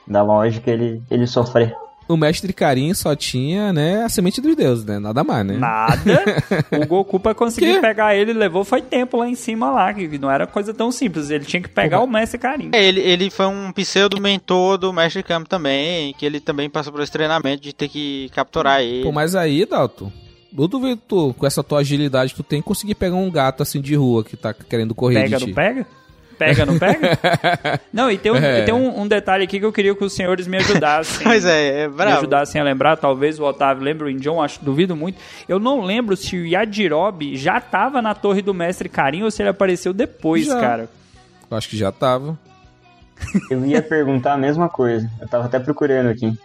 da 0.06 0.24
lógica 0.24 0.70
ele, 0.70 1.02
ele 1.10 1.28
sofrer. 1.28 1.76
O 2.08 2.16
mestre 2.18 2.54
Karim 2.54 2.94
só 2.94 3.16
tinha, 3.16 3.72
né, 3.74 4.04
a 4.04 4.10
semente 4.10 4.40
dos 4.42 4.56
deuses, 4.56 4.86
né? 4.86 5.00
Nada 5.00 5.24
mais, 5.24 5.46
né? 5.46 5.58
Nada. 5.58 6.24
O 6.82 6.86
Goku, 6.86 7.20
pra 7.20 7.34
conseguir 7.34 7.76
Que? 7.76 7.82
pegar 7.82 8.16
ele, 8.16 8.34
levou 8.34 8.64
foi 8.64 8.82
tempo 8.82 9.18
lá 9.18 9.28
em 9.28 9.36
cima 9.36 9.70
lá, 9.72 9.94
que 9.94 10.18
não 10.18 10.30
era 10.32 10.46
coisa 10.48 10.74
tão 10.74 10.92
simples. 10.92 11.30
Ele 11.30 11.46
tinha 11.46 11.62
que 11.62 11.70
pegar 11.70 12.02
o 12.02 12.08
Mestre 12.08 12.38
Karim. 12.38 12.70
É, 12.74 12.84
Ele, 12.84 13.02
ele 13.02 13.30
foi 13.30 13.46
um 13.48 13.72
pseudo 13.72 14.20
mentor 14.22 14.78
do 14.78 14.92
Mestre 14.94 15.24
Kami 15.24 15.46
também, 15.46 16.14
que 16.14 16.26
ele 16.26 16.40
também 16.40 16.70
passou 16.70 16.92
por 16.94 17.02
esse 17.02 17.12
treinamento 17.12 17.62
de 17.64 17.74
ter 17.74 17.88
que 17.88 18.30
capturar 18.34 18.82
ele. 18.82 19.04
Pô, 19.04 19.12
mas 19.12 19.36
aí, 19.36 19.66
Dalton, 19.66 20.12
eu 20.58 20.68
duvido 20.68 21.02
tu, 21.08 21.34
com 21.38 21.46
essa 21.46 21.64
tua 21.64 21.80
agilidade, 21.80 22.34
tu 22.34 22.44
tem 22.44 22.62
que 22.62 22.68
conseguir 22.68 22.96
pegar 22.96 23.16
um 23.16 23.30
gato 23.30 23.62
assim 23.64 23.82
de 23.82 23.96
rua 23.96 24.24
que 24.24 24.36
tá 24.38 24.54
querendo 24.54 24.96
correr 24.96 25.24
Pega, 25.24 25.38
de 25.38 25.42
não 25.44 25.48
ti. 25.50 25.54
pega? 25.54 25.74
Pega, 25.76 25.88
não 26.66 26.78
pega? 26.78 27.18
Não, 27.92 28.12
e 28.12 28.18
tem, 28.18 28.32
um, 28.32 28.36
É. 28.36 28.62
tem 28.64 28.74
um, 28.74 29.02
um 29.02 29.08
detalhe 29.08 29.44
aqui 29.44 29.60
que 29.60 29.66
eu 29.66 29.72
queria 29.74 29.96
que 29.96 30.04
os 30.04 30.14
senhores 30.14 30.48
me 30.48 30.58
ajudassem. 30.58 31.24
Pois 31.28 31.44
é, 31.46 31.82
é 31.84 31.88
Me 31.88 31.96
bravo. 31.96 32.18
ajudassem 32.18 32.62
a 32.62 32.64
lembrar, 32.64 32.98
talvez 32.98 33.40
o 33.40 33.44
Otávio 33.44 33.84
lembre, 33.84 34.06
o 34.06 34.10
Indião, 34.10 34.42
acho, 34.42 34.64
duvido 34.64 34.96
muito. 34.96 35.20
Eu 35.48 35.60
não 35.60 35.82
lembro 35.82 36.16
se 36.16 36.38
o 36.38 36.46
Yajirobe 36.46 37.36
já 37.36 37.60
tava 37.60 38.02
na 38.02 38.14
Torre 38.14 38.42
do 38.42 38.54
Mestre 38.54 38.88
Carim 38.90 39.24
ou 39.24 39.32
se 39.32 39.42
ele 39.42 39.50
apareceu 39.50 39.94
depois, 39.94 40.46
Já. 40.46 40.60
cara. 40.60 40.90
Eu 41.50 41.58
acho 41.58 41.70
que 41.70 41.78
já 41.78 41.92
tava. 41.92 42.38
Eu 43.50 43.66
ia 43.66 43.82
perguntar 43.82 44.34
a 44.34 44.38
mesma 44.38 44.70
coisa. 44.70 45.10
Eu 45.20 45.28
tava 45.28 45.46
até 45.46 45.60
procurando 45.60 46.10
aqui. 46.10 46.38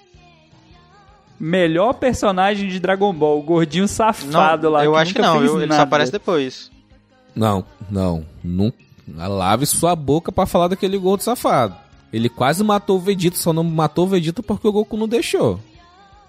Melhor 1.38 1.95
personagem 1.95 2.68
de 2.68 2.78
Dragon 2.78 3.12
Ball, 3.12 3.40
o 3.40 3.43
gordinho 3.43 3.88
safado 3.88 4.62
Não, 4.64 4.70
lá. 4.70 4.84
eu 4.84 4.93
que 4.93 4.99
acho 4.99 5.12
que 5.12 5.18
nunca 5.20 5.30
não, 5.32 5.38
fez 5.40 5.51
viu? 5.53 5.62
ele 5.62 5.74
só 5.74 5.80
aparece 5.82 6.12
depois. 6.12 6.70
Não, 7.34 7.64
não. 7.90 8.24
não 8.45 8.72
lave 9.17 9.67
sua 9.67 9.95
boca 9.95 10.33
pra 10.33 10.47
falar 10.47 10.69
daquele 10.69 10.99
gordo 10.99 11.23
safado. 11.23 11.75
Ele 12.13 12.29
quase 12.29 12.63
matou 12.63 12.99
o 12.99 13.01
Vegeta, 13.01 13.37
só 13.37 13.53
não 13.53 13.65
matou 13.65 14.05
o 14.05 14.09
Vegeta 14.09 14.43
porque 14.43 14.69
o 14.69 14.73
Goku 14.73 14.97
não 14.97 15.09
deixou. 15.09 15.59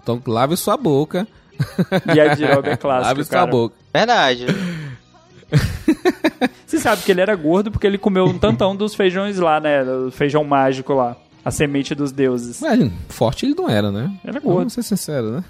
Então 0.02 0.20
lave 0.26 0.56
sua 0.56 0.76
boca. 0.76 1.26
Yajirobe 2.08 2.70
é 2.70 2.76
clássico, 2.76 3.08
lave 3.08 3.24
sua 3.24 3.30
cara. 3.30 3.50
boca. 3.50 3.74
Verdade. 3.92 4.46
Você 6.66 6.78
sabe 6.78 7.02
que 7.02 7.12
ele 7.12 7.20
era 7.20 7.36
gordo 7.36 7.70
porque 7.70 7.86
ele 7.86 7.98
comeu 7.98 8.24
um 8.24 8.38
tantão 8.38 8.74
dos 8.74 8.94
feijões 8.94 9.38
lá, 9.38 9.60
né? 9.60 9.84
Do 9.84 10.10
feijão 10.10 10.42
mágico 10.42 10.94
lá. 10.94 11.16
A 11.44 11.50
semente 11.50 11.94
dos 11.94 12.10
deuses. 12.10 12.60
Mas 12.62 12.90
forte 13.10 13.44
ele 13.44 13.54
não 13.54 13.68
era, 13.68 13.92
né? 13.92 14.10
Era 14.24 14.40
gordo. 14.40 14.58
Vamos 14.58 14.72
ser 14.72 14.82
sinceros, 14.82 15.32
né? 15.32 15.44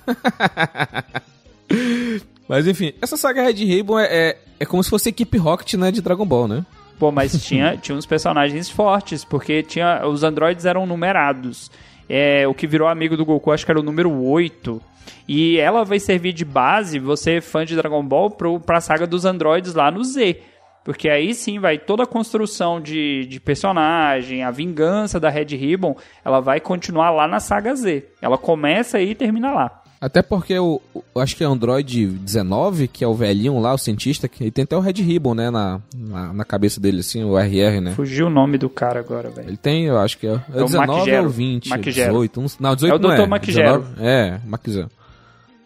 Mas 2.49 2.66
enfim, 2.66 2.93
essa 3.01 3.16
saga 3.16 3.43
Red 3.43 3.64
Ribbon 3.64 3.99
é, 3.99 4.05
é, 4.05 4.39
é 4.61 4.66
como 4.66 4.82
se 4.82 4.91
fosse 4.91 5.09
a 5.09 5.11
equipe 5.11 5.39
Rocket, 5.39 5.74
né, 5.74 5.91
de 5.91 6.03
Dragon 6.03 6.26
Ball, 6.26 6.49
né? 6.49 6.66
Pô, 6.99 7.11
mas 7.11 7.32
tinha, 7.45 7.76
tinha 7.76 7.97
uns 7.97 8.07
personagens 8.07 8.68
fortes, 8.70 9.24
porque 9.24 9.62
tinha 9.62 10.07
os 10.07 10.22
androides 10.22 10.64
eram 10.64 10.86
numerados. 10.86 11.70
É, 12.09 12.47
o 12.47 12.55
que 12.55 12.66
virou 12.66 12.88
amigo 12.88 13.16
do 13.16 13.24
Goku, 13.24 13.51
acho 13.51 13.64
que 13.64 13.70
era 13.70 13.80
o 13.80 13.82
número 13.82 14.12
8. 14.12 14.80
E 15.26 15.59
ela 15.59 15.84
vai 15.84 15.99
servir 15.99 16.32
de 16.32 16.45
base, 16.45 16.99
você 16.99 17.40
fã 17.40 17.64
de 17.64 17.76
Dragon 17.76 18.03
Ball, 18.03 18.30
pro, 18.30 18.61
pra 18.61 18.80
saga 18.80 19.07
dos 19.07 19.24
androides 19.24 19.74
lá 19.74 19.90
no 19.90 20.05
Z. 20.05 20.40
Porque 20.84 21.09
aí 21.09 21.34
sim 21.34 21.59
vai 21.59 21.78
toda 21.78 22.03
a 22.03 22.07
construção 22.07 22.78
de, 22.78 23.24
de 23.24 23.40
personagem, 23.40 24.45
a 24.45 24.51
vingança 24.51 25.18
da 25.18 25.30
Red 25.30 25.57
Ribbon, 25.57 25.97
ela 26.22 26.40
vai 26.40 26.61
continuar 26.61 27.11
lá 27.11 27.26
na 27.26 27.40
saga 27.40 27.74
Z. 27.74 28.07
Ela 28.20 28.36
começa 28.36 28.99
aí 28.99 29.12
e 29.12 29.14
termina 29.14 29.51
lá. 29.51 29.82
Até 30.05 30.20
porque 30.22 30.59
o, 30.59 30.80
o- 30.92 31.02
eu 31.14 31.20
acho 31.22 31.34
que 31.36 31.42
é 31.42 31.46
Android 31.46 32.07
19, 32.07 32.88
que 32.88 33.02
é 33.02 33.07
o 33.09 33.14
velhinho 33.14 33.59
lá, 33.59 33.72
o 33.72 33.78
cientista, 33.78 34.28
que 34.28 34.44
ele 34.44 34.50
tem 34.50 34.64
até 34.64 34.76
o 34.76 34.80
Red 34.80 34.92
Ribbon, 34.94 35.34
né, 35.34 35.50
na, 35.50 35.80
na, 35.96 36.32
na 36.32 36.44
cabeça 36.44 36.80
dele, 36.80 37.00
assim, 37.00 37.24
o 37.24 37.38
RR, 37.38 37.80
né? 37.80 37.92
Fugiu 37.94 38.26
o 38.26 38.30
nome 38.30 38.59
do 38.59 38.68
cara 38.68 39.00
agora, 39.00 39.30
velho. 39.30 39.48
Ele 39.48 39.57
tem, 39.57 39.84
eu 39.84 39.98
acho 39.98 40.18
que 40.18 40.26
é, 40.26 40.32
é 40.32 40.59
É 40.59 40.62
o 40.62 40.66
19 40.66 40.76
Maquigero. 40.86 41.24
ou 41.24 41.30
20, 41.30 41.68
Maquigero. 41.70 42.12
18, 42.12 42.40
não, 42.40 42.48
não, 42.61 42.74
18 42.74 42.92
É 42.92 42.96
o 42.96 42.98
não 43.00 43.09
Dr. 43.16 43.22
é. 43.22 43.26
Maquigero. 43.26 43.78
19 43.82 44.02
é, 44.07 44.40
Maquigero. 44.44 44.90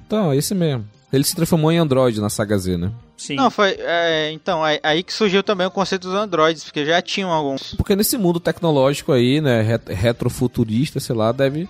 Então, 0.06 0.32
é 0.32 0.36
esse 0.36 0.54
mesmo. 0.54 0.84
Ele 1.12 1.24
se 1.24 1.34
transformou 1.34 1.72
em 1.72 1.78
Android 1.78 2.20
na 2.20 2.28
saga 2.28 2.56
Z, 2.58 2.76
né? 2.76 2.92
Sim. 3.16 3.34
Não, 3.34 3.50
foi. 3.50 3.74
é, 3.78 4.30
então, 4.32 4.62
aí, 4.62 4.78
aí 4.82 5.02
que 5.02 5.12
surgiu 5.12 5.42
também 5.42 5.66
o 5.66 5.70
conceito 5.70 6.06
dos 6.06 6.14
androides, 6.16 6.62
porque 6.64 6.84
já 6.84 7.00
tinham 7.02 7.30
alguns. 7.30 7.74
Porque 7.74 7.96
nesse 7.96 8.16
mundo 8.16 8.38
tecnológico 8.38 9.12
aí, 9.12 9.40
né, 9.40 9.62
ret- 9.62 9.88
retrofuturista, 9.88 11.00
sei 11.00 11.16
lá, 11.16 11.32
deve... 11.32 11.68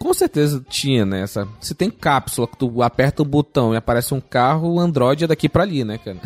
Com 0.00 0.14
certeza 0.14 0.64
tinha, 0.66 1.04
né, 1.04 1.20
essa... 1.20 1.46
Se 1.60 1.74
tem 1.74 1.90
cápsula, 1.90 2.48
que 2.48 2.56
tu 2.56 2.82
aperta 2.82 3.22
um 3.22 3.26
botão 3.26 3.74
e 3.74 3.76
aparece 3.76 4.14
um 4.14 4.20
carro, 4.20 4.72
o 4.72 4.80
Android 4.80 5.24
é 5.24 5.26
daqui 5.26 5.46
pra 5.46 5.62
ali, 5.62 5.84
né, 5.84 5.98
cara? 5.98 6.16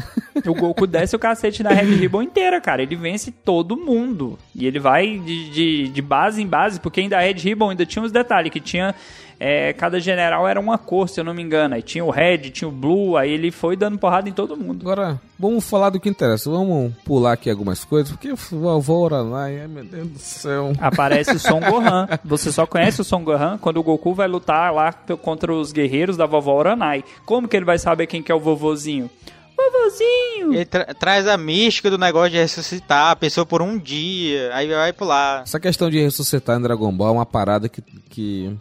O 0.47 0.55
Goku 0.55 0.87
desce 0.87 1.16
o 1.16 1.18
cacete 1.18 1.61
da 1.61 1.70
Red 1.70 1.97
Ribbon 1.97 2.22
inteira, 2.22 2.61
cara. 2.61 2.83
Ele 2.83 2.95
vence 2.95 3.33
todo 3.33 3.77
mundo. 3.77 4.39
E 4.55 4.64
ele 4.64 4.79
vai 4.79 5.18
de, 5.18 5.51
de, 5.51 5.89
de 5.89 6.03
base 6.03 6.41
em 6.41 6.47
base, 6.47 6.79
porque 6.79 7.01
ainda 7.01 7.16
a 7.16 7.20
Red 7.20 7.33
Ribbon 7.33 7.70
ainda 7.70 7.85
tinha 7.85 8.05
uns 8.05 8.12
detalhes, 8.12 8.53
que 8.53 8.61
tinha. 8.61 8.95
É, 9.39 9.72
cada 9.72 9.99
general 10.01 10.47
era 10.49 10.59
uma 10.61 10.78
cor, 10.78 11.09
se 11.09 11.20
eu 11.20 11.24
não 11.24 11.35
me 11.35 11.43
engano. 11.43 11.74
Aí 11.74 11.82
tinha 11.82 12.05
o 12.05 12.11
Red, 12.11 12.39
tinha 12.51 12.68
o 12.68 12.72
Blue, 12.72 13.16
aí 13.16 13.30
ele 13.30 13.51
foi 13.51 13.76
dando 13.76 13.99
porrada 13.99 14.28
em 14.28 14.32
todo 14.32 14.57
mundo. 14.57 14.82
Agora, 14.82 15.20
vamos 15.39 15.68
falar 15.68 15.91
do 15.91 16.01
que 16.01 16.09
interessa. 16.09 16.51
Vamos 16.51 16.93
pular 17.05 17.32
aqui 17.32 17.51
algumas 17.51 17.85
coisas, 17.85 18.11
porque 18.12 18.28
eu 18.28 18.37
vou 18.80 19.03
orar 19.03 19.22
lá, 19.24 19.45
ai 19.45 19.66
meu 19.68 19.85
Deus 19.85 20.09
do 20.09 20.18
céu. 20.18 20.72
Aparece 20.80 21.32
o 21.32 21.39
Son 21.39 21.61
Gohan. 21.70 22.09
Você 22.24 22.51
só 22.53 22.66
conhece 22.66 23.01
o 23.01 23.05
Son 23.05 23.22
Gohan 23.24 23.59
quando 23.59 23.78
o 23.78 23.82
Goku 23.82 24.14
vai 24.14 24.28
lutar 24.28 24.72
lá 24.72 24.93
contra 25.22 25.53
os 25.53 25.72
guerreiros 25.72 26.16
da 26.16 26.26
vovó 26.26 26.55
Oranai. 26.55 27.05
Como 27.26 27.49
que 27.49 27.57
ele 27.57 27.64
vai 27.66 27.78
saber 27.78 28.07
quem 28.07 28.22
que 28.22 28.30
é 28.32 28.35
o 28.35 28.41
vovozinho? 28.41 29.11
Vovozinho! 29.57 30.53
Ele 30.55 30.64
tra- 30.64 30.93
traz 30.95 31.26
a 31.28 31.37
mística 31.37 31.91
do 31.91 31.97
negócio 31.99 32.30
de 32.30 32.39
ressuscitar 32.39 33.11
a 33.11 33.16
pessoa 33.16 33.47
por 33.47 33.62
um 33.62 33.78
dia, 33.78 34.51
aí 34.55 34.68
vai 34.68 34.93
pular. 34.93 35.43
Essa 35.43 35.61
questão 35.61 35.89
de 35.89 36.01
ressuscitar 36.01 36.59
em 36.59 36.62
Dragon 36.62 36.93
Ball 36.93 37.09
é 37.09 37.12
uma 37.12 37.26
parada 37.26 37.68
que, 37.68 37.80
que 38.11 38.57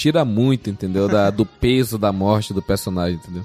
tira 0.00 0.24
muito, 0.24 0.70
entendeu? 0.70 1.06
Da, 1.06 1.28
do 1.28 1.44
peso 1.60 1.98
da 1.98 2.10
morte 2.10 2.54
do 2.54 2.62
personagem, 2.62 3.16
entendeu? 3.16 3.44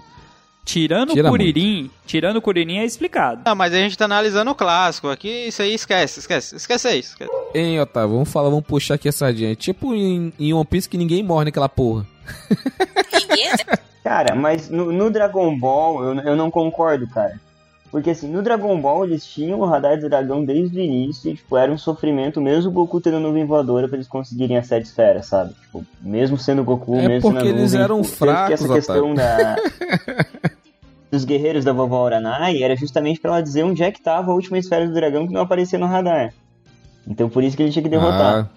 Tirando 0.64 1.14
Tira 1.14 1.28
o 1.28 1.32
Kuririn, 1.32 1.91
tirando 2.08 2.38
o 2.38 2.41
Kuririn 2.41 2.78
é 2.78 2.86
explicado. 2.86 3.41
Não, 3.45 3.53
mas 3.53 3.72
a 3.72 3.78
gente 3.78 3.95
tá 3.95 4.06
analisando 4.06 4.49
o 4.49 4.56
clássico. 4.56 5.10
Aqui, 5.10 5.47
isso 5.47 5.62
aí 5.62 5.76
esquece, 5.76 6.22
esquece, 6.22 6.56
esquece 6.56 6.97
isso. 6.97 7.12
Esquece. 7.12 7.32
Hein, 7.53 7.80
Otávio, 7.80 8.16
vamos 8.16 8.32
falar, 8.32 8.49
vamos 8.49 8.66
puxar 8.66 8.95
aqui 8.95 9.08
a 9.08 9.12
sardinha. 9.12 9.56
Tipo 9.56 9.93
em, 9.93 10.34
em 10.39 10.53
One 10.53 10.66
Piece 10.66 10.89
que 10.89 10.97
ninguém 10.97 11.22
morre 11.22 11.45
naquela 11.45 11.70
porra. 11.70 12.08
Ninguém 13.14 13.51
Cara, 14.03 14.34
mas 14.34 14.70
no, 14.70 14.91
no 14.91 15.12
Dragon 15.12 15.56
Ball 15.60 16.03
eu, 16.03 16.20
eu 16.22 16.36
não 16.36 16.49
concordo, 16.49 17.08
cara. 17.08 17.39
Porque 17.96 18.10
assim, 18.10 18.28
no 18.28 18.41
Dragon 18.41 18.78
Ball 18.82 19.06
eles 19.06 19.26
tinham 19.26 19.58
o 19.58 19.66
radar 19.66 19.98
do 19.98 20.10
dragão 20.10 20.43
desde 20.43 20.78
o 20.78 20.82
início 20.82 21.32
e, 21.32 21.36
tipo, 21.36 21.56
era 21.56 21.72
um 21.72 21.78
sofrimento 21.78 22.41
mesmo 22.41 22.70
o 22.70 22.74
Goku 22.74 23.00
tendo 23.00 23.22
nuvem 23.22 23.46
voadora 23.46 23.88
pra 23.88 23.96
eles 23.96 24.06
conseguirem 24.06 24.58
as 24.58 24.68
sete 24.68 24.84
esferas, 24.84 25.28
sabe? 25.28 25.54
Tipo, 25.54 25.86
mesmo 26.02 26.38
sendo 26.38 26.62
o 26.62 26.66
Goku, 26.66 26.93
É 26.96 27.08
mesmo 27.08 27.32
porque 27.32 27.48
eles 27.48 27.72
nuvem, 27.72 27.82
eram 27.82 28.02
tipo, 28.02 28.18
tanto 28.18 28.20
que 28.20 28.34
fracos, 28.34 28.66
essa 28.66 28.74
questão 28.74 29.14
da... 29.14 29.56
dos 31.10 31.24
guerreiros 31.24 31.64
da 31.64 31.72
vovó 31.72 32.04
Uranai 32.04 32.62
era 32.62 32.76
justamente 32.76 33.22
pra 33.22 33.32
ela 33.32 33.41
dizer 33.41 33.64
onde 33.64 33.82
é 33.82 33.89
que 33.89 34.02
tava 34.02 34.30
a 34.30 34.36
última 34.36 34.58
esfera 34.58 34.86
do 34.86 34.93
dragão 34.93 35.26
que 35.26 35.34
não 35.34 35.43
aparecia 35.43 35.80
no 35.80 35.86
radar. 35.86 36.34
Então 37.08 37.30
por 37.30 37.46
isso 37.46 37.56
que 37.56 37.64
ele 37.64 37.72
tinha 37.72 37.84
que 37.84 37.88
derrotar. 37.88 38.39
Ah, 38.43 38.50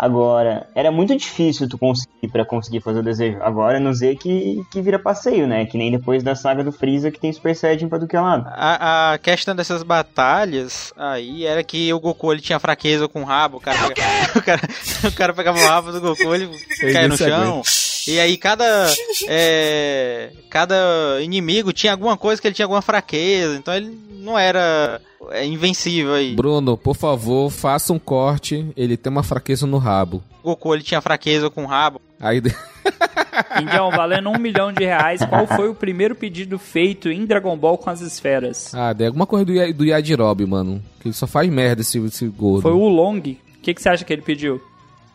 Agora, 0.00 0.68
era 0.76 0.92
muito 0.92 1.16
difícil 1.16 1.68
tu 1.68 1.76
conseguir 1.76 2.28
para 2.30 2.44
conseguir 2.44 2.80
fazer 2.80 3.00
o 3.00 3.02
desejo. 3.02 3.38
Agora 3.42 3.80
no 3.80 3.92
Z 3.92 4.14
que, 4.14 4.62
que 4.70 4.80
vira 4.80 4.96
passeio, 4.96 5.44
né? 5.44 5.66
Que 5.66 5.76
nem 5.76 5.90
depois 5.90 6.22
da 6.22 6.36
saga 6.36 6.62
do 6.62 6.70
Freeza 6.70 7.10
que 7.10 7.18
tem 7.18 7.32
Super 7.32 7.56
Saiyajin 7.56 7.88
pra 7.88 7.98
do 7.98 8.06
que 8.06 8.16
lado. 8.16 8.46
A, 8.48 9.14
a 9.14 9.18
questão 9.18 9.56
dessas 9.56 9.82
batalhas 9.82 10.92
aí 10.96 11.44
era 11.44 11.64
que 11.64 11.92
o 11.92 11.98
Goku 11.98 12.32
ele 12.32 12.40
tinha 12.40 12.60
fraqueza 12.60 13.08
com 13.08 13.22
o 13.22 13.24
rabo. 13.24 13.56
O 13.56 13.60
cara, 13.60 13.76
pega- 13.88 14.02
o 14.38 14.42
cara, 14.42 14.60
o 15.04 15.12
cara 15.12 15.34
pegava 15.34 15.58
o 15.58 15.66
rabo 15.66 15.90
do 15.90 16.00
Goku, 16.00 16.32
ele 16.32 16.48
caía 16.92 17.08
no 17.08 17.16
chão. 17.16 17.62
E 18.06 18.20
aí 18.20 18.36
cada, 18.36 18.86
é, 19.26 20.30
cada 20.48 20.76
inimigo 21.20 21.72
tinha 21.72 21.92
alguma 21.92 22.16
coisa 22.16 22.40
que 22.40 22.46
ele 22.48 22.54
tinha 22.54 22.64
alguma 22.66 22.80
fraqueza. 22.82 23.56
Então 23.56 23.74
ele 23.74 23.98
não 24.20 24.38
era 24.38 25.00
é, 25.30 25.44
invencível 25.44 26.14
aí. 26.14 26.34
Bruno, 26.34 26.76
por 26.76 26.94
favor, 26.94 27.50
faça 27.50 27.92
um 27.92 27.98
corte. 27.98 28.66
Ele 28.76 28.96
tem 28.96 29.10
uma 29.10 29.22
fraqueza 29.22 29.66
no 29.66 29.78
rabo. 29.78 30.22
O 30.42 30.50
Goku 30.50 30.74
ele 30.74 30.82
tinha 30.82 31.00
fraqueza 31.00 31.50
com 31.50 31.64
o 31.64 31.66
rabo. 31.66 32.00
Aí 32.20 32.40
Indião, 33.60 33.90
valendo 33.90 34.30
um 34.30 34.38
milhão 34.38 34.72
de 34.72 34.84
reais, 34.84 35.24
qual 35.24 35.46
foi 35.46 35.68
o 35.68 35.74
primeiro 35.74 36.14
pedido 36.14 36.58
feito 36.58 37.08
em 37.08 37.24
Dragon 37.24 37.56
Ball 37.56 37.78
com 37.78 37.90
as 37.90 38.00
esferas? 38.00 38.74
Ah, 38.74 38.94
tem 38.94 39.06
alguma 39.06 39.26
coisa 39.26 39.44
do, 39.44 39.74
do 39.74 39.84
Yajirobe, 39.84 40.46
mano. 40.46 40.82
Que 41.00 41.08
ele 41.08 41.14
só 41.14 41.26
faz 41.26 41.48
merda 41.48 41.82
esse, 41.82 41.98
esse 41.98 42.26
gordo. 42.26 42.62
Foi 42.62 42.72
o 42.72 42.88
Long. 42.88 43.18
O 43.18 43.22
que, 43.62 43.74
que 43.74 43.82
você 43.82 43.88
acha 43.88 44.04
que 44.04 44.12
ele 44.12 44.22
pediu? 44.22 44.60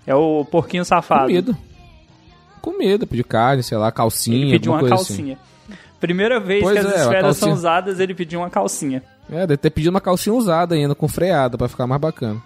É 0.06 0.16
o 0.16 0.46
porquinho 0.46 0.86
safado. 0.86 1.28
Comida. 1.28 1.58
Comida, 2.62 3.06
pediu 3.06 3.26
carne, 3.26 3.62
sei 3.62 3.78
lá, 3.78 3.92
calcinha, 3.92 4.46
Ele 4.46 4.52
pediu 4.52 4.72
uma 4.72 4.80
coisa 4.80 4.96
assim. 4.96 5.36
Primeira 6.04 6.38
vez 6.38 6.62
Pois 6.62 6.78
que 6.78 6.86
as 6.86 6.94
é, 6.94 7.02
esferas 7.02 7.38
são 7.38 7.54
usadas, 7.54 7.98
ele 7.98 8.14
pediu 8.14 8.42
uma 8.42 8.50
calcinha. 8.50 9.02
É, 9.32 9.48
deve 9.48 9.56
ter 9.56 9.70
pedido 9.70 9.90
uma 9.90 10.02
calcinha 10.02 10.34
usada 10.36 10.76
ainda, 10.76 10.94
com 10.94 11.08
freada, 11.08 11.58
pra 11.58 11.70
ficar 11.70 11.88
mais 11.88 12.02
bacana. 12.02 12.44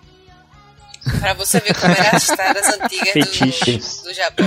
Pra 1.19 1.33
você 1.33 1.59
ver 1.59 1.73
como 1.73 1.91
eram 1.91 2.09
as 2.13 2.27
taras 2.27 2.79
antigas 2.79 3.09
Fetiche. 3.09 3.77
do, 3.77 4.09
do 4.09 4.13
Japão. 4.13 4.45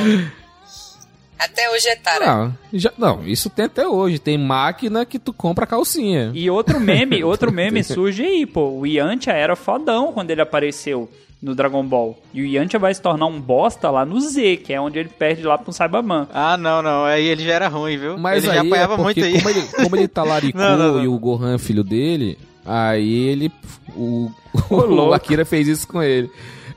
Até 1.36 1.68
hoje 1.72 1.88
é 1.88 1.96
tara. 1.96 2.24
Não, 2.24 2.54
já, 2.72 2.92
não, 2.96 3.26
isso 3.26 3.50
tem 3.50 3.64
até 3.64 3.84
hoje. 3.84 4.20
Tem 4.20 4.38
máquina 4.38 5.04
que 5.04 5.18
tu 5.18 5.32
compra 5.32 5.66
calcinha. 5.66 6.30
E 6.32 6.48
outro 6.48 6.78
meme, 6.78 7.24
outro 7.24 7.50
meme 7.50 7.82
surge 7.82 8.22
aí, 8.22 8.46
pô. 8.46 8.78
O 8.78 8.86
Yantia 8.86 9.32
era 9.32 9.56
fodão 9.56 10.12
quando 10.12 10.30
ele 10.30 10.40
apareceu 10.40 11.10
no 11.42 11.54
Dragon 11.54 11.82
Ball. 11.84 12.20
E 12.34 12.42
o 12.42 12.46
Yantia 12.46 12.78
vai 12.78 12.92
se 12.94 13.00
tornar 13.00 13.26
um 13.26 13.40
bosta 13.40 13.90
lá 13.90 14.04
no 14.04 14.20
Z, 14.20 14.58
que 14.58 14.72
é 14.72 14.80
onde 14.80 14.98
ele 14.98 15.08
perde 15.08 15.42
lá 15.42 15.56
pro 15.56 15.72
Saibaman. 15.72 16.28
Ah, 16.32 16.56
não, 16.56 16.82
não. 16.82 17.04
Aí 17.04 17.26
ele 17.26 17.44
já 17.44 17.54
era 17.54 17.68
ruim, 17.68 17.96
viu? 17.96 18.18
Mas 18.18 18.44
ele 18.44 18.52
aí 18.52 18.56
já 18.58 18.62
apanhava 18.62 18.94
é 18.94 18.96
porque 18.96 19.20
muito 19.20 19.36
aí. 19.36 19.42
Como 19.42 19.48
ele, 19.50 19.66
como 19.84 19.96
ele 19.96 20.08
talaricou 20.08 20.60
Não, 20.60 20.76
não, 20.78 20.94
não. 20.96 21.04
e 21.04 21.08
o 21.08 21.18
Gohan 21.18 21.54
é 21.54 21.58
filho 21.58 21.82
dele, 21.84 22.38
aí 22.64 23.28
ele. 23.28 23.50
O, 23.96 24.30
o 24.70 24.76
louco. 24.76 25.14
Akira 25.14 25.44
fez 25.44 25.66
isso 25.66 25.88
com 25.88 26.02
ele. 26.02 26.30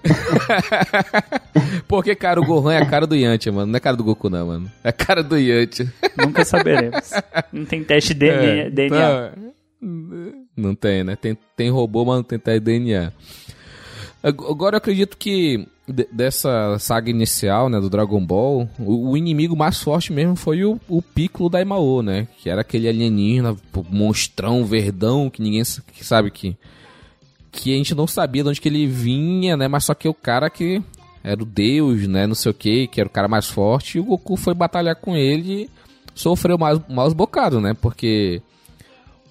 porque, 1.88 2.16
cara, 2.16 2.40
o 2.40 2.46
Gohan 2.46 2.74
é 2.74 2.78
a 2.78 2.86
cara 2.86 3.08
do 3.08 3.16
Yantia, 3.16 3.52
mano. 3.52 3.68
Não 3.68 3.76
é 3.76 3.78
a 3.78 3.82
cara 3.82 3.96
do 3.96 4.04
Goku, 4.04 4.30
não, 4.30 4.48
mano. 4.48 4.72
É 4.84 4.90
a 4.90 4.94
cara 4.94 5.24
do 5.24 5.38
Yantia. 5.38 5.92
Nunca 6.18 6.44
saberemos. 6.46 7.12
Não 7.52 7.66
tem 7.66 7.84
teste 7.84 8.14
de 8.14 8.28
É, 8.30 8.70
DNA. 8.70 8.98
tá. 8.98 9.32
Não 10.56 10.76
tem, 10.76 11.04
né? 11.04 11.16
Tem, 11.16 11.38
tem 11.56 11.70
robô, 11.70 12.06
mas 12.06 12.16
não 12.18 12.24
tem 12.24 12.40
DNA. 12.60 13.12
Agora 14.24 14.76
eu 14.76 14.78
acredito 14.78 15.18
que 15.18 15.68
dessa 16.12 16.80
saga 16.80 17.10
inicial, 17.10 17.68
né, 17.68 17.78
do 17.80 17.90
Dragon 17.90 18.26
Ball, 18.26 18.70
o, 18.80 19.10
o, 19.10 19.18
inimigo 19.18 19.54
mais 19.54 19.82
forte 19.82 20.14
mesmo 20.14 20.38
foi 20.38 20.64
o, 20.64 20.80
o 20.88 21.02
Piccolo 21.02 21.50
da 21.50 21.62
Imao, 21.62 22.02
né? 22.02 22.26
Que 22.38 22.50
era 22.50 22.62
aquele 22.62 22.88
alienígena, 22.88 23.54
monstrão, 23.90 24.66
verdão, 24.66 25.30
que 25.30 25.42
ninguém 25.42 25.64
sabe 25.66 26.32
que... 26.32 26.56
Que 27.52 27.74
a 27.74 27.78
gente 27.78 27.94
não 27.94 28.08
sabia 28.08 28.44
de 28.44 28.50
onde 28.50 28.62
que 28.62 28.68
ele 28.68 28.88
vinha, 28.88 29.56
né? 29.58 29.68
Mas 29.68 29.86
só 29.86 29.94
que 29.94 30.08
o 30.08 30.14
cara 30.14 30.50
que 30.50 30.82
era 31.24 31.42
o 31.42 31.46
deus, 31.46 32.08
né? 32.08 32.26
Não 32.26 32.34
sei 32.34 32.52
o 32.52 32.56
que, 32.56 32.88
que 32.88 33.00
era 33.00 33.08
o 33.08 33.12
cara 33.12 33.28
mais 33.28 33.48
forte. 33.48 33.98
E 33.98 34.02
o 34.02 34.06
Goku 34.06 34.36
foi 34.36 34.56
batalhar 34.56 34.96
com 34.96 35.16
ele 35.16 35.64
e 35.64 35.70
sofreu 36.16 36.58
mais, 36.58 36.80
maus 36.90 37.14
bocados, 37.14 37.62
né? 37.62 37.76
Porque 37.80 38.42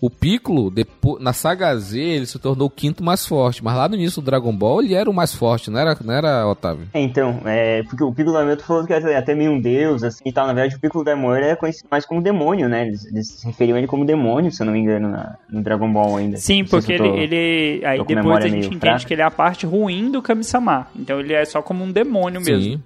o 0.02 0.10
Piccolo, 0.10 0.68
depois, 0.68 1.22
na 1.22 1.32
saga 1.32 1.76
Z, 1.76 1.96
ele 1.96 2.26
se 2.26 2.36
tornou 2.36 2.66
o 2.66 2.70
quinto 2.70 3.04
mais 3.04 3.24
forte, 3.24 3.62
mas 3.62 3.76
lá 3.76 3.88
no 3.88 3.94
início 3.94 4.20
do 4.20 4.24
Dragon 4.24 4.52
Ball 4.52 4.82
ele 4.82 4.94
era 4.94 5.08
o 5.08 5.14
mais 5.14 5.32
forte, 5.32 5.70
não 5.70 5.78
era, 5.78 5.96
não 6.04 6.12
era 6.12 6.44
Otávio? 6.44 6.88
É, 6.92 7.00
então, 7.00 7.40
é, 7.44 7.84
porque 7.84 8.02
o 8.02 8.12
Piccolo 8.12 8.36
Daimon 8.36 8.56
falou 8.56 8.84
que 8.84 8.92
era 8.92 9.16
até 9.16 9.32
meio 9.32 9.52
um 9.52 9.60
deus, 9.60 10.02
assim, 10.02 10.20
e 10.26 10.32
tal. 10.32 10.48
Na 10.48 10.54
verdade, 10.54 10.74
o 10.74 10.80
Piccolo 10.80 11.04
Daimon 11.04 11.36
é 11.36 11.54
conhecido 11.54 11.86
mais 11.88 12.04
como 12.04 12.20
demônio, 12.20 12.68
né? 12.68 12.88
Eles, 12.88 13.06
eles 13.06 13.28
se 13.28 13.46
referiam 13.46 13.76
a 13.76 13.78
ele 13.78 13.86
como 13.86 14.04
demônio, 14.04 14.50
se 14.50 14.60
eu 14.60 14.66
não 14.66 14.72
me 14.72 14.80
engano, 14.80 15.08
na, 15.08 15.36
no 15.48 15.62
Dragon 15.62 15.92
Ball 15.92 16.16
ainda. 16.16 16.36
Sim, 16.36 16.64
porque 16.64 16.96
tô, 16.96 17.04
ele, 17.04 17.22
ele... 17.22 17.86
Aí 17.86 18.04
depois 18.04 18.44
a 18.44 18.48
gente 18.48 18.66
entende 18.66 18.80
fraca. 18.80 19.04
que 19.04 19.14
ele 19.14 19.22
é 19.22 19.24
a 19.24 19.30
parte 19.30 19.66
ruim 19.66 20.10
do 20.10 20.20
Kami-sama. 20.20 20.88
Então 20.96 21.20
ele 21.20 21.32
é 21.32 21.44
só 21.44 21.62
como 21.62 21.84
um 21.84 21.92
demônio 21.92 22.44
Sim. 22.44 22.50
mesmo. 22.50 22.82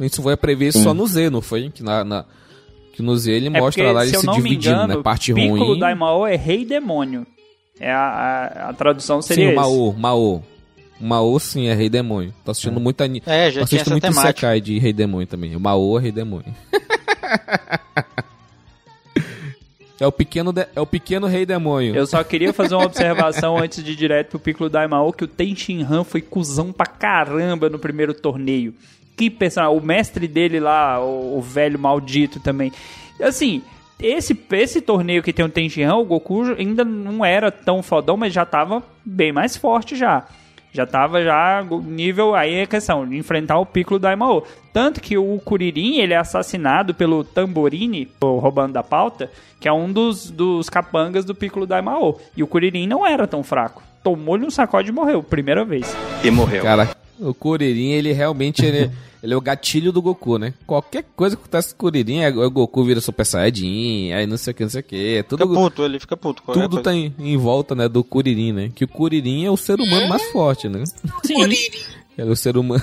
Isso 0.00 0.22
foi 0.22 0.38
previsto 0.38 0.78
Sim. 0.78 0.84
só 0.84 0.94
no 0.94 1.06
Z, 1.06 1.28
não 1.28 1.42
foi? 1.42 1.68
Que 1.68 1.82
na... 1.82 2.02
na 2.02 2.24
que 2.94 3.02
no 3.02 3.16
Z 3.16 3.32
ele 3.32 3.48
é 3.48 3.50
mostra 3.50 3.84
porque, 3.84 3.94
lá 3.94 4.06
ele 4.06 4.16
se, 4.16 4.20
se 4.20 4.30
dividindo, 4.30 4.74
engano, 4.76 4.96
né? 4.96 5.02
Parte 5.02 5.34
Piccolo 5.34 5.50
ruim. 5.50 5.60
Piccolo 5.60 5.80
Daimao 5.80 6.26
é 6.26 6.36
rei 6.36 6.64
demônio. 6.64 7.26
É 7.80 7.92
a, 7.92 7.98
a, 7.98 8.68
a 8.70 8.72
tradução 8.72 9.20
seria 9.20 9.50
Sim, 9.50 9.54
Mao, 9.56 9.92
Mao. 9.92 10.44
Mao 11.00 11.38
sim 11.40 11.66
é 11.66 11.74
rei 11.74 11.90
demônio. 11.90 12.32
Tô 12.44 12.52
assistindo 12.52 12.78
é. 12.78 12.82
muito 12.82 13.02
anime. 13.02 13.22
É, 13.26 13.50
já 13.50 13.62
assisto 13.62 13.90
muito 13.90 14.12
Sekai 14.12 14.60
de 14.60 14.78
rei 14.78 14.92
demônio 14.92 15.26
também. 15.26 15.56
O 15.56 15.60
Mao 15.60 15.98
é 15.98 16.02
rei 16.02 16.12
demônio. 16.12 16.54
É 20.00 20.06
o, 20.06 20.12
pequeno 20.12 20.52
de... 20.52 20.66
é 20.74 20.80
o 20.80 20.86
pequeno 20.86 21.28
rei 21.28 21.46
demônio. 21.46 21.94
Eu 21.94 22.04
só 22.04 22.22
queria 22.24 22.52
fazer 22.52 22.74
uma 22.74 22.84
observação 22.84 23.56
antes 23.56 23.82
de 23.82 23.92
ir 23.92 23.96
direto 23.96 24.30
pro 24.30 24.40
Piccolo 24.40 24.68
Daimao, 24.68 25.12
que 25.12 25.22
o 25.22 25.28
Ten 25.28 25.54
Han 25.88 26.02
foi 26.02 26.20
cuzão 26.20 26.72
pra 26.72 26.84
caramba 26.84 27.70
no 27.70 27.78
primeiro 27.78 28.12
torneio 28.12 28.74
que 29.16 29.30
personagem, 29.30 29.76
o 29.76 29.80
mestre 29.80 30.26
dele 30.26 30.60
lá, 30.60 31.00
o, 31.00 31.38
o, 31.38 31.40
velho 31.40 31.78
maldito 31.78 32.40
também. 32.40 32.72
Assim, 33.20 33.62
esse, 34.00 34.38
esse 34.52 34.80
torneio 34.80 35.22
que 35.22 35.32
tem 35.32 35.44
o 35.44 35.48
Tenshinhan, 35.48 35.94
o 35.96 36.04
Goku 36.04 36.42
ainda 36.58 36.84
não 36.84 37.24
era 37.24 37.50
tão 37.50 37.82
fodão, 37.82 38.16
mas 38.16 38.32
já 38.32 38.44
tava 38.44 38.82
bem 39.04 39.32
mais 39.32 39.56
forte 39.56 39.96
já. 39.96 40.26
Já 40.72 40.84
tava 40.84 41.22
já 41.22 41.64
nível, 41.84 42.34
aí 42.34 42.54
é 42.54 42.66
questão, 42.66 43.06
de 43.06 43.16
enfrentar 43.16 43.58
o 43.58 43.66
Piccolo 43.66 44.00
Daimao. 44.00 44.44
Tanto 44.72 45.00
que 45.00 45.16
o 45.16 45.38
Kuririn, 45.38 45.98
ele 45.98 46.14
é 46.14 46.16
assassinado 46.16 46.92
pelo 46.92 47.22
Tamborini, 47.22 48.10
roubando 48.20 48.72
da 48.72 48.82
pauta, 48.82 49.30
que 49.60 49.68
é 49.68 49.72
um 49.72 49.92
dos, 49.92 50.28
dos 50.32 50.68
capangas 50.68 51.24
do 51.24 51.32
Piccolo 51.32 51.64
Daimao. 51.64 52.18
E 52.36 52.42
o 52.42 52.48
Kuririn 52.48 52.88
não 52.88 53.06
era 53.06 53.24
tão 53.24 53.44
fraco. 53.44 53.84
Tomou-lhe 54.02 54.44
um 54.44 54.50
sacode 54.50 54.88
e 54.88 54.92
morreu, 54.92 55.22
primeira 55.22 55.64
vez. 55.64 55.96
E 56.24 56.30
morreu. 56.32 56.64
Cara, 56.64 56.88
o 57.20 57.32
Kuririn, 57.32 57.90
ele 57.90 58.12
realmente 58.12 58.64
ele, 58.64 58.90
ele 59.22 59.34
é 59.34 59.36
o 59.36 59.40
gatilho 59.40 59.92
do 59.92 60.02
Goku, 60.02 60.38
né? 60.38 60.54
Qualquer 60.66 61.04
coisa 61.16 61.36
que 61.36 61.42
acontece 61.42 61.74
com 61.74 61.86
o 61.86 61.90
Kuririn, 61.90 62.18
é, 62.18 62.28
o 62.30 62.50
Goku 62.50 62.84
vira 62.84 63.00
Super 63.00 63.24
Saiyajin, 63.24 64.12
aí 64.12 64.26
não 64.26 64.36
sei 64.36 64.52
o 64.52 64.54
que, 64.54 64.62
não 64.62 64.70
sei 64.70 64.80
o 64.80 64.84
que. 64.84 65.16
É 65.16 65.22
tudo, 65.22 65.46
fica 65.46 65.60
puto, 65.60 65.82
ele 65.84 66.00
fica 66.00 66.16
puto. 66.16 66.42
Tudo 66.52 66.82
tá 66.82 66.94
em, 66.94 67.14
em, 67.18 67.36
volta, 67.36 67.74
né, 67.74 67.88
do 67.88 68.02
Kuririn, 68.02 68.52
né? 68.52 68.72
Que 68.74 68.84
o 68.84 68.88
Kuririn 68.88 69.44
é 69.44 69.50
o 69.50 69.56
ser 69.56 69.80
humano 69.80 70.08
mais 70.08 70.22
forte, 70.30 70.68
né? 70.68 70.84
Sim. 71.24 71.42
Ele 72.16 72.28
é 72.28 72.30
o 72.30 72.36
ser 72.36 72.56
humano... 72.56 72.80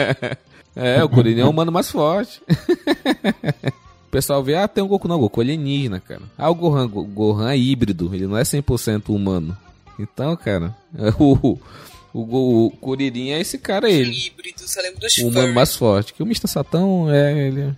é, 0.74 1.04
o 1.04 1.08
Kuririn 1.10 1.40
é 1.40 1.44
o 1.44 1.50
humano 1.50 1.70
mais 1.70 1.90
forte. 1.90 2.40
o 2.48 4.10
pessoal 4.10 4.42
vê, 4.42 4.54
ah, 4.54 4.66
tem 4.66 4.82
um 4.82 4.88
Goku. 4.88 5.06
Não, 5.06 5.18
Goku 5.18 5.42
é 5.42 5.44
alienígena, 5.44 6.00
cara. 6.00 6.22
Ah, 6.38 6.48
o 6.48 6.54
Gohan, 6.54 6.86
o 6.86 7.04
Gohan 7.04 7.50
é 7.50 7.58
híbrido, 7.58 8.10
ele 8.14 8.26
não 8.26 8.38
é 8.38 8.42
100% 8.42 9.10
humano. 9.10 9.54
Então, 9.98 10.34
cara, 10.34 10.74
o... 11.20 11.58
O, 12.14 12.66
o 12.66 12.70
Kuririn 12.70 13.30
é 13.30 13.40
esse 13.40 13.58
cara 13.58 13.88
aí. 13.88 14.02
Híbrido, 14.02 14.60
só 14.60 14.80
lembro 14.80 15.00
dos 15.00 15.18
O 15.18 15.26
humano 15.26 15.52
mais 15.52 15.74
forte. 15.74 16.14
Que 16.14 16.22
o 16.22 16.26
Mr. 16.26 16.46
Satão 16.46 17.12
é 17.12 17.46
ele. 17.48 17.74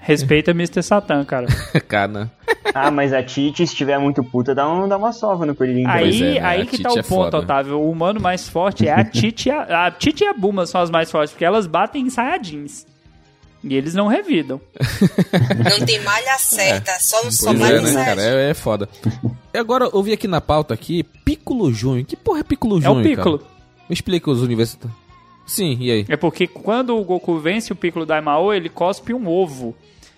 Respeita 0.00 0.50
Mr. 0.50 0.82
Satan, 0.82 1.24
cara. 1.24 1.46
cara. 1.86 2.30
Ah, 2.74 2.90
mas 2.90 3.12
a 3.12 3.22
Titi, 3.22 3.58
se 3.66 3.72
estiver 3.72 3.98
muito 3.98 4.24
puta, 4.24 4.54
dá, 4.54 4.68
um, 4.68 4.88
dá 4.88 4.96
uma 4.96 5.12
sova 5.12 5.46
no 5.46 5.54
Kuririn. 5.54 5.86
Aí, 5.86 6.36
é, 6.36 6.40
né? 6.40 6.46
aí 6.46 6.66
que 6.66 6.82
tá 6.82 6.90
o 6.90 6.98
é 6.98 7.02
ponto, 7.02 7.06
foda. 7.06 7.38
Otávio. 7.38 7.78
O 7.78 7.90
humano 7.90 8.20
mais 8.20 8.48
forte 8.48 8.88
é 8.88 8.92
a 8.92 9.04
Titi 9.04 9.48
e 9.48 9.52
a, 9.52 9.86
a 9.86 9.90
Titi 9.90 10.24
e 10.24 10.26
a 10.26 10.34
Buma 10.34 10.66
são 10.66 10.80
as 10.80 10.90
mais 10.90 11.08
fortes, 11.08 11.32
porque 11.32 11.44
elas 11.44 11.66
batem 11.66 12.06
em 12.06 12.10
Saiyajins. 12.10 12.86
E 13.62 13.74
eles 13.76 13.94
não 13.94 14.08
revidam. 14.08 14.58
Não 15.78 15.84
tem 15.84 16.00
malha 16.00 16.38
certa, 16.38 16.92
é. 16.92 16.98
só 16.98 17.22
no 17.22 17.30
só 17.30 17.52
malha 17.52 17.76
é, 17.76 17.80
né, 17.82 18.04
cara? 18.06 18.22
É, 18.22 18.50
é 18.50 18.54
foda. 18.54 18.88
E 19.52 19.58
agora 19.58 19.90
eu 19.92 20.02
vi 20.02 20.14
aqui 20.14 20.26
na 20.26 20.40
pauta 20.40 20.72
aqui, 20.72 21.02
Piccolo 21.02 21.70
Júnior. 21.70 22.06
Que 22.06 22.16
porra 22.16 22.40
é 22.40 22.42
Piccolo 22.42 22.80
Júnior, 22.80 22.96
É 22.96 23.00
o 23.00 23.02
Piccolo. 23.02 23.38
Cara? 23.38 23.49
Me 23.90 23.94
explica 23.94 24.30
os 24.30 24.40
universitários. 24.40 24.96
Sim, 25.44 25.76
e 25.80 25.90
aí? 25.90 26.06
É 26.08 26.16
porque 26.16 26.46
quando 26.46 26.96
o 26.96 27.02
Goku 27.02 27.36
vence 27.40 27.72
o 27.72 27.76
Piccolo 27.76 28.06
Daimao, 28.06 28.54
ele 28.54 28.68
cospe 28.68 29.12
um 29.12 29.26
ovo. 29.26 29.74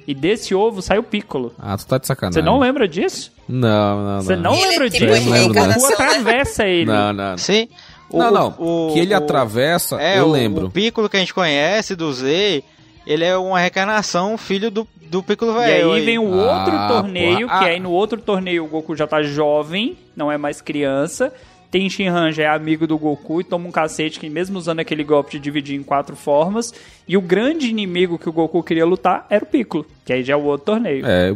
E 0.06 0.14
desse 0.14 0.54
ovo 0.54 0.82
sai 0.82 0.98
o 0.98 1.02
Piccolo. 1.02 1.54
Ah, 1.58 1.74
tu 1.78 1.86
tá 1.86 1.96
de 1.96 2.06
sacanagem. 2.06 2.42
Você 2.42 2.44
não 2.44 2.58
lembra 2.58 2.86
disso? 2.86 3.32
Não, 3.48 3.96
não, 3.96 4.16
não. 4.16 4.22
Você 4.22 4.36
não 4.36 4.54
ele 4.54 4.66
lembra 4.66 4.86
é 4.86 4.88
disso? 4.90 5.06
tipo 5.06 5.30
lembro, 5.30 5.62
o 5.62 5.74
Goku 5.74 5.86
atravessa 5.86 6.66
ele. 6.66 6.84
Não, 6.84 7.14
não. 7.14 7.38
Sim. 7.38 7.66
O, 8.10 8.18
não, 8.18 8.30
não. 8.30 8.54
O, 8.58 8.92
que 8.92 8.98
ele 8.98 9.14
o, 9.14 9.16
atravessa, 9.16 9.98
é, 9.98 10.18
eu 10.18 10.30
lembro. 10.30 10.66
O 10.66 10.70
Piccolo 10.70 11.08
que 11.08 11.16
a 11.16 11.20
gente 11.20 11.32
conhece 11.32 11.96
do 11.96 12.12
Z, 12.12 12.62
ele 13.06 13.24
é 13.24 13.34
uma 13.38 13.58
reencarnação, 13.58 14.36
filho 14.36 14.70
do, 14.70 14.86
do 15.04 15.22
Piccolo 15.22 15.54
velho. 15.54 15.94
E 15.94 15.96
aí 15.96 16.04
vem 16.04 16.18
o 16.18 16.34
ah, 16.38 16.58
outro 16.58 16.88
torneio, 16.88 17.48
que 17.48 17.54
ah. 17.54 17.64
aí 17.64 17.80
no 17.80 17.90
outro 17.90 18.20
torneio 18.20 18.66
o 18.66 18.68
Goku 18.68 18.94
já 18.94 19.06
tá 19.06 19.22
jovem, 19.22 19.96
não 20.14 20.30
é 20.30 20.36
mais 20.36 20.60
criança. 20.60 21.32
Tem 21.72 21.88
Shinhan 21.88 22.30
já 22.32 22.42
é 22.42 22.46
amigo 22.48 22.86
do 22.86 22.98
Goku 22.98 23.40
e 23.40 23.44
toma 23.44 23.66
um 23.66 23.72
cacete 23.72 24.20
que 24.20 24.28
mesmo 24.28 24.58
usando 24.58 24.80
aquele 24.80 25.02
golpe 25.02 25.30
de 25.32 25.38
dividir 25.38 25.74
em 25.74 25.82
quatro 25.82 26.14
formas. 26.14 26.70
E 27.08 27.16
o 27.16 27.20
grande 27.22 27.66
inimigo 27.66 28.18
que 28.18 28.28
o 28.28 28.32
Goku 28.32 28.62
queria 28.62 28.84
lutar 28.84 29.26
era 29.30 29.42
o 29.42 29.46
Piccolo, 29.46 29.86
que 30.04 30.12
aí 30.12 30.22
já 30.22 30.34
é 30.34 30.36
o 30.36 30.42
outro 30.44 30.66
torneio. 30.66 31.02
É, 31.06 31.34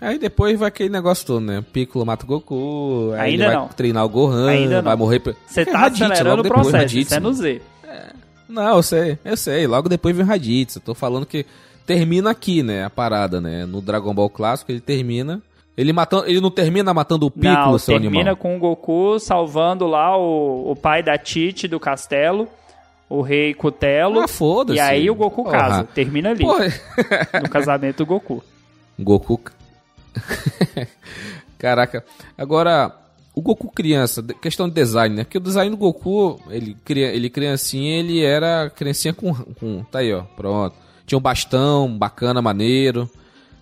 aí 0.00 0.18
depois 0.18 0.58
vai 0.58 0.68
aquele 0.68 0.88
negócio 0.88 1.26
todo, 1.26 1.40
né? 1.40 1.62
Piccolo 1.70 2.06
mata 2.06 2.24
o 2.24 2.26
Goku, 2.26 3.10
aí 3.12 3.32
Ainda 3.32 3.44
ele 3.44 3.54
não. 3.54 3.66
vai 3.66 3.74
treinar 3.74 4.06
o 4.06 4.08
Gohan, 4.08 4.48
Ainda 4.48 4.80
vai 4.80 4.94
não. 4.94 4.98
morrer... 4.98 5.20
Você 5.46 5.66
tá 5.66 5.76
Raditz, 5.76 6.00
acelerando 6.00 6.40
o 6.40 6.48
processo, 6.48 6.76
Raditz, 6.76 7.06
isso 7.06 7.14
é 7.14 7.20
no 7.20 7.32
Z. 7.34 7.60
É. 7.86 8.06
Não, 8.48 8.76
eu 8.76 8.82
sei, 8.82 9.18
eu 9.22 9.36
sei. 9.36 9.66
Logo 9.66 9.90
depois 9.90 10.16
vem 10.16 10.24
o 10.24 10.28
Raditz. 10.28 10.76
Eu 10.76 10.82
tô 10.82 10.94
falando 10.94 11.26
que 11.26 11.44
termina 11.84 12.30
aqui, 12.30 12.62
né? 12.62 12.84
A 12.84 12.90
parada, 12.90 13.38
né? 13.38 13.66
No 13.66 13.82
Dragon 13.82 14.14
Ball 14.14 14.30
clássico 14.30 14.72
ele 14.72 14.80
termina 14.80 15.42
ele, 15.76 15.92
matando, 15.92 16.26
ele 16.26 16.40
não 16.40 16.50
termina 16.50 16.94
matando 16.94 17.26
o 17.26 17.30
Piccolo, 17.30 17.72
não, 17.72 17.78
seu 17.78 17.98
termina 17.98 18.30
animal? 18.30 18.36
com 18.36 18.56
o 18.56 18.58
Goku 18.58 19.18
salvando 19.18 19.86
lá 19.86 20.16
o, 20.16 20.70
o 20.70 20.76
pai 20.76 21.02
da 21.02 21.18
Tite 21.18 21.66
do 21.66 21.80
castelo, 21.80 22.48
o 23.08 23.20
rei 23.22 23.52
Cutelo. 23.54 24.20
Ah, 24.20 24.28
foda-se. 24.28 24.78
E 24.78 24.80
aí 24.80 25.10
o 25.10 25.14
Goku 25.14 25.42
Porra. 25.42 25.58
casa. 25.58 25.84
Termina 25.84 26.30
ali. 26.30 26.44
Porra. 26.44 26.66
no 27.42 27.48
casamento 27.48 27.98
do 27.98 28.06
Goku. 28.06 28.42
Goku. 28.98 29.40
Caraca. 31.58 32.04
Agora, 32.38 32.94
o 33.34 33.42
Goku 33.42 33.68
criança, 33.68 34.22
questão 34.40 34.68
de 34.68 34.74
design, 34.74 35.16
né? 35.16 35.24
Porque 35.24 35.38
o 35.38 35.40
design 35.40 35.70
do 35.70 35.76
Goku, 35.76 36.40
ele, 36.48 36.76
ele 36.88 37.28
criancinha, 37.28 37.98
ele 37.98 38.24
era 38.24 38.70
criancinha 38.70 39.12
com, 39.12 39.34
com. 39.34 39.82
Tá 39.90 39.98
aí, 39.98 40.12
ó. 40.12 40.22
Pronto. 40.36 40.76
Tinha 41.04 41.18
um 41.18 41.22
bastão 41.22 41.98
bacana, 41.98 42.40
maneiro. 42.40 43.10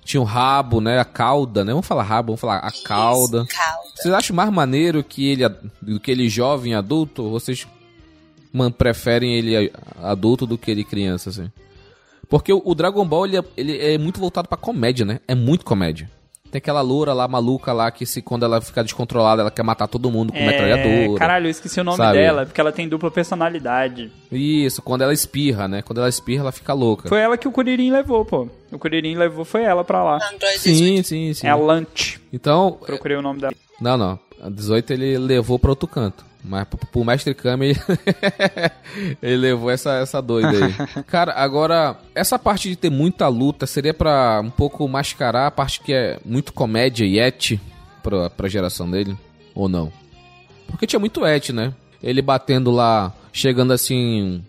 Tinha 0.04 0.20
o 0.20 0.24
rabo, 0.24 0.80
né? 0.80 0.98
A 0.98 1.04
cauda, 1.04 1.64
né? 1.64 1.72
Vamos 1.72 1.86
falar 1.86 2.02
rabo, 2.02 2.28
vamos 2.28 2.40
falar 2.40 2.64
a 2.64 2.68
Isso, 2.68 2.82
cauda. 2.84 3.46
cauda. 3.46 3.88
Vocês 3.94 4.12
acham 4.12 4.34
mais 4.34 4.50
maneiro 4.50 5.02
que 5.04 5.28
ele, 5.28 5.48
do 5.80 6.00
que 6.00 6.10
ele 6.10 6.28
jovem 6.28 6.74
adulto? 6.74 7.22
Ou 7.22 7.30
vocês 7.30 7.66
man, 8.52 8.70
preferem 8.70 9.34
ele 9.34 9.72
adulto 10.02 10.46
do 10.46 10.58
que 10.58 10.70
ele 10.70 10.84
criança, 10.84 11.30
assim? 11.30 11.50
Porque 12.28 12.52
o, 12.52 12.62
o 12.64 12.74
Dragon 12.74 13.06
Ball, 13.06 13.26
ele 13.26 13.38
é, 13.38 13.44
ele 13.56 13.78
é 13.78 13.98
muito 13.98 14.18
voltado 14.18 14.48
pra 14.48 14.56
comédia, 14.56 15.04
né? 15.04 15.20
É 15.28 15.34
muito 15.34 15.64
comédia. 15.64 16.10
Tem 16.52 16.58
aquela 16.58 16.82
loura 16.82 17.14
lá, 17.14 17.26
maluca 17.26 17.72
lá, 17.72 17.90
que 17.90 18.04
se 18.04 18.20
quando 18.20 18.44
ela 18.44 18.60
ficar 18.60 18.82
descontrolada, 18.82 19.40
ela 19.40 19.50
quer 19.50 19.62
matar 19.62 19.88
todo 19.88 20.10
mundo 20.10 20.34
com 20.34 20.38
É, 20.38 20.46
metralhadora. 20.46 21.18
Caralho, 21.18 21.46
eu 21.46 21.50
esqueci 21.50 21.80
o 21.80 21.84
nome 21.84 21.96
sabe? 21.96 22.18
dela, 22.18 22.44
porque 22.44 22.60
ela 22.60 22.70
tem 22.70 22.86
dupla 22.86 23.10
personalidade. 23.10 24.12
Isso, 24.30 24.82
quando 24.82 25.00
ela 25.00 25.14
espirra, 25.14 25.66
né? 25.66 25.80
Quando 25.80 26.00
ela 26.00 26.10
espirra, 26.10 26.42
ela 26.42 26.52
fica 26.52 26.74
louca. 26.74 27.08
Foi 27.08 27.18
ela 27.20 27.38
que 27.38 27.48
o 27.48 27.52
Kuririn 27.52 27.90
levou, 27.90 28.22
pô. 28.26 28.48
O 28.70 28.78
Kuririn 28.78 29.16
levou, 29.16 29.46
foi 29.46 29.62
ela 29.62 29.82
pra 29.82 30.04
lá. 30.04 30.18
Sim, 30.58 31.00
18. 31.00 31.04
sim, 31.08 31.32
sim. 31.32 31.46
É 31.46 31.50
a 31.50 31.56
Lunch. 31.56 32.20
Então, 32.30 32.78
Procurei 32.84 33.16
o 33.16 33.22
nome 33.22 33.40
dela. 33.40 33.54
Não, 33.80 33.96
não. 33.96 34.18
A 34.42 34.50
18 34.50 34.92
ele 34.92 35.16
levou 35.16 35.58
pra 35.58 35.70
outro 35.70 35.88
canto. 35.88 36.22
Mas 36.44 36.66
pro, 36.90 37.04
Mestre 37.04 37.34
Kami, 37.34 37.76
ele, 39.22 39.36
levou 39.36 39.70
essa, 39.70 39.94
essa 39.94 40.20
doida 40.20 40.50
aí. 40.50 41.04
Cara, 41.06 41.32
agora, 41.34 41.96
essa 42.14 42.38
parte 42.38 42.68
de 42.68 42.74
ter 42.74 42.90
muita 42.90 43.28
luta 43.28 43.64
seria 43.64 43.94
pra 43.94 44.40
um 44.42 44.50
pouco 44.50 44.86
mascarar 44.88 45.46
a 45.46 45.50
parte 45.50 45.80
que 45.80 45.92
é 45.92 46.18
muito 46.24 46.52
comédia 46.52 47.04
e 47.04 47.18
et 47.18 47.60
pra, 48.02 48.28
pra 48.28 48.48
geração 48.48 48.90
dele? 48.90 49.16
Ou 49.54 49.68
não? 49.68 49.92
Porque 50.66 50.86
tinha 50.86 50.98
muito 50.98 51.24
et, 51.24 51.52
né? 51.52 51.72
Ele 52.02 52.20
batendo 52.20 52.72
lá, 52.72 53.12
chegando 53.32 53.72
assim 53.72 54.42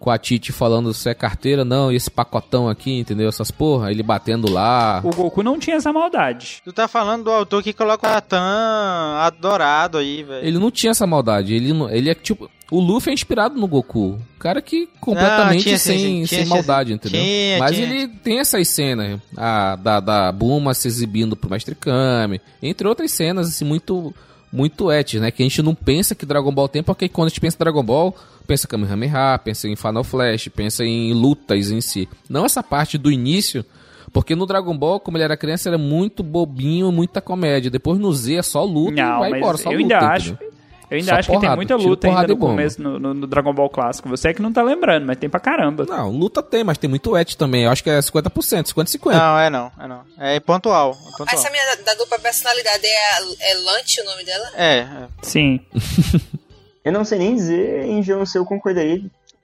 com 0.00 0.10
a 0.10 0.16
Titi 0.16 0.50
falando 0.50 0.94
se 0.94 1.10
é 1.10 1.14
carteira, 1.14 1.62
não, 1.62 1.92
e 1.92 1.96
esse 1.96 2.10
pacotão 2.10 2.68
aqui, 2.68 2.98
entendeu? 2.98 3.28
Essas 3.28 3.50
porra, 3.50 3.90
ele 3.90 4.02
batendo 4.02 4.50
lá. 4.50 5.02
O 5.04 5.10
Goku 5.10 5.42
não 5.42 5.58
tinha 5.58 5.76
essa 5.76 5.92
maldade. 5.92 6.62
Tu 6.64 6.72
tá 6.72 6.88
falando 6.88 7.24
do 7.24 7.30
autor 7.30 7.62
que 7.62 7.74
coloca 7.74 8.08
o 8.08 8.10
Atan 8.10 9.18
adorado 9.18 9.98
aí, 9.98 10.22
velho. 10.22 10.44
Ele 10.44 10.58
não 10.58 10.70
tinha 10.70 10.92
essa 10.92 11.06
maldade, 11.06 11.54
ele, 11.54 11.74
não, 11.74 11.90
ele 11.90 12.08
é 12.08 12.14
tipo. 12.14 12.50
O 12.70 12.78
Luffy 12.80 13.10
é 13.10 13.14
inspirado 13.14 13.58
no 13.58 13.66
Goku. 13.66 14.18
Cara 14.38 14.62
que 14.62 14.88
completamente 15.00 15.64
tinha, 15.64 15.76
sem, 15.76 15.98
sim, 15.98 16.26
sem 16.26 16.44
tinha, 16.44 16.48
maldade, 16.48 16.92
entendeu? 16.92 17.20
tinha, 17.20 17.58
Mas 17.58 17.76
tinha. 17.76 17.86
ele 17.86 18.08
tem 18.08 18.38
essas 18.38 18.68
cenas, 18.68 19.20
a, 19.36 19.74
da, 19.74 19.98
da 20.00 20.32
Buma 20.32 20.72
se 20.72 20.86
exibindo 20.86 21.36
pro 21.36 21.50
Mestre 21.50 21.74
Kami, 21.74 22.40
entre 22.62 22.86
outras 22.86 23.10
cenas, 23.10 23.48
assim, 23.48 23.64
muito 23.64 24.14
muito 24.52 24.90
etes, 24.90 25.20
né? 25.20 25.30
Que 25.30 25.42
a 25.42 25.46
gente 25.46 25.62
não 25.62 25.74
pensa 25.74 26.14
que 26.14 26.26
Dragon 26.26 26.52
Ball 26.52 26.68
tem, 26.68 26.82
porque 26.82 27.08
quando 27.08 27.26
a 27.26 27.28
gente 27.28 27.40
pensa 27.40 27.56
em 27.56 27.58
Dragon 27.58 27.82
Ball, 27.82 28.16
pensa 28.50 28.66
em 28.66 28.70
Kamehameha, 28.70 29.38
pensa 29.44 29.68
em 29.68 29.76
Final 29.76 30.02
Flash, 30.02 30.48
pensa 30.48 30.84
em 30.84 31.12
lutas 31.12 31.70
em 31.70 31.80
si. 31.80 32.08
Não 32.28 32.44
essa 32.44 32.62
parte 32.64 32.98
do 32.98 33.12
início, 33.12 33.64
porque 34.12 34.34
no 34.34 34.44
Dragon 34.44 34.76
Ball, 34.76 34.98
como 34.98 35.16
ele 35.16 35.22
era 35.24 35.36
criança, 35.36 35.68
era 35.68 35.78
muito 35.78 36.20
bobinho, 36.24 36.90
muita 36.90 37.20
comédia. 37.20 37.70
Depois 37.70 37.96
no 38.00 38.12
Z 38.12 38.34
é 38.34 38.42
só 38.42 38.64
luta 38.64 38.90
Não, 39.00 39.16
e 39.16 39.18
vai 39.20 39.30
mas 39.30 39.38
embora, 39.38 39.56
só 39.56 39.70
eu 39.70 39.78
luta. 39.80 39.94
ainda 39.94 40.08
acho. 40.08 40.30
entendeu? 40.32 40.50
Eu 40.90 40.96
ainda 40.96 41.08
Só 41.12 41.14
acho 41.20 41.26
que 41.28 41.30
tem 41.34 41.40
porrada, 41.42 41.56
muita 41.56 41.76
luta 41.76 42.06
ainda 42.08 42.16
porrada 42.16 42.32
no 42.32 42.36
bomba. 42.36 42.50
começo 42.54 42.82
no, 42.82 42.98
no- 42.98 43.14
no 43.14 43.26
Dragon 43.28 43.54
Ball 43.54 43.70
clássico. 43.70 44.08
Você 44.08 44.30
é 44.30 44.34
que 44.34 44.42
não 44.42 44.52
tá 44.52 44.60
lembrando, 44.64 45.06
mas 45.06 45.18
tem 45.18 45.30
pra 45.30 45.38
caramba. 45.38 45.86
Não, 45.88 46.10
luta 46.10 46.42
tem, 46.42 46.64
mas 46.64 46.78
tem 46.78 46.90
muito 46.90 47.16
et 47.16 47.36
também. 47.36 47.62
Eu 47.62 47.70
acho 47.70 47.84
que 47.84 47.90
é 47.90 48.00
50%, 48.00 48.64
50-50. 48.74 49.12
Não, 49.16 49.38
é 49.38 49.48
não, 49.48 49.70
é 49.78 49.86
não. 49.86 50.00
É 50.18 50.40
pontual. 50.40 50.90
É 50.90 51.10
pontual. 51.16 51.28
Essa 51.32 51.48
minha 51.48 51.64
da, 51.76 51.82
da 51.84 51.94
dupla 51.94 52.18
personalidade 52.18 52.84
é, 52.84 53.14
a- 53.14 53.50
é 53.50 53.54
Lunch 53.54 54.00
o 54.00 54.04
nome 54.04 54.24
dela? 54.24 54.48
É, 54.56 54.78
é. 54.80 55.06
Sim. 55.22 55.60
Eu 56.84 56.92
não 56.92 57.04
sei 57.04 57.18
nem 57.18 57.34
dizer 57.34 57.84
em 57.86 58.02
João 58.02 58.24
se 58.24 58.38
eu 58.38 58.44
concordaria 58.44 59.02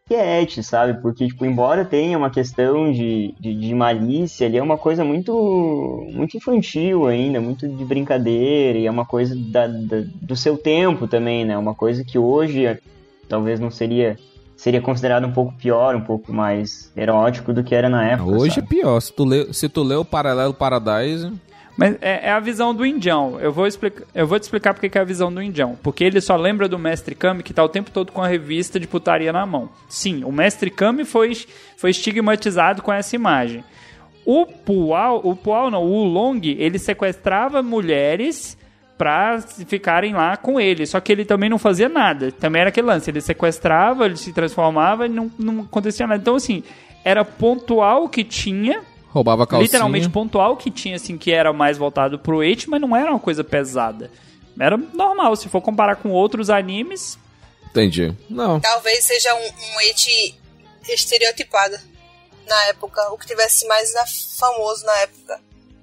que 0.09 0.15
é 0.15 0.41
et, 0.41 0.63
sabe? 0.63 1.01
Porque, 1.03 1.27
tipo, 1.27 1.45
embora 1.45 1.85
tenha 1.85 2.17
uma 2.17 2.31
questão 2.31 2.93
de, 2.93 3.35
de, 3.41 3.53
de 3.55 3.75
malícia, 3.75 4.45
ele 4.45 4.57
é 4.57 4.63
uma 4.63 4.79
coisa 4.79 5.05
muito 5.05 6.07
muito 6.13 6.37
infantil 6.37 7.07
ainda, 7.09 7.41
muito 7.41 7.67
de 7.67 7.85
brincadeira, 7.85 8.79
e 8.79 8.87
é 8.87 8.91
uma 8.91 9.05
coisa 9.05 9.35
da, 9.37 9.67
da- 9.67 10.05
do 10.23 10.37
seu 10.37 10.57
tempo 10.57 11.09
também, 11.09 11.45
né? 11.45 11.59
Uma 11.59 11.75
coisa 11.75 12.05
que 12.05 12.17
hoje 12.19 12.65
eh, 12.67 12.79
talvez 13.29 13.59
não 13.59 13.71
seria 13.71 14.17
seria 14.57 14.81
considerado 14.81 15.27
um 15.27 15.33
pouco 15.33 15.53
pior, 15.55 15.97
um 15.97 16.01
pouco 16.01 16.33
mais 16.33 16.91
erótico 16.97 17.53
do 17.53 17.65
que 17.65 17.75
era 17.75 17.89
na 17.89 18.05
época. 18.09 18.31
Hoje 18.31 18.55
sabe? 18.55 18.67
é 18.67 18.69
pior. 18.81 19.01
Se 19.01 19.13
tu 19.13 19.25
lê, 19.25 19.53
se 19.53 19.69
tu 19.69 19.83
lê 19.83 19.97
o 19.97 20.05
Paralelo 20.05 20.55
Paradise, 20.55 21.33
Mas 21.77 21.97
é, 22.01 22.29
é 22.29 22.31
a 22.31 22.41
visão 22.41 22.75
do 22.75 22.87
Indião. 22.87 23.39
Eu 23.39 23.53
vou, 23.53 23.67
explicar, 23.67 24.05
eu 24.15 24.27
vou 24.27 24.39
te 24.39 24.45
explicar 24.45 24.73
porque 24.73 24.89
que 24.89 24.97
é 24.97 25.01
a 25.01 25.05
visão 25.05 25.33
do 25.33 25.43
Indião. 25.43 25.79
Porque 25.83 26.03
ele 26.03 26.21
só 26.21 26.35
lembra 26.35 26.69
do 26.69 26.79
Mestre 26.79 27.15
Kami 27.15 27.43
que 27.43 27.53
tá 27.53 27.63
o 27.63 27.69
tempo 27.69 27.91
todo 27.91 28.13
com 28.13 28.23
a 28.23 28.27
revista 28.27 28.81
de 28.81 28.87
putaria 28.87 29.33
na 29.33 29.45
mão. 29.45 29.69
Sim, 29.89 30.25
o 30.25 30.33
Mestre 30.33 30.71
Kami 30.71 31.05
foi, 31.05 31.37
foi 31.77 31.91
estigmatizado 31.91 32.81
com 32.81 32.93
essa 32.93 33.15
imagem. 33.15 33.63
O 34.25 34.47
Pual, 34.47 35.21
o 35.23 35.37
Pual 35.37 35.71
não, 35.71 35.85
o 35.85 36.05
Long, 36.05 36.41
ele 36.43 36.79
sequestrava 36.79 37.63
mulheres 37.63 38.57
pra 38.97 39.41
ficarem 39.67 40.15
lá 40.15 40.37
com 40.37 40.59
ele. 40.59 40.87
Só 40.87 40.99
que 41.01 41.13
ele 41.13 41.25
também 41.25 41.51
não 41.51 41.59
fazia 41.59 41.89
nada. 41.89 42.33
Também 42.33 42.61
era 42.61 42.71
aquele 42.71 42.87
lance. 42.87 43.11
Ele 43.11 43.21
sequestrava, 43.21 44.07
ele 44.07 44.17
se 44.17 44.33
transformava 44.33 45.07
e 45.07 45.09
não, 45.09 45.31
não 45.39 45.61
acontecia 45.61 46.07
nada. 46.07 46.21
Então, 46.21 46.37
assim, 46.37 46.63
era 47.05 47.25
pontual 47.25 48.05
o 48.05 48.09
que 48.09 48.25
tinha, 48.25 48.83
roubava 49.17 49.45
a 49.45 49.47
calcinha. 49.47 49.65
literalmente 49.67 50.09
pontual 50.11 50.57
que 50.57 50.71
tinha, 50.71 50.97
assim, 50.97 51.17
que 51.19 51.33
era 51.33 51.53
mais 51.53 51.77
voltado 51.79 52.19
pro 52.19 52.43
Eight, 52.43 52.69
mas 52.69 52.81
não 52.81 52.95
era 52.95 53.11
uma 53.11 53.19
coisa 53.21 53.43
pesada. 53.43 54.11
Era 54.59 54.77
normal, 54.77 55.35
se 55.37 55.49
for 55.49 55.61
comparar 55.61 55.97
com 55.97 56.11
outros 56.11 56.49
animes. 56.51 57.19
Entendi. 57.71 58.15
Não. 58.31 58.61
Talvez 58.61 59.05
seja 59.05 59.35
um, 59.35 59.39
um 59.77 59.81
et 59.81 60.35
estereotipado 60.89 61.77
na 62.49 62.65
época, 62.67 63.01
o 63.13 63.19
que 63.19 63.27
tivesse 63.27 63.67
mais 63.67 63.93
na- 63.95 64.05
famoso 64.39 64.85
na 64.87 64.93
época. 64.99 65.41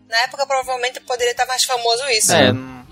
Na 0.10 0.18
época, 0.20 0.46
provavelmente, 0.46 1.00
poderia 1.02 1.32
estar 1.32 1.46
mais 1.46 1.64
famoso 1.64 2.04
isso. 2.10 2.32
É, 2.34 2.52
não- 2.54 2.84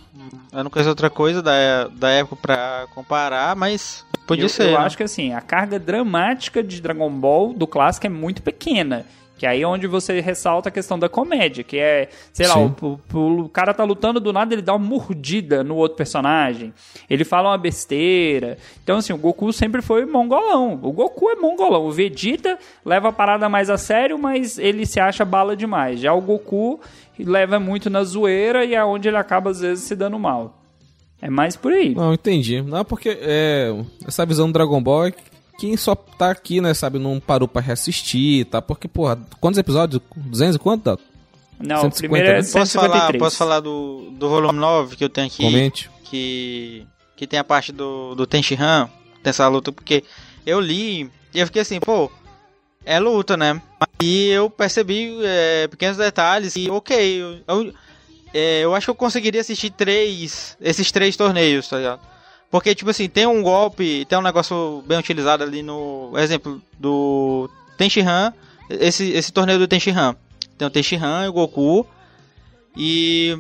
eu 0.51 0.63
não 0.63 0.69
conheço 0.71 0.89
outra 0.89 1.09
coisa 1.09 1.41
da, 1.41 1.87
da 1.87 2.09
época 2.09 2.35
pra 2.35 2.87
comparar, 2.93 3.55
mas 3.55 4.03
podia 4.27 4.45
eu, 4.45 4.49
ser. 4.49 4.63
Eu 4.67 4.71
né? 4.79 4.85
acho 4.85 4.97
que 4.97 5.03
assim, 5.03 5.33
a 5.33 5.39
carga 5.41 5.79
dramática 5.79 6.61
de 6.61 6.81
Dragon 6.81 7.09
Ball 7.09 7.53
do 7.53 7.65
clássico 7.65 8.05
é 8.05 8.09
muito 8.09 8.41
pequena. 8.41 9.05
Que 9.41 9.47
aí 9.47 9.63
é 9.63 9.67
onde 9.67 9.87
você 9.87 10.19
ressalta 10.21 10.69
a 10.69 10.71
questão 10.71 10.99
da 10.99 11.09
comédia, 11.09 11.63
que 11.63 11.75
é, 11.79 12.09
sei 12.31 12.45
lá, 12.45 12.59
o, 12.59 12.99
o- 13.11 13.41
o 13.45 13.49
cara 13.49 13.73
tá 13.73 13.83
lutando 13.83 14.19
do 14.19 14.31
nada, 14.31 14.53
ele 14.53 14.61
dá 14.61 14.75
uma 14.75 14.85
mordida 14.87 15.63
no 15.63 15.77
outro 15.77 15.97
personagem. 15.97 16.71
Ele 17.09 17.23
fala 17.23 17.49
uma 17.49 17.57
besteira. 17.57 18.59
Então, 18.83 18.97
assim, 18.97 19.11
o 19.13 19.17
Goku 19.17 19.51
sempre 19.51 19.81
foi 19.81 20.05
mongolão. 20.05 20.79
O 20.83 20.91
Goku 20.91 21.27
é 21.31 21.35
mongolão. 21.37 21.87
O 21.87 21.91
Vegeta 21.91 22.59
leva 22.85 23.09
a 23.09 23.11
parada 23.11 23.49
mais 23.49 23.67
a 23.71 23.79
sério, 23.79 24.15
mas 24.19 24.59
ele 24.59 24.85
se 24.85 24.99
acha 24.99 25.25
bala 25.25 25.55
demais. 25.55 25.99
Já 25.99 26.13
o 26.13 26.21
Goku 26.21 26.79
leva 27.17 27.59
muito 27.59 27.89
na 27.89 28.03
zoeira 28.03 28.63
e 28.63 28.75
é 28.75 28.85
onde 28.85 29.07
ele 29.07 29.17
acaba, 29.17 29.49
às 29.49 29.59
vezes, 29.61 29.85
se 29.85 29.95
dando 29.95 30.19
mal. 30.19 30.61
É 31.19 31.31
mais 31.31 31.55
por 31.55 31.73
aí. 31.73 31.95
Não, 31.95 32.13
entendi. 32.13 32.61
Não, 32.61 32.85
porque 32.85 33.17
é, 33.19 33.73
essa 34.07 34.23
visão 34.23 34.45
do 34.45 34.53
Dragon 34.53 34.83
Ball 34.83 35.07
é 35.07 35.13
quem 35.61 35.77
só 35.77 35.93
tá 35.93 36.31
aqui, 36.31 36.59
né, 36.59 36.73
sabe, 36.73 36.97
não 36.97 37.19
parou 37.19 37.47
pra 37.47 37.61
reassistir, 37.61 38.45
tá? 38.45 38.59
Porque, 38.59 38.87
porra, 38.87 39.19
quantos 39.39 39.59
episódios? 39.59 40.01
200 40.15 40.55
e 40.55 40.59
quanto, 40.59 40.85
Dato? 40.85 41.03
Não, 41.59 41.75
o 41.75 41.81
150, 41.81 41.99
primeiro 41.99 42.27
é 42.29 42.41
né? 42.41 42.49
Posso 42.51 42.73
falar, 42.73 42.87
153. 42.87 43.19
posso 43.23 43.37
falar 43.37 43.59
do, 43.59 44.09
do 44.13 44.27
volume 44.27 44.57
9 44.57 44.95
que 44.95 45.03
eu 45.03 45.09
tenho 45.09 45.27
aqui? 45.27 45.43
Comente. 45.43 45.87
que 46.05 46.87
que 47.15 47.27
tem 47.27 47.37
a 47.37 47.43
parte 47.43 47.71
do, 47.71 48.15
do 48.15 48.25
Tenshinhan, 48.25 48.89
dessa 49.21 49.47
luta, 49.47 49.71
porque 49.71 50.03
eu 50.43 50.59
li 50.59 51.03
e 51.31 51.39
eu 51.39 51.45
fiquei 51.45 51.61
assim, 51.61 51.79
pô, 51.79 52.11
é 52.83 52.99
luta, 52.99 53.37
né? 53.37 53.61
E 54.01 54.29
eu 54.29 54.49
percebi 54.49 55.15
é, 55.23 55.67
pequenos 55.67 55.97
detalhes 55.97 56.55
e 56.55 56.71
ok, 56.71 57.21
eu, 57.21 57.39
eu, 57.47 57.73
é, 58.33 58.61
eu 58.61 58.73
acho 58.73 58.87
que 58.87 58.89
eu 58.89 58.95
conseguiria 58.95 59.41
assistir 59.41 59.69
três, 59.69 60.57
esses 60.59 60.91
três 60.91 61.15
torneios, 61.15 61.67
tá 61.67 61.77
ligado? 61.77 62.01
Porque, 62.51 62.75
tipo 62.75 62.91
assim, 62.91 63.07
tem 63.07 63.25
um 63.25 63.41
golpe, 63.41 64.05
tem 64.05 64.17
um 64.17 64.21
negócio 64.21 64.83
bem 64.85 64.99
utilizado 64.99 65.41
ali 65.41 65.63
no 65.63 66.11
exemplo 66.17 66.61
do 66.77 67.49
Tenshinhan, 67.77 68.33
esse, 68.69 69.09
esse 69.11 69.31
torneio 69.31 69.57
do 69.57 69.67
Tenshinhan. 69.67 70.15
Tem 70.57 70.67
o 70.67 70.71
Tenshinhan 70.71 71.25
e 71.25 71.29
o 71.29 71.33
Goku, 71.33 71.87
e 72.75 73.37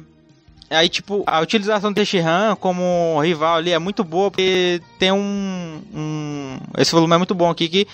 Aí, 0.69 0.87
tipo, 0.87 1.21
a 1.27 1.41
utilização 1.41 1.91
do 1.91 1.95
Tenshinhan 1.95 2.55
como 2.55 3.19
rival 3.21 3.57
ali 3.57 3.71
é 3.73 3.77
muito 3.79 4.05
boa, 4.05 4.31
porque 4.31 4.81
tem 4.97 5.11
um, 5.11 5.81
um- 5.93 6.57
Esse 6.77 6.93
volume 6.93 7.13
é 7.13 7.17
muito 7.17 7.35
bom 7.35 7.49
aqui, 7.49 7.67
que, 7.67 7.85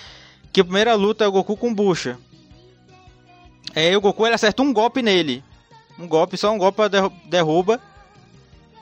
que 0.53 0.61
a 0.61 0.63
primeira 0.63 0.93
luta 0.93 1.26
é 1.26 1.28
o 1.28 1.32
Goku 1.32 1.57
com 1.57 1.74
bucha. 1.74 2.20
Aí 3.76 3.95
o 3.95 4.01
Goku 4.01 4.24
ele 4.28 4.36
acerta 4.36 4.61
um 4.61 4.72
golpe 4.72 5.01
nele. 5.01 5.43
Um 5.97 6.07
golpe, 6.07 6.38
só 6.38 6.51
um 6.51 6.57
golpe 6.59 6.84
derruba. 7.26 7.82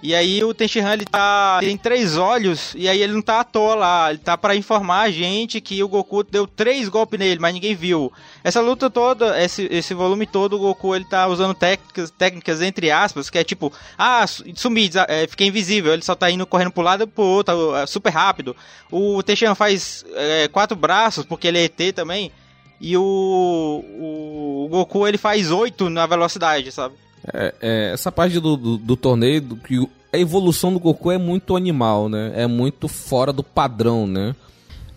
E 0.05 0.13
aí 0.13 0.43
o 0.43 0.53
Tenshinhan 0.53 0.93
ele 0.93 1.05
tá. 1.05 1.57
tem 1.59 1.75
três 1.75 2.15
olhos, 2.15 2.75
e 2.77 2.87
aí 2.87 3.01
ele 3.01 3.13
não 3.13 3.23
tá 3.23 3.39
à 3.39 3.43
toa 3.43 3.73
lá. 3.73 4.09
Ele 4.11 4.19
tá 4.19 4.37
pra 4.37 4.55
informar 4.55 5.01
a 5.01 5.09
gente 5.09 5.59
que 5.59 5.81
o 5.81 5.87
Goku 5.87 6.23
deu 6.23 6.45
três 6.45 6.87
golpes 6.87 7.19
nele, 7.19 7.39
mas 7.39 7.55
ninguém 7.55 7.73
viu. 7.73 8.13
Essa 8.43 8.61
luta 8.61 8.87
toda, 8.87 9.41
esse, 9.43 9.67
esse 9.71 9.95
volume 9.95 10.27
todo, 10.27 10.57
o 10.57 10.59
Goku 10.59 10.95
ele 10.95 11.05
tá 11.05 11.25
usando 11.27 11.55
técnicas, 11.55 12.11
técnicas 12.11 12.61
entre 12.61 12.91
aspas, 12.91 13.31
que 13.31 13.39
é 13.39 13.43
tipo, 13.43 13.73
ah, 13.97 14.27
su- 14.27 14.43
sumi, 14.55 14.91
é, 15.07 15.25
fiquei 15.25 15.47
invisível, 15.47 15.91
ele 15.91 16.03
só 16.03 16.13
tá 16.13 16.29
indo 16.29 16.45
correndo 16.45 16.69
pro 16.71 16.83
lado 16.83 17.05
e 17.05 17.07
pro 17.07 17.23
outro, 17.23 17.75
é, 17.75 17.87
super 17.87 18.11
rápido. 18.11 18.55
O 18.91 19.23
Tenshinhan 19.23 19.55
faz 19.55 20.05
é, 20.13 20.47
quatro 20.49 20.77
braços, 20.77 21.25
porque 21.25 21.47
ele 21.47 21.57
é 21.57 21.63
ET 21.63 21.95
também, 21.95 22.31
e 22.79 22.95
o, 22.95 23.01
o, 23.01 24.65
o 24.65 24.69
Goku 24.69 25.07
ele 25.07 25.17
faz 25.17 25.49
oito 25.49 25.89
na 25.89 26.05
velocidade, 26.05 26.71
sabe? 26.71 26.93
É, 27.33 27.55
é, 27.59 27.91
essa 27.93 28.11
parte 28.11 28.39
do, 28.39 28.55
do, 28.55 28.77
do 28.77 28.95
torneio, 28.95 29.41
do, 29.41 29.55
que 29.55 29.79
a 30.15 30.19
evolução 30.19 30.73
do 30.73 30.79
Goku 30.79 31.11
é 31.11 31.17
muito 31.17 31.55
animal, 31.55 32.07
né? 32.07 32.31
É 32.35 32.47
muito 32.47 32.87
fora 32.87 33.33
do 33.33 33.43
padrão, 33.43 34.07
né? 34.07 34.33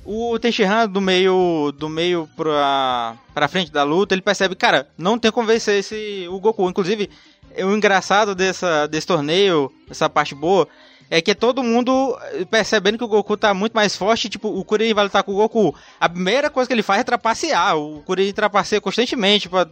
O 0.05 0.39
Tenshinhan 0.39 0.89
do 0.89 1.01
meio 1.01 1.73
do 1.77 1.89
meio 1.89 2.29
pra, 2.37 3.17
pra 3.35 3.49
frente 3.49 3.71
da 3.71 3.83
luta, 3.83 4.15
ele 4.15 4.23
percebe, 4.23 4.55
cara, 4.55 4.89
não 4.97 5.19
tem 5.19 5.31
como 5.31 5.47
vencer 5.47 5.81
esse 5.81 6.27
o 6.31 6.39
Goku. 6.41 6.71
Inclusive, 6.71 7.11
é 7.55 7.65
o 7.65 7.77
engraçado 7.77 8.35
dessa, 8.35 8.87
desse 8.87 9.07
torneio, 9.07 9.71
essa 9.91 10.09
parte 10.09 10.35
boa, 10.35 10.67
é 11.11 11.21
que 11.21 11.33
é 11.33 11.35
todo 11.35 11.63
mundo 11.63 12.17
percebendo 12.51 12.97
que 12.97 13.05
o 13.05 13.09
Goku 13.09 13.37
tá 13.37 13.53
muito 13.53 13.73
mais 13.73 13.97
forte, 13.97 14.29
tipo, 14.29 14.49
o 14.49 14.65
Kuririn 14.65 14.95
vai 14.95 15.05
lutar 15.05 15.25
com 15.25 15.33
o 15.33 15.37
Goku. 15.37 15.75
A 16.01 16.09
primeira 16.09 16.49
coisa 16.49 16.69
que 16.69 16.75
ele 16.75 16.83
faz 16.83 17.01
é 17.01 17.05
trapacear. 17.05 17.77
O 17.77 18.03
Kuririn 18.03 18.33
trapaceia 18.33 18.81
constantemente 18.81 19.49
pra 19.49 19.67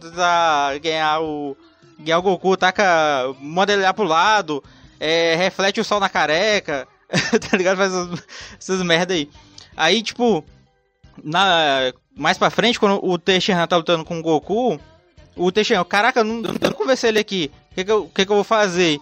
ganhar 0.81 1.21
o 1.21 1.55
ganhar 1.99 2.19
o 2.19 2.21
Goku, 2.21 2.55
taca 2.57 3.33
modelar 3.39 3.93
pro 3.93 4.03
lado, 4.03 4.63
é, 4.99 5.35
reflete 5.35 5.79
o 5.79 5.83
sol 5.83 5.99
na 5.99 6.09
careca, 6.09 6.87
tá 7.49 7.57
ligado? 7.57 7.77
Faz 7.77 7.93
essas, 7.93 8.23
essas 8.59 8.83
merda 8.83 9.13
aí. 9.13 9.29
Aí, 9.75 10.01
tipo, 10.01 10.43
na, 11.23 11.93
mais 12.15 12.37
pra 12.37 12.49
frente, 12.49 12.79
quando 12.79 13.03
o 13.03 13.17
Tenshinhan 13.17 13.67
tá 13.67 13.77
lutando 13.77 14.03
com 14.03 14.19
o 14.19 14.23
Goku, 14.23 14.79
o 15.35 15.51
Tenshinhan, 15.51 15.83
caraca, 15.83 16.21
eu 16.21 16.23
não, 16.23 16.41
não 16.41 16.73
conversei 16.73 17.09
ele 17.09 17.19
aqui, 17.19 17.51
o 17.71 17.75
que 17.75 17.85
que, 17.85 18.01
que 18.13 18.25
que 18.25 18.31
eu 18.31 18.35
vou 18.35 18.43
fazer? 18.43 18.99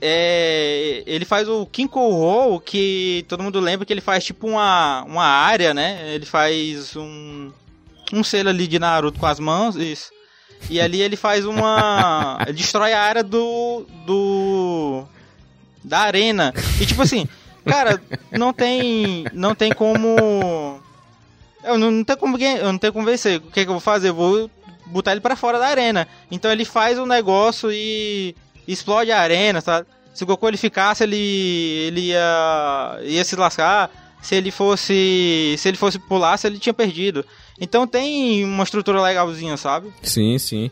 é, 0.00 1.02
ele 1.06 1.24
faz 1.24 1.48
o 1.48 1.66
Kinko 1.66 1.98
Roll, 2.10 2.60
que 2.60 3.24
todo 3.28 3.42
mundo 3.42 3.60
lembra 3.60 3.86
que 3.86 3.92
ele 3.92 4.00
faz 4.00 4.24
tipo 4.24 4.46
uma, 4.46 5.02
uma 5.04 5.24
área, 5.24 5.72
né? 5.72 6.14
Ele 6.14 6.26
faz 6.26 6.94
um, 6.96 7.50
um 8.12 8.22
selo 8.22 8.50
ali 8.50 8.66
de 8.66 8.78
Naruto 8.78 9.18
com 9.18 9.26
as 9.26 9.40
mãos, 9.40 9.76
isso. 9.76 10.10
E 10.68 10.80
ali 10.80 11.00
ele 11.00 11.16
faz 11.16 11.44
uma. 11.44 12.38
ele 12.46 12.56
destrói 12.56 12.92
a 12.92 13.00
área 13.00 13.22
do. 13.22 13.86
do. 14.04 15.04
da 15.84 16.00
arena. 16.00 16.52
E 16.80 16.86
tipo 16.86 17.02
assim, 17.02 17.28
cara, 17.64 18.00
não 18.32 18.52
tem. 18.52 19.24
não 19.32 19.54
tem 19.54 19.72
como. 19.72 20.80
Eu 21.62 21.78
não, 21.78 21.90
não 21.90 22.04
tenho 22.04 22.18
como 22.18 22.38
eu 22.38 22.72
não 22.72 22.78
tenho 22.78 22.92
como 22.92 23.06
vencer. 23.06 23.38
O 23.38 23.50
que, 23.50 23.60
é 23.60 23.64
que 23.64 23.68
eu 23.68 23.74
vou 23.74 23.80
fazer? 23.80 24.10
Eu 24.10 24.14
vou 24.14 24.50
botar 24.86 25.12
ele 25.12 25.20
para 25.20 25.36
fora 25.36 25.58
da 25.58 25.66
arena. 25.66 26.06
Então 26.30 26.50
ele 26.50 26.64
faz 26.64 26.98
um 26.98 27.06
negócio 27.06 27.70
e 27.72 28.34
explode 28.66 29.10
a 29.10 29.20
arena, 29.20 29.60
sabe? 29.60 29.86
Se 30.14 30.22
o 30.24 30.26
Goku 30.26 30.48
ele 30.48 30.56
ficasse, 30.56 31.02
ele 31.02 31.16
ele 31.16 32.00
ia 32.08 32.98
ia 33.02 33.24
se 33.24 33.36
lascar. 33.36 33.90
Se 34.22 34.34
ele 34.34 34.50
fosse 34.50 35.54
se 35.58 35.68
ele 35.68 35.76
fosse 35.76 35.98
pulasse, 35.98 36.46
ele 36.46 36.58
tinha 36.58 36.72
perdido. 36.72 37.24
Então 37.60 37.86
tem 37.86 38.44
uma 38.44 38.64
estrutura 38.64 39.00
legalzinha, 39.00 39.56
sabe? 39.56 39.92
Sim, 40.02 40.38
sim. 40.38 40.70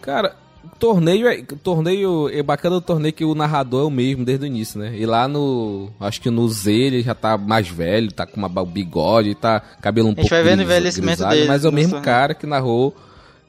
Cara, 0.00 0.36
torneio 0.78 1.28
é 1.28 1.42
torneio 1.62 2.28
é 2.28 2.42
bacana 2.42 2.76
o 2.76 2.80
torneio 2.80 3.12
que 3.12 3.24
o 3.24 3.34
narrador 3.34 3.82
é 3.82 3.86
o 3.86 3.90
mesmo 3.90 4.24
desde 4.24 4.44
o 4.44 4.46
início, 4.46 4.78
né? 4.78 4.96
E 4.96 5.06
lá 5.06 5.26
no 5.26 5.90
acho 6.00 6.20
que 6.20 6.30
no 6.30 6.48
Z 6.48 6.72
ele 6.72 7.02
já 7.02 7.14
tá 7.14 7.36
mais 7.36 7.68
velho, 7.68 8.12
tá 8.12 8.26
com 8.26 8.36
uma 8.36 8.48
bigode, 8.64 9.34
tá 9.34 9.60
cabelo 9.80 10.08
um 10.08 10.14
pouco 10.14 10.20
A 10.20 10.22
gente 10.22 10.30
vai 10.30 10.42
vendo 10.42 10.60
o 10.60 10.62
envelhecimento 10.62 11.26
dele, 11.26 11.46
mas 11.46 11.64
é 11.64 11.68
o 11.68 11.72
mesmo 11.72 12.00
cara 12.00 12.34
que 12.34 12.46
narrou 12.46 12.94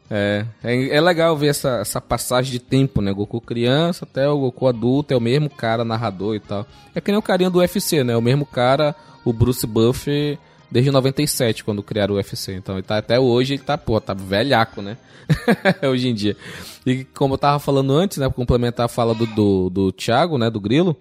é, 0.09 0.45
é, 0.63 0.95
é, 0.95 1.01
legal 1.01 1.35
ver 1.35 1.47
essa, 1.47 1.79
essa 1.79 1.99
passagem 1.99 2.51
de 2.51 2.59
tempo, 2.59 3.01
né? 3.01 3.11
Goku 3.11 3.41
criança 3.41 4.05
até 4.05 4.29
o 4.29 4.37
Goku 4.37 4.67
adulto, 4.67 5.13
é 5.13 5.17
o 5.17 5.21
mesmo 5.21 5.49
cara 5.49 5.83
narrador 5.83 6.35
e 6.35 6.39
tal. 6.39 6.67
É 6.93 7.01
que 7.01 7.09
nem 7.09 7.17
o 7.17 7.23
carinha 7.23 7.49
do 7.49 7.59
UFC, 7.59 8.03
né? 8.03 8.15
O 8.15 8.21
mesmo 8.21 8.45
cara, 8.45 8.95
o 9.25 9.33
Bruce 9.33 9.65
Buffer, 9.65 10.37
desde 10.73 10.89
97, 10.89 11.63
quando 11.63 11.83
criaram 11.83 12.15
o 12.15 12.17
UFC. 12.17 12.55
Então 12.55 12.73
ele 12.75 12.83
tá 12.83 12.97
até 12.97 13.19
hoje, 13.19 13.53
ele 13.53 13.61
tá, 13.61 13.77
pô, 13.77 14.01
tá 14.01 14.15
velhaco, 14.15 14.81
né? 14.81 14.97
hoje 15.87 16.09
em 16.09 16.15
dia. 16.15 16.35
E 16.83 17.03
como 17.03 17.35
eu 17.35 17.37
tava 17.37 17.59
falando 17.59 17.93
antes, 17.93 18.17
né? 18.17 18.27
Pra 18.27 18.35
complementar 18.35 18.87
a 18.87 18.89
fala 18.89 19.13
do, 19.13 19.27
do, 19.27 19.69
do 19.69 19.91
Thiago, 19.91 20.39
né? 20.39 20.49
Do 20.49 20.59
Grilo. 20.59 20.97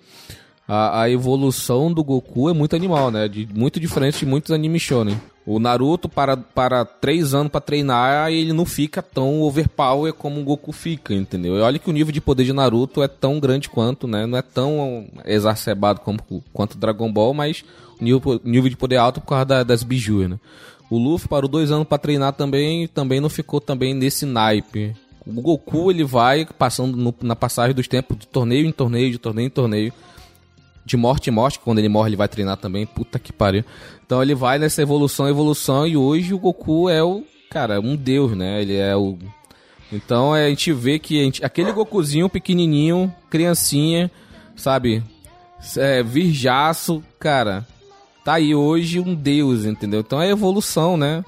A, 0.69 1.03
a, 1.03 1.11
evolução 1.11 1.91
do 1.91 2.05
Goku 2.05 2.51
é 2.51 2.53
muito 2.53 2.77
animal, 2.77 3.11
né? 3.11 3.27
De, 3.27 3.49
muito 3.53 3.81
diferente 3.81 4.19
de 4.19 4.27
muitos 4.27 4.51
animes 4.51 4.83
shonen. 4.83 5.19
O 5.45 5.59
Naruto 5.59 6.09
para, 6.09 6.37
para 6.37 6.85
três 6.85 7.35
anos 7.35 7.51
para 7.51 7.61
treinar 7.61 8.31
ele 8.31 8.53
não 8.53 8.65
fica 8.65 9.03
tão 9.03 9.43
overpower 9.43 10.13
como 10.13 10.41
o 10.41 10.45
Goku 10.45 10.71
fica, 10.71 11.13
entendeu? 11.13 11.57
E 11.57 11.61
olha 11.61 11.79
que 11.81 11.91
o 11.91 11.93
nível 11.93 12.13
de 12.13 12.21
poder 12.21 12.45
de 12.45 12.53
Naruto 12.53 13.03
é 13.03 13.09
tão 13.09 13.41
grande 13.41 13.69
quanto, 13.69 14.07
né? 14.07 14.25
Não 14.25 14.39
é 14.39 14.43
tão 14.43 15.07
exacerbado 15.25 16.01
como, 16.01 16.21
quanto 16.53 16.79
Dragon 16.79 17.13
Ball, 17.13 17.35
mas 17.35 17.65
nível, 18.01 18.41
nível 18.45 18.71
de 18.71 18.77
poder 18.77 18.97
alto 18.97 19.21
por 19.21 19.27
causa 19.29 19.45
da, 19.45 19.63
das 19.65 19.83
biju, 19.83 20.29
né? 20.29 20.39
O 20.89 20.97
Luffy 20.99 21.27
parou 21.27 21.49
dois 21.49 21.73
anos 21.73 21.89
para 21.89 21.99
treinar 21.99 22.35
também 22.35 22.87
também 22.87 23.21
não 23.21 23.31
ficou 23.31 23.61
também 23.61 23.95
nesse 23.95 24.25
naipe. 24.25 24.95
O 25.27 25.41
Goku 25.41 25.91
ele 25.91 26.05
vai 26.05 26.47
passando 26.47 26.97
no, 26.97 27.15
na 27.23 27.35
passagem 27.35 27.75
dos 27.75 27.89
tempos, 27.89 28.17
de 28.19 28.27
torneio 28.27 28.67
em 28.67 28.73
torneio, 28.73 29.11
de 29.11 29.19
torneio 29.19 29.47
em 29.47 29.51
torneio 29.51 29.93
de 30.85 30.97
morte 30.97 31.31
em 31.31 31.33
morte, 31.33 31.59
quando 31.59 31.79
ele 31.79 31.89
morre 31.89 32.11
ele 32.11 32.17
vai 32.17 32.29
treinar 32.29 32.57
também, 32.57 32.87
puta 32.87 33.19
que 33.19 33.33
pariu. 33.33 33.65
Então 34.05 34.23
ele 34.23 34.35
vai 34.35 34.59
nessa 34.59 34.83
evolução, 34.83 35.29
evolução, 35.29 35.87
e 35.87 35.97
hoje 35.97 36.35
o 36.35 36.39
Goku 36.39 36.89
é 36.89 37.03
o, 37.03 37.25
cara, 37.51 37.81
um 37.81 37.97
deus, 37.97 38.37
né? 38.37 38.61
Ele 38.61 38.77
é 38.77 38.97
o... 38.97 39.17
Então 39.93 40.33
a 40.33 40.49
gente 40.49 40.73
vê 40.73 40.99
que 40.99 41.23
gente, 41.23 41.45
aquele 41.45 41.71
Gokuzinho 41.71 42.29
pequenininho, 42.29 43.15
criancinha, 43.31 44.11
sabe? 44.57 45.03
É, 45.77 46.03
virjaço, 46.03 47.03
cara, 47.19 47.67
tá 48.25 48.35
aí 48.35 48.55
hoje 48.55 48.99
um 48.99 49.15
deus, 49.15 49.65
entendeu? 49.65 50.01
Então 50.01 50.19
a 50.19 50.27
evolução, 50.27 50.97
né? 50.97 51.25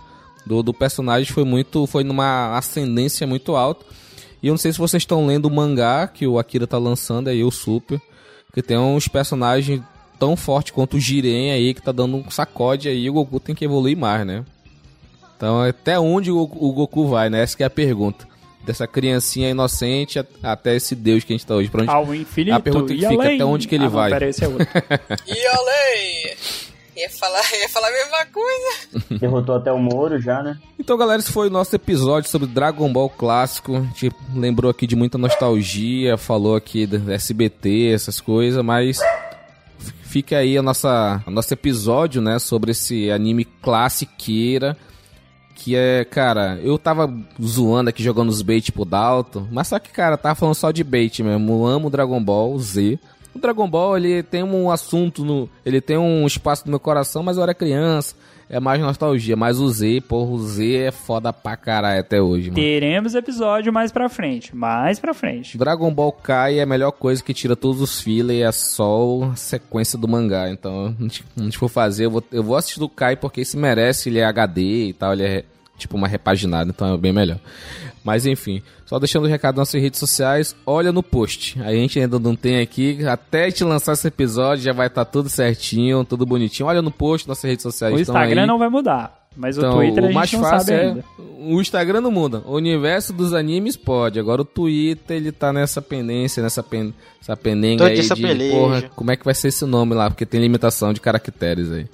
Do, 0.47 0.63
do 0.63 0.75
personagem 0.75 1.33
foi 1.33 1.45
muito, 1.45 1.87
foi 1.87 2.05
numa 2.05 2.57
ascendência 2.57 3.27
muito 3.27 3.55
alta. 3.55 3.85
E 4.43 4.49
eu 4.49 4.53
não 4.53 4.59
sei 4.59 4.73
se 4.73 4.79
vocês 4.79 5.03
estão 5.03 5.27
lendo 5.27 5.47
o 5.47 5.51
mangá 5.51 6.07
que 6.07 6.27
o 6.27 6.39
Akira 6.39 6.67
tá 6.67 6.77
lançando, 6.77 7.31
é 7.31 7.35
o 7.35 7.51
Super 7.51 8.01
que 8.55 8.63
tem 8.63 8.79
uns 8.79 9.09
personagens 9.09 9.83
tão 10.19 10.37
fortes 10.37 10.73
quanto 10.73 10.97
o 10.97 11.01
Jiren 11.01 11.51
aí, 11.51 11.75
que 11.75 11.83
tá 11.83 11.93
dando 11.93 12.17
um 12.17 12.31
sacode 12.31 12.89
aí, 12.89 13.11
o 13.11 13.13
Goku 13.13 13.41
tem 13.41 13.55
que 13.55 13.65
evoluir 13.65 13.97
mais, 13.97 14.25
né? 14.25 14.45
Então, 15.37 15.61
até 15.61 15.99
onde 15.99 16.31
o, 16.31 16.43
o 16.43 16.73
Goku 16.73 17.09
vai, 17.09 17.29
né? 17.29 17.43
Essa 17.43 17.63
é 17.63 17.67
a 17.67 17.71
pergunta. 17.71 18.27
Dessa 18.65 18.87
criancinha 18.87 19.51
inocente 19.51 20.19
até 20.43 20.75
esse 20.75 20.95
Deus 20.95 21.23
que 21.23 21.35
a 21.35 21.37
gente 21.37 21.45
tá 21.45 21.55
hoje. 21.55 21.69
Pra 21.69 21.83
onde... 21.83 21.91
Ao 21.91 22.15
infinito. 22.15 22.55
A 22.55 22.61
pergunta 22.61 22.95
que 22.95 23.01
fica, 23.01 23.09
além. 23.09 23.35
até 23.35 23.45
onde 23.45 23.69
que 23.69 23.75
ele 23.75 23.85
ah, 23.85 23.89
vai? 23.89 24.11
Não, 24.11 24.19
pera, 24.19 24.31
esse 24.31 24.45
é 24.45 24.49
outro. 24.49 24.67
e 25.27 25.47
além! 25.47 26.37
Ia 26.97 27.11
falar, 27.11 27.43
ia 27.61 27.69
falar 27.69 27.89
a 27.89 27.93
mesma 27.93 28.27
coisa. 28.27 29.19
Derrotou 29.19 29.57
até 29.57 29.73
o 29.73 29.79
Moro 29.79 30.21
já, 30.21 30.43
né? 30.43 30.59
Então, 30.79 30.97
galera, 30.97 31.21
esse 31.21 31.33
foi 31.33 31.49
o 31.49 31.51
nosso 31.51 31.75
episódio 31.75 32.31
sobre 32.31 32.47
Dragon 32.47 32.93
Ball 32.93 33.11
clássico. 33.11 33.77
A 33.77 33.81
gente 33.81 34.13
lembrou 34.33 34.71
aqui 34.71 34.87
de 34.87 34.95
muita 34.95 35.19
nostalgia, 35.19 36.17
falou 36.17 36.55
aqui 36.55 36.87
do 36.87 37.11
SBT, 37.11 37.93
essas 37.93 38.21
coisas, 38.21 38.65
mas 38.65 39.01
fica 40.03 40.39
aí 40.39 40.57
a 40.57 40.63
nossa, 40.63 41.21
a 41.27 41.31
nosso 41.31 41.53
episódio, 41.53 42.23
né, 42.23 42.39
sobre 42.39 42.71
esse 42.71 43.11
anime 43.11 43.45
classiqueira. 43.45 44.77
Que 45.57 45.77
é, 45.77 46.05
cara, 46.05 46.59
eu 46.63 46.77
tava 46.79 47.13
zoando 47.43 47.89
aqui 47.89 48.03
jogando 48.03 48.29
os 48.29 48.43
bait 48.43 48.71
pro 48.71 48.85
Dalton, 48.85 49.49
mas 49.51 49.69
só 49.69 49.79
que, 49.79 49.91
cara, 49.91 50.17
tava 50.17 50.35
falando 50.35 50.55
só 50.55 50.71
de 50.71 50.83
bait 50.85 51.23
mesmo. 51.23 51.53
Eu 51.53 51.67
amo 51.67 51.91
Dragon 51.91 52.23
Ball 52.23 52.59
Z. 52.59 52.99
O 53.35 53.39
Dragon 53.39 53.69
Ball, 53.69 53.97
ele 53.97 54.23
tem 54.23 54.43
um 54.43 54.71
assunto 54.71 55.25
no. 55.25 55.49
Ele 55.65 55.81
tem 55.81 55.99
um 55.99 56.27
espaço 56.27 56.65
no 56.67 56.71
meu 56.71 56.81
coração, 56.81 57.23
mas 57.23 57.37
eu 57.37 57.43
era 57.43 57.55
criança. 57.55 58.15
É 58.49 58.61
mais 58.61 58.81
nostalgia. 58.81 59.35
Mas 59.37 59.59
o 59.59 59.69
Z, 59.69 60.03
porra, 60.03 60.31
o 60.31 60.39
Z 60.39 60.77
é 60.77 60.91
foda 60.91 61.33
pra 61.33 61.57
caralho 61.57 62.01
até 62.01 62.21
hoje, 62.21 62.51
mano. 62.51 62.63
Teremos 62.63 63.15
episódio 63.15 63.73
mais 63.73 63.91
pra 63.91 64.09
frente. 64.09 64.55
Mais 64.55 65.01
pra 65.01 65.15
frente. 65.15 65.57
Dragon 65.57 65.93
Ball 65.93 66.13
Kai 66.13 66.59
é 66.59 66.63
a 66.63 66.67
melhor 66.67 66.93
coisa 66.93 67.25
que 67.25 67.33
tira 67.33 67.57
todos 67.57 67.81
os 67.81 68.01
fillers 68.01 68.43
é 68.43 68.53
só 68.53 69.31
a 69.33 69.37
sequência 69.37 69.99
do 69.99 70.07
mangá. 70.07 70.51
Então, 70.51 70.95
a 71.37 71.43
gente 71.43 71.59
for 71.59 71.69
fazer, 71.69 72.05
eu 72.05 72.11
vou, 72.11 72.25
eu 72.31 72.43
vou 72.43 72.57
assistir 72.57 72.79
do 72.79 72.89
Kai 72.89 73.17
porque 73.17 73.41
esse 73.41 73.57
merece, 73.57 74.11
ele 74.11 74.19
é 74.19 74.25
HD 74.25 74.89
e 74.89 74.93
tal, 74.93 75.15
ele 75.15 75.25
é 75.25 75.45
tipo 75.77 75.97
uma 75.97 76.09
repaginada, 76.09 76.71
então 76.71 76.95
é 76.95 76.97
bem 76.97 77.13
melhor. 77.13 77.39
Mas 78.05 78.27
enfim, 78.27 78.63
só 78.85 78.99
deixando 78.99 79.25
o 79.25 79.27
um 79.27 79.31
recado 79.31 79.57
nas 79.57 79.69
nossas 79.69 79.81
redes 79.81 79.99
sociais, 79.99 80.55
olha 80.67 80.93
no 80.93 81.03
post. 81.03 81.61
A 81.63 81.73
gente 81.73 81.99
ainda 81.99 82.19
não 82.19 82.37
tem 82.37 82.61
aqui, 82.61 83.05
até 83.07 83.51
te 83.51 83.65
lançar 83.65 83.95
esse 83.95 84.07
episódio 84.07 84.63
já 84.63 84.73
vai 84.73 84.89
estar 84.89 85.05
tá 85.05 85.11
tudo 85.11 85.29
certinho, 85.29 86.05
tudo 86.05 86.27
bonitinho. 86.27 86.69
Olha 86.69 86.83
no 86.83 86.91
post, 86.91 87.27
nossas 87.27 87.45
redes 87.45 87.63
sociais 87.63 87.95
O 87.95 87.99
Instagram 87.99 88.43
aí. 88.43 88.47
não 88.47 88.59
vai 88.59 88.69
mudar. 88.69 89.25
Mas 89.37 89.59
então, 89.59 89.71
o 89.71 89.77
Twitter 89.77 89.99
a 89.99 90.07
o 90.07 90.07
gente 90.07 90.15
mais 90.15 90.33
não 90.33 90.41
fácil 90.41 90.59
sabe 90.61 90.73
é, 90.73 90.85
ainda. 90.85 91.05
O 91.19 91.61
Instagram 91.61 92.01
não 92.01 92.11
muda. 92.11 92.43
O 92.47 92.55
universo 92.55 93.13
dos 93.13 93.33
animes 93.33 93.77
pode. 93.77 94.21
Agora 94.21 94.43
o 94.43 94.45
Twitter, 94.45 95.17
ele 95.17 95.33
tá 95.33 95.53
nessa 95.53 95.83
pendência, 95.83 96.43
nessa 96.43 96.63
pen, 96.63 96.95
essa 97.21 97.37
pendenga 97.37 97.87
aí 97.87 98.01
de, 98.01 98.15
peleja. 98.15 98.57
porra, 98.57 98.83
como 98.95 99.11
é 99.11 99.17
que 99.17 99.25
vai 99.25 99.35
ser 99.35 99.49
esse 99.49 99.65
nome 99.65 99.95
lá? 99.95 100.09
Porque 100.09 100.25
tem 100.25 100.41
limitação 100.41 100.93
de 100.93 101.01
caracteres 101.01 101.71
aí. 101.73 101.87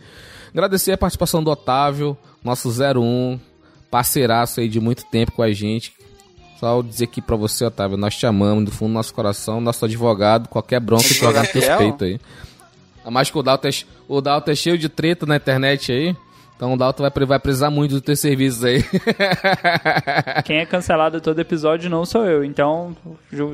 Agradecer 0.51 0.93
a 0.93 0.99
participação 0.99 1.43
do 1.43 1.51
Otávio, 1.51 2.17
nosso 2.45 2.69
01, 2.69 3.39
parceiraço 3.91 4.61
aí 4.61 4.69
de 4.69 4.81
muito 4.81 5.05
tempo 5.07 5.33
com 5.33 5.43
a 5.43 5.53
gente. 5.53 5.93
Só 6.59 6.83
dizer 6.83 7.05
aqui 7.05 7.23
pra 7.23 7.37
você, 7.37 7.65
Otávio, 7.65 7.97
nós 7.97 8.15
te 8.15 8.27
amamos 8.27 8.67
do 8.67 8.71
fundo 8.71 8.91
do 8.91 8.95
nosso 8.95 9.15
coração, 9.15 9.61
nosso 9.61 9.85
advogado, 9.85 10.49
qualquer 10.49 10.79
bronca 10.79 11.05
que 11.05 11.15
jogar 11.15 11.43
no 11.43 11.49
teu 11.49 11.77
peito 11.79 12.05
aí. 12.05 12.21
A 13.03 13.11
mais 13.11 13.31
que 13.31 13.39
o 13.39 13.43
Dalton, 13.43 13.69
é, 13.69 13.71
o 14.07 14.21
Dalton 14.21 14.51
é 14.51 14.55
cheio 14.55 14.77
de 14.77 14.89
treta 14.89 15.25
na 15.25 15.37
internet 15.37 15.91
aí. 15.91 16.15
Então 16.55 16.75
o 16.75 16.77
Dalton 16.77 17.03
vai, 17.03 17.11
vai 17.27 17.39
precisar 17.39 17.71
muito 17.71 17.93
dos 17.93 18.03
teus 18.03 18.21
serviços 18.21 18.63
aí. 18.63 18.85
Quem 20.45 20.59
é 20.59 20.67
cancelado 20.67 21.19
todo 21.19 21.39
episódio 21.39 21.89
não 21.89 22.05
sou 22.05 22.27
eu. 22.27 22.45
Então 22.45 22.95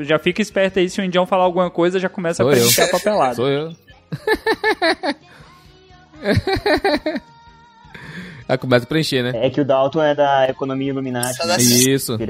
já 0.01 0.18
fica 0.18 0.43
esperto 0.43 0.80
aí 0.80 0.91
se 0.91 1.01
o 1.01 1.05
Indião 1.05 1.24
falar 1.24 1.45
alguma 1.45 1.70
coisa, 1.70 2.01
já 2.01 2.09
começa 2.09 2.43
Sou 2.43 2.51
a 2.51 2.53
preencher 2.53 2.82
a 2.82 2.89
papelada. 2.89 3.37
Sou 3.37 3.49
eu. 3.49 3.72
Aí 8.49 8.57
começa 8.57 8.84
a 8.84 8.88
preencher, 8.88 9.22
né? 9.22 9.32
É 9.34 9.51
que 9.51 9.61
o 9.61 9.64
Dalton 9.64 10.03
é 10.03 10.14
da 10.14 10.49
economia 10.49 10.90
Illuminati. 10.90 11.36
Só 11.36 11.47
Né? 11.47 11.57
Isso. 11.59 12.16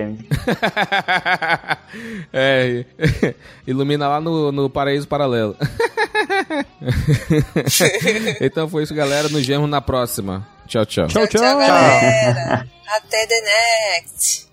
É, 2.32 2.84
ilumina 3.66 4.08
lá 4.08 4.20
no, 4.20 4.52
no 4.52 4.68
paraíso 4.68 5.08
paralelo. 5.08 5.56
então 8.40 8.68
foi 8.68 8.82
isso, 8.82 8.94
galera. 8.94 9.28
Nos 9.28 9.46
vemos 9.46 9.70
na 9.70 9.80
próxima. 9.80 10.46
Tchau, 10.66 10.84
tchau. 10.84 11.06
Tchau, 11.06 11.26
tchau. 11.26 11.40
Tchau, 11.40 11.58
galera. 11.58 12.66
Até 12.86 13.26
the 13.26 13.40
next. 13.40 14.45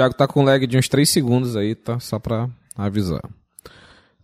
Thiago 0.00 0.14
tá 0.14 0.26
com 0.26 0.42
lag 0.42 0.66
de 0.66 0.78
uns 0.78 0.88
3 0.88 1.06
segundos 1.06 1.56
aí, 1.56 1.74
tá? 1.74 2.00
Só 2.00 2.18
pra 2.18 2.48
avisar. 2.74 3.20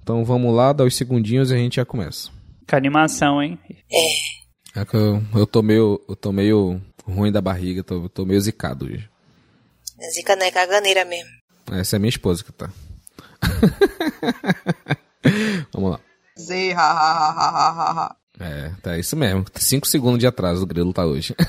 Então 0.02 0.24
vamos 0.24 0.54
lá, 0.54 0.72
dá 0.72 0.84
os 0.84 0.96
segundinhos 0.96 1.50
e 1.50 1.54
a 1.54 1.58
gente 1.58 1.76
já 1.76 1.84
começa. 1.84 2.30
Que 2.66 2.74
animação, 2.74 3.42
hein? 3.42 3.58
É 4.74 4.86
que 4.86 4.96
eu, 4.96 5.22
eu 5.34 5.46
tô 5.46 5.62
meio. 5.62 6.00
Eu 6.08 6.16
tô 6.16 6.32
meio 6.32 6.80
ruim 7.04 7.30
da 7.30 7.42
barriga, 7.42 7.84
tô, 7.84 8.08
tô 8.08 8.24
meio 8.24 8.40
zicado 8.40 8.86
hoje. 8.86 9.06
Zica 10.14 10.34
não 10.34 10.46
é 10.46 10.50
caganeira 10.50 11.04
mesmo. 11.04 11.28
Essa 11.70 11.96
é 11.96 11.98
minha 11.98 12.08
esposa 12.08 12.42
que 12.42 12.52
tá. 12.52 12.70
vamos 15.74 15.90
lá. 15.90 16.00
Z, 16.38 16.72
ha, 16.72 16.80
ha, 16.80 17.02
ha, 17.02 17.30
ha, 17.30 17.50
ha, 17.50 17.70
ha, 17.70 17.90
ha. 18.06 18.16
É, 18.40 18.70
tá 18.82 18.96
isso 18.96 19.14
mesmo. 19.14 19.44
5 19.54 19.86
segundos 19.86 20.20
de 20.20 20.26
atraso 20.26 20.62
o 20.62 20.66
grilo 20.66 20.94
tá 20.94 21.04
hoje. 21.04 21.34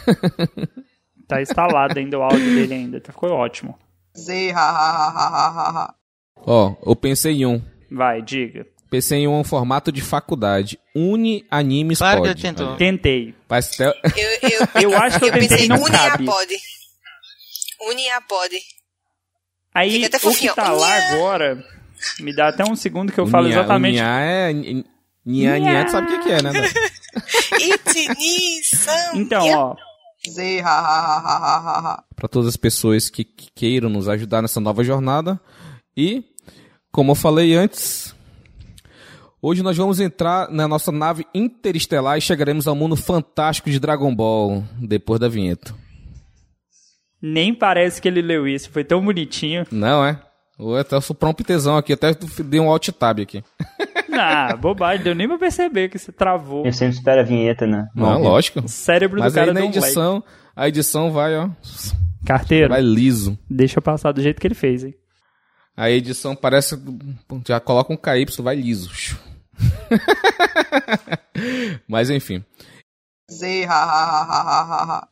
Tá 1.27 1.41
instalado 1.41 1.99
ainda 1.99 2.17
o 2.17 2.23
áudio 2.23 2.55
dele 2.55 2.73
ainda. 2.73 3.01
Tá- 3.01 3.11
Ficou 3.11 3.29
ótimo. 3.31 3.77
Z, 4.17 4.51
ha, 4.51 4.59
ha, 4.59 5.09
ha, 5.09 5.27
ha, 5.27 5.47
ha, 5.47 5.69
ha. 5.83 5.95
Ó, 6.45 6.75
eu 6.85 6.95
pensei 6.95 7.33
em 7.41 7.45
um. 7.45 7.61
Vai, 7.91 8.21
diga. 8.21 8.65
Pensei 8.89 9.19
em 9.19 9.27
um 9.27 9.43
formato 9.43 9.91
de 9.91 10.01
faculdade. 10.01 10.79
Uni 10.95 11.45
Animes 11.51 11.97
Claro 11.99 12.21
que 12.21 12.27
Pod. 12.29 12.39
ele 12.39 12.41
tentou. 12.41 12.67
Olha, 12.69 12.77
Tentei. 12.77 13.35
Até... 13.49 13.85
Eu, 13.85 13.93
eu, 14.81 14.91
Eu 14.91 14.97
acho 14.97 15.19
que 15.19 15.25
eu 15.25 15.31
tentei 15.31 15.49
pensei 15.49 15.67
não 15.67 15.81
Uni 15.81 15.91
cabe. 15.91 16.23
Apod. 16.29 16.55
Uni 17.89 18.09
Apod. 18.11 18.55
Aí, 19.73 19.91
Fica 20.03 20.17
até 20.17 20.27
o 20.27 20.33
que 20.33 20.55
tá 20.55 20.71
lá 20.71 21.11
agora, 21.11 21.63
me 22.19 22.35
dá 22.35 22.47
até 22.47 22.63
um 22.63 22.75
segundo 22.75 23.11
que 23.11 23.19
eu 23.19 23.27
falo 23.27 23.47
exatamente. 23.47 23.97
Nha 23.99 24.21
é... 24.21 24.53
Nha, 25.25 25.59
nha, 25.59 25.85
tu 25.85 25.91
sabe 25.91 26.07
o 26.07 26.09
que 26.17 26.23
que 26.23 26.31
é, 26.31 26.41
né? 26.41 26.51
Dani? 26.53 26.67
Itini-san. 27.73 29.11
Então, 29.15 29.45
ó, 29.51 29.75
Z, 30.29 30.61
ha, 30.61 30.69
ha, 30.69 31.17
ha, 31.17 31.37
ha, 31.37 31.57
ha, 31.57 31.79
ha. 31.93 32.03
Para 32.15 32.27
todas 32.27 32.47
as 32.49 32.57
pessoas 32.57 33.09
que, 33.09 33.23
que 33.23 33.47
queiram 33.55 33.89
nos 33.89 34.07
ajudar 34.09 34.41
nessa 34.41 34.59
nova 34.59 34.83
jornada. 34.83 35.39
E, 35.95 36.23
como 36.91 37.11
eu 37.11 37.15
falei 37.15 37.55
antes, 37.55 38.15
hoje 39.41 39.63
nós 39.63 39.75
vamos 39.77 39.99
entrar 39.99 40.49
na 40.51 40.67
nossa 40.67 40.91
nave 40.91 41.25
interestelar 41.33 42.17
e 42.17 42.21
chegaremos 42.21 42.67
ao 42.67 42.75
mundo 42.75 42.95
fantástico 42.95 43.69
de 43.69 43.79
Dragon 43.79 44.13
Ball, 44.15 44.63
depois 44.79 45.19
da 45.19 45.27
vinheta. 45.27 45.73
nem 47.21 47.53
parece 47.53 48.01
que 48.01 48.07
ele 48.07 48.21
leu 48.21 48.47
isso. 48.47 48.69
Foi 48.69 48.83
tão 48.83 49.03
bonitinho. 49.03 49.65
Não, 49.71 50.05
é? 50.05 50.21
Eu 50.59 50.75
até 50.75 50.99
sou 51.01 51.15
promptezão 51.15 51.77
aqui, 51.77 51.93
até 51.93 52.13
dei 52.43 52.59
um 52.59 52.69
alt 52.69 52.89
tab 52.89 53.19
aqui. 53.19 53.43
Ah, 54.19 54.55
bobagem. 54.55 55.03
Deu 55.03 55.15
nem 55.15 55.27
pra 55.27 55.37
perceber 55.37 55.89
que 55.89 55.97
você 55.97 56.11
travou. 56.11 56.65
Eu 56.65 56.73
sempre 56.73 56.95
espero 56.95 57.21
a 57.21 57.23
vinheta, 57.23 57.65
né? 57.65 57.87
Não, 57.95 58.21
lógico. 58.21 58.59
O 58.59 58.67
cérebro 58.67 59.19
Mas 59.19 59.33
do 59.33 59.35
cara 59.35 59.51
aí 59.51 59.53
na 59.53 59.65
edição, 59.65 60.23
a 60.55 60.67
edição 60.67 61.11
vai, 61.11 61.35
ó, 61.37 61.49
Carteiro, 62.25 62.69
vai 62.69 62.81
liso. 62.81 63.37
deixa 63.49 63.77
eu 63.77 63.81
passar 63.81 64.11
do 64.11 64.21
jeito 64.21 64.39
que 64.41 64.47
ele 64.47 64.55
fez, 64.55 64.83
hein? 64.83 64.93
A 65.75 65.89
edição 65.89 66.35
parece. 66.35 66.77
Já 67.47 67.59
coloca 67.59 67.93
um 67.93 67.97
KY, 67.97 68.25
vai 68.41 68.55
liso. 68.55 68.89
Mas 71.87 72.09
enfim. 72.09 72.43
Z, 73.31 73.65
ha, 73.65 73.73
ha, 73.73 73.83
ha, 73.83 74.21
ha, 74.21 74.41
ha, 74.41 74.61
ha, 74.61 74.83
ha. 74.83 75.07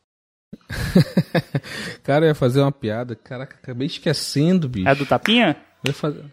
Cara, 2.02 2.24
eu 2.24 2.28
ia 2.30 2.34
fazer 2.34 2.60
uma 2.60 2.72
piada. 2.72 3.14
Caraca, 3.14 3.56
acabei 3.62 3.86
esquecendo, 3.86 4.68
bicho. 4.68 4.88
É 4.88 4.94
do 4.94 5.06
Tapinha? 5.06 5.56
Eu 5.84 5.90
ia 5.90 5.94
fazer... 5.94 6.24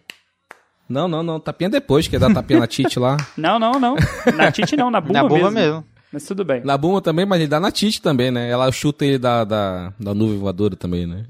Não, 0.93 1.07
não, 1.07 1.23
não. 1.23 1.39
Tapinha 1.39 1.69
depois, 1.71 2.07
que 2.07 2.15
é 2.15 2.19
dar 2.19 2.31
tapinha 2.31 2.59
na 2.59 2.67
Tite 2.67 2.99
lá. 2.99 3.17
Não, 3.35 3.57
não, 3.57 3.79
não. 3.79 3.95
Na 4.35 4.51
Tite 4.51 4.75
não, 4.77 4.91
na 4.91 5.01
Buma, 5.01 5.13
Na 5.13 5.23
mesmo. 5.23 5.37
bomba 5.37 5.51
mesmo. 5.51 5.83
Mas 6.11 6.23
tudo 6.25 6.45
bem. 6.45 6.61
Na 6.63 6.77
Buma 6.77 7.01
também, 7.01 7.25
mas 7.25 7.39
ele 7.39 7.49
dá 7.49 7.59
na 7.59 7.71
Tite 7.71 7.99
também, 7.99 8.29
né? 8.29 8.47
Ela 8.47 8.71
chuta 8.71 9.03
ele 9.03 9.17
da, 9.17 9.43
da, 9.43 9.91
da 9.99 10.13
nuvem 10.13 10.37
voadora 10.37 10.75
também, 10.75 11.07
né? 11.07 11.25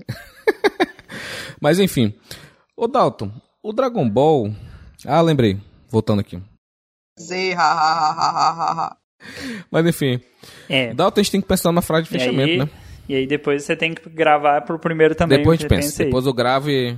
mas 1.62 1.80
enfim. 1.80 2.14
Ô 2.76 2.88
Dalton, 2.88 3.32
o 3.64 3.72
Dragon 3.72 4.10
Ball. 4.10 4.54
Ah, 5.06 5.22
lembrei. 5.22 5.58
Voltando 5.90 6.20
aqui. 6.20 6.42
Z, 7.18 7.54
ha, 7.54 7.62
ha, 7.62 8.12
ha, 8.12 8.50
ha, 8.50 8.72
ha. 8.86 8.98
Mas 9.72 9.86
enfim. 9.86 10.20
É. 10.68 10.94
Dalton, 10.94 11.22
a 11.22 11.24
gente 11.24 11.32
tem 11.32 11.42
que 11.42 11.48
pensar 11.48 11.70
numa 11.70 11.82
frase 11.82 12.10
de 12.10 12.16
E 12.16 12.20
fechamento, 12.20 12.52
aí, 12.52 12.58
né? 12.58 12.70
e 13.08 13.16
aí 13.16 13.26
depois 13.28 13.64
você 13.64 13.76
tem 13.78 13.94
que 13.94 14.10
gravar 14.10 14.62
pro 14.62 14.78
primeiro 14.78 15.16
também. 15.16 15.38
Depois 15.38 15.58
a 15.58 15.62
gente 15.62 15.70
pensa. 15.70 16.04
Depois 16.04 16.26
eu 16.26 16.34
gravo 16.34 16.70
e. 16.70 16.98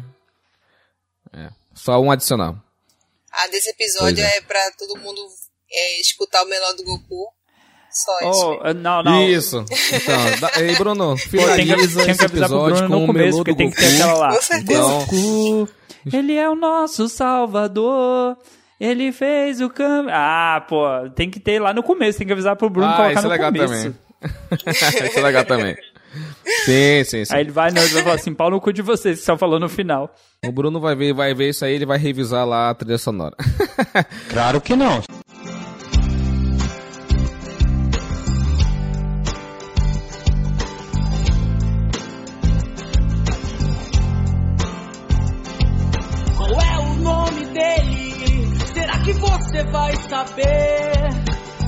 É. 1.32 1.50
Só 1.76 2.00
um 2.00 2.10
adicional. 2.10 2.56
A 3.32 3.48
desse 3.48 3.70
episódio 3.70 4.24
é. 4.24 4.38
é. 4.38 4.42
pra 4.42 4.60
todo 4.80 4.98
mundo 4.98 5.22
é, 5.72 6.00
escutar 6.00 6.42
o 6.44 6.48
menor 6.48 6.74
do 6.74 6.84
Goku. 6.84 7.28
Só 7.92 8.30
isso. 8.30 8.46
Oh, 8.46 8.60
ah, 8.62 8.74
não, 8.74 9.04
não. 9.04 9.24
Isso. 9.24 9.64
Então, 9.92 10.40
da... 10.40 10.52
Ei, 10.62 10.76
Bruno, 10.76 11.16
Pô, 11.16 11.16
tem 11.16 11.40
que, 11.40 11.64
finaliza 11.64 12.10
esse 12.10 12.18
que 12.20 12.26
avisar 12.26 12.30
pro 12.30 12.40
episódio 12.40 12.76
Bruno 12.76 12.88
com 12.88 13.00
no 13.00 13.04
o 13.04 13.08
começo, 13.08 13.26
melô 13.26 13.38
porque 13.38 13.52
do 13.52 13.58
tem 13.58 13.70
que 13.70 13.78
ter 13.78 13.94
aquela 13.94 14.14
lá. 14.14 14.36
Com 14.36 14.42
certeza. 14.42 14.80
Então, 14.80 15.00
Goku, 15.00 15.70
ele 16.14 16.36
é 16.36 16.50
o 16.50 16.56
nosso 16.56 17.08
salvador. 17.08 18.38
Ele 18.80 19.14
fez 19.14 19.62
o 19.62 19.70
cam... 19.70 20.08
Ah, 20.12 20.66
pô, 20.68 20.86
tem 21.16 21.30
que 21.30 21.40
ter 21.40 21.62
lá 21.62 21.74
no 21.74 21.82
começo, 21.82 22.18
tem 22.18 22.28
que 22.28 22.34
avisar 22.34 22.58
pro 22.58 22.70
Bruno 22.70 22.90
ah, 22.90 22.96
colocar 22.96 23.12
isso 23.14 23.20
é 23.20 23.24
no 23.24 23.30
legal 23.30 23.52
começo. 23.54 23.74
também. 23.74 23.96
isso 25.08 25.20
é 25.20 25.22
legal 25.22 25.46
também. 25.46 25.78
Sim, 26.66 27.04
sim, 27.04 27.26
sim. 27.26 27.36
Aí 27.36 27.42
ele 27.42 27.52
vai, 27.52 27.72
não, 27.72 27.82
ele 27.82 27.94
vai 27.94 28.04
falar 28.04 28.16
assim, 28.16 28.34
pau 28.34 28.50
no 28.50 28.60
cu 28.60 28.74
de 28.74 28.82
vocês, 28.82 29.20
que 29.20 29.26
só 29.26 29.38
falou 29.38 29.60
no 29.60 29.70
final. 29.70 30.14
O 30.46 30.52
Bruno 30.52 30.80
vai 30.80 30.96
ver, 30.96 31.14
vai 31.14 31.34
ver 31.34 31.50
isso 31.50 31.64
aí, 31.66 31.74
ele 31.74 31.86
vai 31.86 31.98
revisar 31.98 32.46
lá 32.46 32.70
a 32.70 32.76
trilha 32.76 32.98
sonora. 32.98 33.36
Claro 34.30 34.60
que 34.62 34.76
não. 34.76 35.02
Qual 46.38 46.62
é 46.62 46.80
o 46.80 46.96
nome 46.96 47.46
dele? 47.48 48.60
Será 48.74 49.00
que 49.00 49.14
você 49.14 49.64
vai 49.72 49.96
saber? 50.10 51.25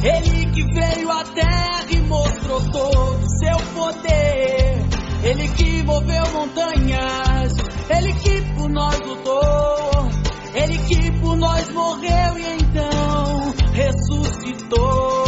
Ele 0.07 0.45
que 0.51 0.63
veio 0.73 1.11
à 1.11 1.21
terra 1.25 1.85
e 1.89 1.97
mostrou 1.99 2.61
todo 2.71 3.25
o 3.25 3.29
seu 3.39 3.57
poder. 3.75 4.79
Ele 5.21 5.47
que 5.49 5.83
moveu 5.83 6.23
montanhas. 6.31 7.51
Ele 7.89 8.13
que 8.13 8.41
por 8.53 8.69
nós 8.69 8.97
lutou. 9.01 10.09
Ele 10.53 10.77
que 10.77 11.11
por 11.19 11.35
nós 11.35 11.69
morreu 11.73 12.39
e 12.39 12.55
então 12.55 13.53
ressuscitou. 13.73 15.26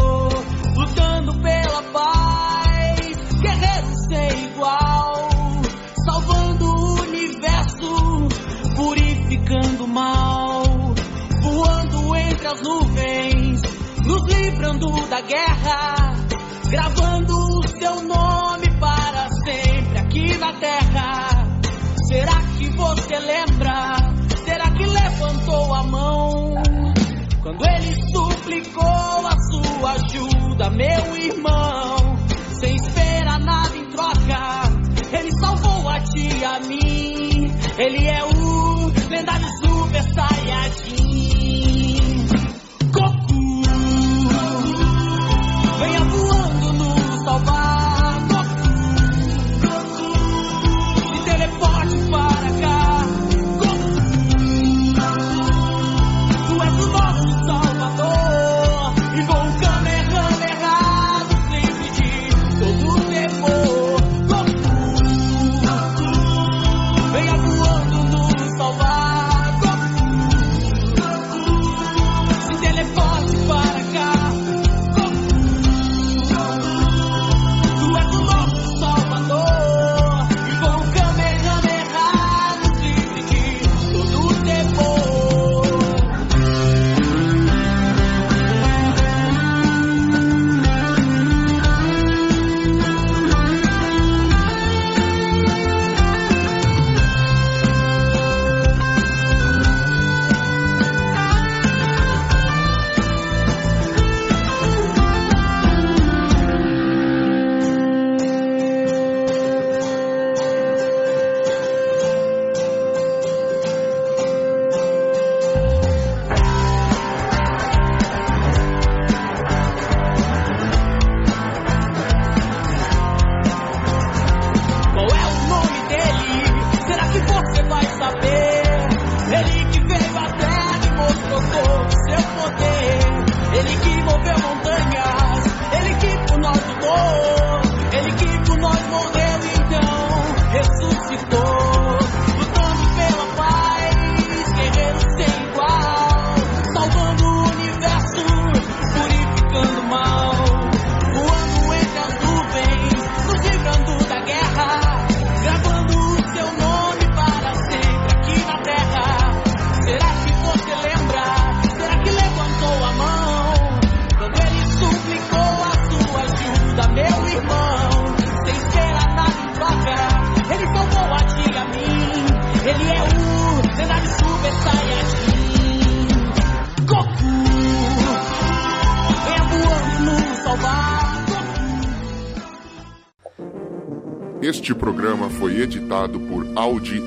Livrando 14.60 15.08
da 15.08 15.22
guerra, 15.22 16.16
gravando 16.70 17.34
o 17.34 17.68
seu 17.68 18.04
nome 18.04 18.78
para 18.78 19.28
sempre 19.46 19.98
aqui 19.98 20.38
na 20.38 20.54
terra. 20.54 21.48
Será 22.08 22.42
que 22.58 22.70
você 22.76 23.20
lembra? 23.20 23.96
Será 24.44 24.70
que 24.72 24.86
levantou 24.86 25.74
a 25.74 25.84
mão? 25.84 26.54
Quando 27.42 27.66
ele 27.68 27.94
suplicou 28.12 29.28
a 29.28 29.36
sua 29.50 29.92
ajuda, 29.94 30.70
meu 30.72 31.16
irmão, 31.16 32.18
sem 32.60 32.76
esperar 32.76 33.40
nada 33.40 33.78
em 33.78 33.86
troca, 33.86 35.18
ele 35.18 35.32
salvou 35.40 35.88
a 35.88 36.00
ti 36.02 36.28
e 36.38 36.44
a 36.44 36.60
mim. 36.60 37.54
Ele 37.78 38.08
é 38.08 38.24
o 38.26 38.92
lendário 39.10 39.48
Super 39.62 40.04
Saiyajin. 40.04 41.29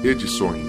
Edições. 0.04 0.61